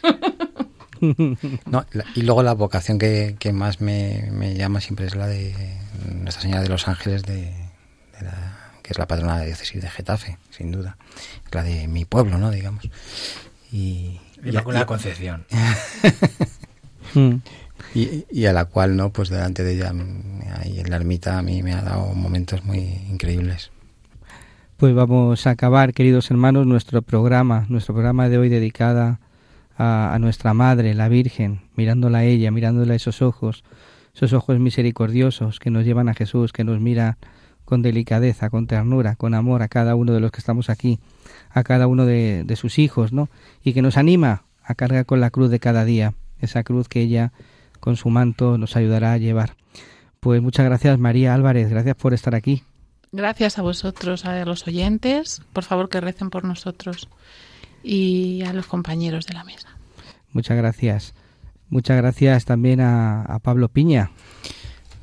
no, 1.00 1.86
y 2.14 2.22
luego 2.22 2.42
la 2.42 2.52
vocación 2.52 2.98
que, 2.98 3.36
que 3.38 3.52
más 3.52 3.80
me, 3.80 4.28
me, 4.30 4.54
llama 4.54 4.82
siempre 4.82 5.06
es 5.06 5.14
la 5.14 5.26
de 5.26 5.54
Nuestra 6.14 6.42
Señora 6.42 6.62
de 6.62 6.68
los 6.68 6.86
Ángeles 6.86 7.22
de, 7.22 7.69
la, 8.22 8.70
que 8.82 8.92
es 8.92 8.98
la 8.98 9.06
patrona 9.06 9.38
de 9.38 9.46
diócesis 9.46 9.80
de 9.82 9.88
Getafe, 9.88 10.38
sin 10.50 10.72
duda. 10.72 10.96
Es 11.46 11.54
la 11.54 11.62
de 11.62 11.88
mi 11.88 12.04
pueblo, 12.04 12.38
¿no? 12.38 12.50
Digamos. 12.50 12.88
Y, 13.72 14.20
Inmaculada 14.44 14.86
Concepción. 14.86 15.44
y, 17.94 18.24
y, 18.30 18.46
a 18.46 18.52
la 18.52 18.64
cual, 18.64 18.96
¿no? 18.96 19.10
Pues 19.10 19.28
delante 19.28 19.62
de 19.62 19.74
ella, 19.74 19.92
ahí 20.60 20.80
en 20.80 20.90
la 20.90 20.96
ermita, 20.96 21.38
a 21.38 21.42
mí 21.42 21.62
me 21.62 21.72
ha 21.72 21.82
dado 21.82 22.14
momentos 22.14 22.64
muy 22.64 22.78
increíbles. 22.78 23.70
Pues 24.76 24.94
vamos 24.94 25.46
a 25.46 25.50
acabar, 25.50 25.92
queridos 25.92 26.30
hermanos, 26.30 26.66
nuestro 26.66 27.02
programa, 27.02 27.66
nuestro 27.68 27.94
programa 27.94 28.28
de 28.28 28.38
hoy 28.38 28.48
dedicada 28.48 29.20
a, 29.76 30.14
a 30.14 30.18
nuestra 30.18 30.54
Madre, 30.54 30.94
la 30.94 31.08
Virgen, 31.08 31.60
mirándola 31.76 32.18
a 32.18 32.24
ella, 32.24 32.50
mirándola 32.50 32.94
a 32.94 32.96
esos 32.96 33.20
ojos, 33.20 33.62
esos 34.14 34.32
ojos 34.32 34.58
misericordiosos 34.58 35.60
que 35.60 35.70
nos 35.70 35.84
llevan 35.84 36.08
a 36.08 36.14
Jesús, 36.14 36.52
que 36.52 36.64
nos 36.64 36.80
mira 36.80 37.18
con 37.70 37.82
delicadeza, 37.82 38.50
con 38.50 38.66
ternura, 38.66 39.14
con 39.14 39.32
amor 39.32 39.62
a 39.62 39.68
cada 39.68 39.94
uno 39.94 40.12
de 40.12 40.18
los 40.18 40.32
que 40.32 40.38
estamos 40.38 40.68
aquí, 40.68 40.98
a 41.50 41.62
cada 41.62 41.86
uno 41.86 42.04
de, 42.04 42.42
de, 42.44 42.56
sus 42.56 42.80
hijos, 42.80 43.12
¿no? 43.12 43.28
Y 43.62 43.74
que 43.74 43.80
nos 43.80 43.96
anima 43.96 44.42
a 44.64 44.74
cargar 44.74 45.06
con 45.06 45.20
la 45.20 45.30
cruz 45.30 45.50
de 45.50 45.60
cada 45.60 45.84
día, 45.84 46.14
esa 46.40 46.64
cruz 46.64 46.88
que 46.88 47.00
ella 47.00 47.32
con 47.78 47.94
su 47.94 48.10
manto 48.10 48.58
nos 48.58 48.74
ayudará 48.74 49.12
a 49.12 49.18
llevar. 49.18 49.54
Pues 50.18 50.42
muchas 50.42 50.66
gracias 50.66 50.98
María 50.98 51.32
Álvarez, 51.32 51.70
gracias 51.70 51.94
por 51.94 52.12
estar 52.12 52.34
aquí. 52.34 52.64
Gracias 53.12 53.56
a 53.56 53.62
vosotros, 53.62 54.24
a 54.24 54.44
los 54.44 54.66
oyentes, 54.66 55.40
por 55.52 55.62
favor 55.62 55.88
que 55.88 56.00
recen 56.00 56.28
por 56.28 56.42
nosotros 56.42 57.08
y 57.84 58.42
a 58.42 58.52
los 58.52 58.66
compañeros 58.66 59.26
de 59.26 59.34
la 59.34 59.44
mesa. 59.44 59.68
Muchas 60.32 60.56
gracias. 60.56 61.14
Muchas 61.68 61.96
gracias 61.98 62.44
también 62.46 62.80
a, 62.80 63.22
a 63.22 63.38
Pablo 63.38 63.68
Piña. 63.68 64.10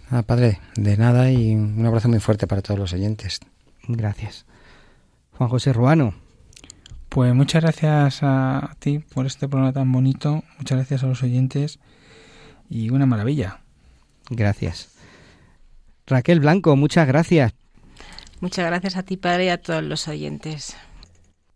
Ah, 0.10 0.24
padre, 0.24 0.62
de 0.76 0.95
nada 0.95 1.32
y 1.32 1.53
un 1.53 1.86
abrazo 1.86 2.08
muy 2.08 2.20
fuerte 2.20 2.47
para 2.47 2.62
todos 2.62 2.80
los 2.80 2.93
oyentes. 2.93 3.39
Gracias. 3.88 4.45
Juan 5.32 5.49
José 5.49 5.74
Ruano. 5.74 6.14
Pues 7.10 7.34
muchas 7.34 7.62
gracias 7.62 8.20
a 8.22 8.76
ti 8.80 8.99
por 8.99 9.26
este 9.26 9.47
programa 9.47 9.74
tan 9.74 9.91
bonito. 9.91 10.43
Muchas 10.58 10.78
gracias 10.78 11.03
a 11.03 11.08
los 11.08 11.24
oyentes 11.24 11.80
y 12.70 12.89
una 12.89 13.05
maravilla. 13.05 13.60
Gracias. 14.30 14.95
Raquel 16.05 16.39
Blanco, 16.39 16.76
muchas 16.76 17.08
gracias. 17.08 17.53
Muchas 18.39 18.66
gracias 18.66 18.95
a 18.95 19.03
ti, 19.03 19.18
padre, 19.18 19.45
y 19.45 19.49
a 19.49 19.62
todos 19.62 19.84
los 19.84 20.08
oyentes. 20.08 20.78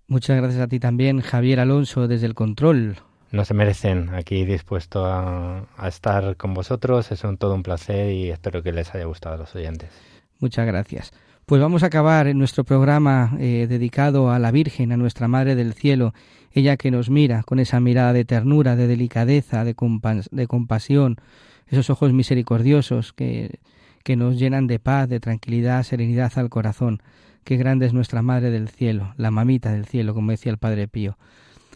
Muchas 0.07 0.37
gracias 0.37 0.61
a 0.61 0.67
ti 0.67 0.79
también, 0.79 1.21
Javier 1.21 1.61
Alonso, 1.61 2.07
desde 2.07 2.25
el 2.25 2.33
control. 2.33 2.97
No 3.31 3.45
se 3.45 3.53
merecen. 3.53 4.09
Aquí 4.13 4.45
dispuesto 4.45 5.05
a, 5.05 5.65
estar 5.87 6.35
con 6.37 6.53
vosotros. 6.53 7.11
Es 7.11 7.23
un, 7.23 7.37
todo 7.37 7.55
un 7.55 7.63
placer 7.63 8.11
y 8.11 8.29
espero 8.29 8.61
que 8.61 8.71
les 8.71 8.93
haya 8.93 9.05
gustado 9.05 9.35
a 9.35 9.37
los 9.37 9.55
oyentes. 9.55 9.89
Muchas 10.39 10.65
gracias. 10.67 11.13
Pues 11.45 11.61
vamos 11.61 11.83
a 11.83 11.87
acabar 11.87 12.33
nuestro 12.35 12.63
programa 12.63 13.35
eh, 13.39 13.67
dedicado 13.67 14.31
a 14.31 14.39
la 14.39 14.51
Virgen, 14.51 14.91
a 14.91 14.97
nuestra 14.97 15.27
Madre 15.27 15.55
del 15.55 15.73
Cielo, 15.73 16.13
ella 16.53 16.77
que 16.77 16.91
nos 16.91 17.09
mira 17.09 17.43
con 17.43 17.59
esa 17.59 17.79
mirada 17.79 18.13
de 18.13 18.25
ternura, 18.25 18.75
de 18.75 18.87
delicadeza, 18.87 19.63
de, 19.63 19.75
de 20.31 20.47
compasión, 20.47 21.17
esos 21.67 21.89
ojos 21.89 22.13
misericordiosos 22.13 23.11
que, 23.11 23.59
que 24.03 24.15
nos 24.15 24.37
llenan 24.37 24.67
de 24.67 24.79
paz, 24.79 25.09
de 25.09 25.19
tranquilidad, 25.19 25.83
serenidad 25.83 26.31
al 26.35 26.49
corazón. 26.49 27.01
Qué 27.43 27.57
grande 27.57 27.85
es 27.85 27.93
nuestra 27.93 28.21
Madre 28.21 28.51
del 28.51 28.69
Cielo, 28.69 29.13
la 29.17 29.31
mamita 29.31 29.71
del 29.71 29.85
cielo, 29.85 30.13
como 30.13 30.31
decía 30.31 30.51
el 30.51 30.57
Padre 30.57 30.87
Pío. 30.87 31.17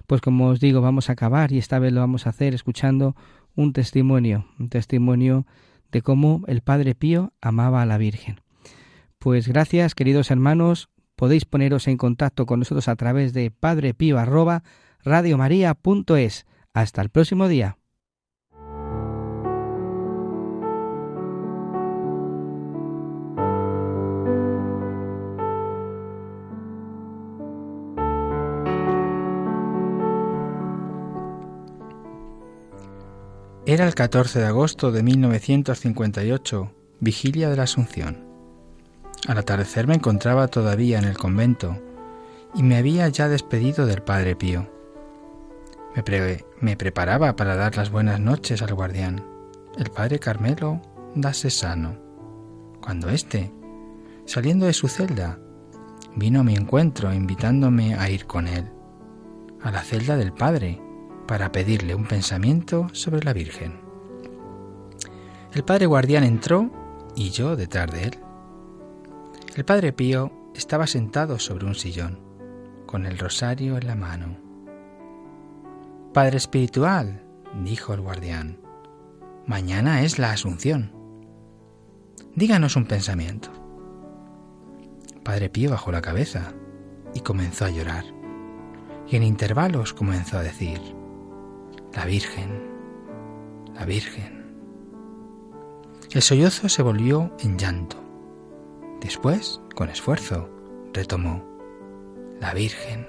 Pues 0.08 0.22
como 0.22 0.48
os 0.48 0.60
digo, 0.60 0.82
vamos 0.82 1.10
a 1.10 1.14
acabar 1.14 1.52
y 1.52 1.58
esta 1.58 1.80
vez 1.80 1.92
lo 1.92 2.02
vamos 2.02 2.28
a 2.28 2.30
hacer 2.30 2.54
escuchando 2.54 3.16
un 3.56 3.74
testimonio, 3.74 4.46
un 4.60 4.70
testimonio 4.70 5.46
de 5.92 6.02
cómo 6.02 6.44
el 6.48 6.62
Padre 6.62 6.96
Pío 6.96 7.34
amaba 7.42 7.82
a 7.82 7.86
la 7.86 7.98
Virgen. 7.98 8.42
Pues 9.18 9.48
gracias, 9.48 9.96
queridos 9.96 10.30
hermanos, 10.30 10.90
podéis 11.16 11.46
poneros 11.46 11.88
en 11.88 11.98
contacto 11.98 12.46
con 12.46 12.60
nosotros 12.60 12.88
a 12.88 12.96
través 12.96 13.34
de 13.34 13.52
padrepío 13.52 14.20
arroba 14.20 14.64
radiomaria.es. 15.04 16.46
Hasta 16.74 17.02
el 17.02 17.10
próximo 17.10 17.48
día. 17.48 17.78
Era 33.76 33.88
el 33.88 33.94
14 33.94 34.40
de 34.40 34.46
agosto 34.46 34.94
de 34.94 35.04
1958, 35.04 36.72
vigilia 37.02 37.50
de 37.50 37.58
la 37.58 37.64
Asunción. 37.64 38.24
Al 39.28 39.38
atardecer 39.38 39.86
me 39.86 39.96
encontraba 39.96 40.48
todavía 40.48 40.98
en 40.98 41.04
el 41.04 41.18
convento 41.18 41.78
y 42.54 42.64
me 42.64 42.78
había 42.78 43.10
ya 43.10 43.28
despedido 43.28 43.86
del 43.86 44.02
Padre 44.02 44.38
Pío. 44.38 44.72
Me, 45.94 46.04
pre 46.04 46.46
me 46.62 46.78
preparaba 46.78 47.36
para 47.36 47.58
dar 47.58 47.76
las 47.76 47.92
buenas 47.92 48.22
noches 48.22 48.62
al 48.62 48.74
guardián, 48.74 49.22
el 49.78 49.92
Padre 49.92 50.20
Carmelo 50.20 50.82
da 51.14 51.34
Sesano, 51.34 51.98
cuando 52.82 53.10
éste, 53.10 53.52
saliendo 54.24 54.68
de 54.68 54.74
su 54.74 54.88
celda, 54.88 55.38
vino 56.16 56.40
a 56.40 56.44
mi 56.44 56.56
encuentro 56.56 57.14
invitándome 57.14 57.96
a 57.96 58.10
ir 58.10 58.26
con 58.26 58.48
él, 58.48 58.72
a 59.62 59.70
la 59.70 59.82
celda 59.82 60.16
del 60.16 60.32
Padre, 60.32 60.80
para 61.28 61.52
pedirle 61.52 61.96
un 61.96 62.06
pensamiento 62.06 62.88
sobre 62.94 63.24
la 63.24 63.34
Virgen. 63.34 63.80
El 65.54 65.64
Padre 65.64 65.86
Guardián 65.86 66.24
entró 66.24 66.70
y 67.16 67.30
yo 67.30 67.56
detrás 67.56 67.92
de 67.92 68.04
él. 68.04 68.20
El 69.56 69.64
Padre 69.64 69.94
Pío 69.94 70.32
estaba 70.54 70.86
sentado 70.86 71.40
sobre 71.40 71.66
un 71.66 71.76
sillón, 71.76 72.20
con 72.86 73.06
el 73.06 73.18
rosario 73.18 73.78
en 73.78 73.88
la 73.88 73.96
mano. 73.96 74.38
Padre 76.14 76.38
Espiritual, 76.38 77.24
dijo 77.64 77.94
el 77.94 78.02
guardián, 78.02 78.60
mañana 79.46 80.02
es 80.04 80.20
la 80.20 80.32
Asunción. 80.32 80.92
Díganos 82.36 82.76
un 82.76 82.86
pensamiento. 82.86 83.50
Padre 85.24 85.50
Pío 85.50 85.72
bajó 85.72 85.92
la 85.92 86.02
cabeza 86.02 86.54
y 87.14 87.22
comenzó 87.22 87.66
a 87.66 87.70
llorar, 87.70 88.04
y 89.08 89.16
en 89.16 89.24
intervalos 89.24 89.94
comenzó 89.94 90.38
a 90.38 90.44
decir, 90.44 90.82
la 91.96 92.06
Virgen, 92.06 92.50
la 93.74 93.86
Virgen. 93.86 94.46
El 96.12 96.22
sollozo 96.22 96.70
se 96.70 96.82
volvió 96.82 97.32
en 97.40 97.58
llanto 97.58 98.06
Después, 99.06 99.62
con 99.76 99.90
esfuerzo, 99.90 100.50
retomó, 100.92 101.44
la 102.40 102.56
Virgen. 102.56 103.06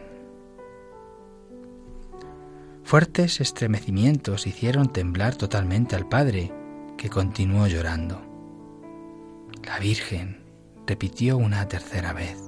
Fuertes 2.84 3.40
estremecimientos 3.40 4.46
hicieron 4.46 4.92
temblar 4.92 5.36
totalmente 5.36 5.96
al 5.96 6.06
padre, 6.06 6.52
que 6.98 7.08
continuó 7.08 7.66
llorando. 7.66 8.20
La 9.64 9.78
Virgen, 9.78 10.44
repitió 10.86 11.38
una 11.38 11.66
tercera 11.66 12.12
vez. 12.12 12.38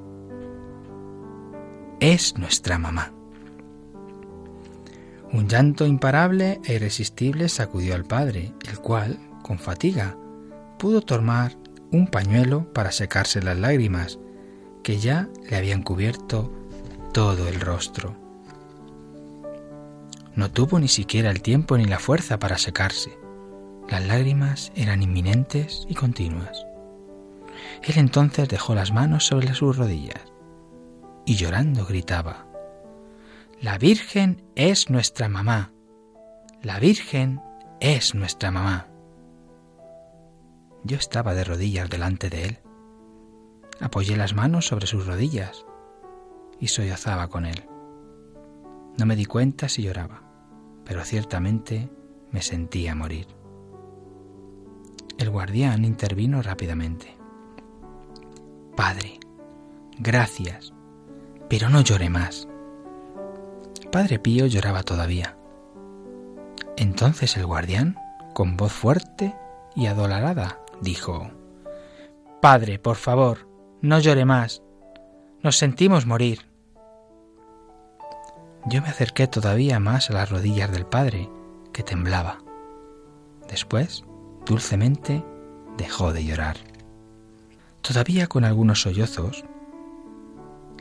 Es 2.00 2.36
nuestra 2.36 2.78
mamá. 2.78 3.17
Un 5.32 5.46
llanto 5.48 5.86
imparable 5.86 6.60
e 6.64 6.74
irresistible 6.74 7.48
sacudió 7.48 7.94
al 7.94 8.04
padre, 8.04 8.52
el 8.68 8.78
cual, 8.78 9.18
con 9.42 9.58
fatiga, 9.58 10.16
pudo 10.78 11.02
tomar 11.02 11.56
un 11.90 12.06
pañuelo 12.06 12.72
para 12.72 12.92
secarse 12.92 13.42
las 13.42 13.58
lágrimas 13.58 14.18
que 14.82 14.98
ya 14.98 15.28
le 15.48 15.56
habían 15.56 15.82
cubierto 15.82 16.52
todo 17.12 17.48
el 17.48 17.60
rostro. 17.60 18.16
No 20.34 20.50
tuvo 20.50 20.78
ni 20.78 20.88
siquiera 20.88 21.30
el 21.30 21.42
tiempo 21.42 21.76
ni 21.76 21.84
la 21.84 21.98
fuerza 21.98 22.38
para 22.38 22.58
secarse. 22.58 23.18
Las 23.88 24.06
lágrimas 24.06 24.72
eran 24.76 25.02
inminentes 25.02 25.84
y 25.88 25.94
continuas. 25.94 26.64
Él 27.82 27.94
entonces 27.96 28.48
dejó 28.48 28.74
las 28.74 28.92
manos 28.92 29.24
sobre 29.26 29.52
sus 29.54 29.76
rodillas 29.76 30.22
y 31.26 31.36
llorando 31.36 31.84
gritaba, 31.84 32.46
La 33.60 33.76
Virgen 33.76 34.44
es 34.54 34.88
nuestra 34.88 35.28
mamá. 35.28 35.72
La 36.62 36.78
Virgen 36.78 37.40
es 37.80 38.14
nuestra 38.14 38.52
mamá. 38.52 38.86
Yo 40.84 40.96
estaba 40.96 41.34
de 41.34 41.42
rodillas 41.42 41.90
delante 41.90 42.30
de 42.30 42.44
él. 42.44 42.58
Apoyé 43.80 44.16
las 44.16 44.32
manos 44.32 44.68
sobre 44.68 44.86
sus 44.86 45.06
rodillas 45.06 45.66
y 46.60 46.68
sollozaba 46.68 47.26
con 47.26 47.46
él. 47.46 47.64
No 48.96 49.06
me 49.06 49.16
di 49.16 49.24
cuenta 49.24 49.68
si 49.68 49.82
lloraba, 49.82 50.22
pero 50.84 51.04
ciertamente 51.04 51.90
me 52.30 52.42
sentía 52.42 52.94
morir. 52.94 53.26
El 55.18 55.30
guardián 55.30 55.84
intervino 55.84 56.42
rápidamente. 56.42 57.16
Padre, 58.76 59.18
gracias, 59.98 60.72
pero 61.48 61.68
no 61.70 61.80
llore 61.80 62.08
más. 62.08 62.46
Padre 63.90 64.18
Pío 64.18 64.46
lloraba 64.46 64.82
todavía. 64.82 65.36
Entonces 66.76 67.36
el 67.36 67.46
guardián, 67.46 67.96
con 68.34 68.56
voz 68.56 68.72
fuerte 68.72 69.34
y 69.74 69.86
adolorada, 69.86 70.60
dijo, 70.82 71.30
Padre, 72.42 72.78
por 72.78 72.96
favor, 72.96 73.48
no 73.80 73.98
llore 73.98 74.24
más. 74.24 74.62
Nos 75.42 75.56
sentimos 75.56 76.04
morir. 76.04 76.46
Yo 78.66 78.82
me 78.82 78.88
acerqué 78.88 79.26
todavía 79.26 79.80
más 79.80 80.10
a 80.10 80.12
las 80.12 80.30
rodillas 80.30 80.70
del 80.70 80.84
padre, 80.84 81.30
que 81.72 81.82
temblaba. 81.82 82.38
Después, 83.48 84.04
dulcemente, 84.44 85.24
dejó 85.78 86.12
de 86.12 86.24
llorar. 86.24 86.58
Todavía 87.80 88.26
con 88.26 88.44
algunos 88.44 88.82
sollozos, 88.82 89.44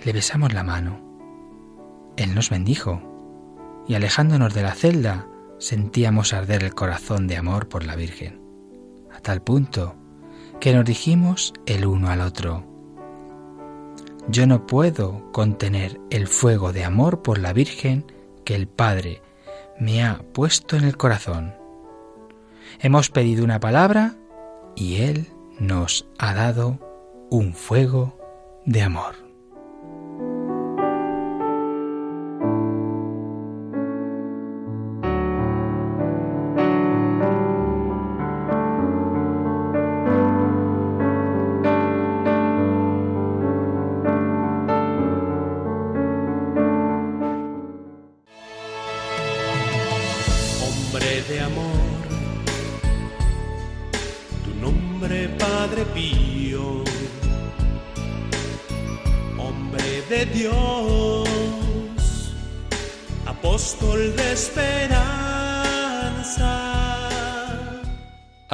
le 0.03 0.11
besamos 0.11 0.53
la 0.53 0.63
mano. 0.63 1.06
Él 2.17 2.35
nos 2.35 2.49
bendijo, 2.49 3.01
y 3.87 3.95
alejándonos 3.95 4.53
de 4.53 4.63
la 4.63 4.73
celda, 4.73 5.27
sentíamos 5.59 6.33
arder 6.33 6.63
el 6.63 6.75
corazón 6.75 7.27
de 7.27 7.37
amor 7.37 7.69
por 7.69 7.85
la 7.85 7.95
Virgen 7.95 8.47
a 9.17 9.19
tal 9.19 9.41
punto 9.41 9.95
que 10.59 10.73
nos 10.73 10.85
dijimos 10.85 11.53
el 11.65 11.85
uno 11.85 12.09
al 12.09 12.21
otro, 12.21 12.63
yo 14.29 14.45
no 14.45 14.67
puedo 14.67 15.31
contener 15.31 15.99
el 16.09 16.27
fuego 16.27 16.73
de 16.73 16.83
amor 16.83 17.21
por 17.21 17.39
la 17.39 17.53
Virgen 17.53 18.11
que 18.43 18.55
el 18.55 18.67
Padre 18.67 19.21
me 19.79 20.03
ha 20.03 20.19
puesto 20.33 20.75
en 20.75 20.83
el 20.83 20.97
corazón. 20.97 21.55
Hemos 22.79 23.09
pedido 23.09 23.43
una 23.43 23.59
palabra 23.59 24.15
y 24.75 24.97
Él 24.97 25.27
nos 25.59 26.07
ha 26.19 26.33
dado 26.33 26.79
un 27.29 27.53
fuego 27.53 28.17
de 28.65 28.83
amor. 28.83 29.26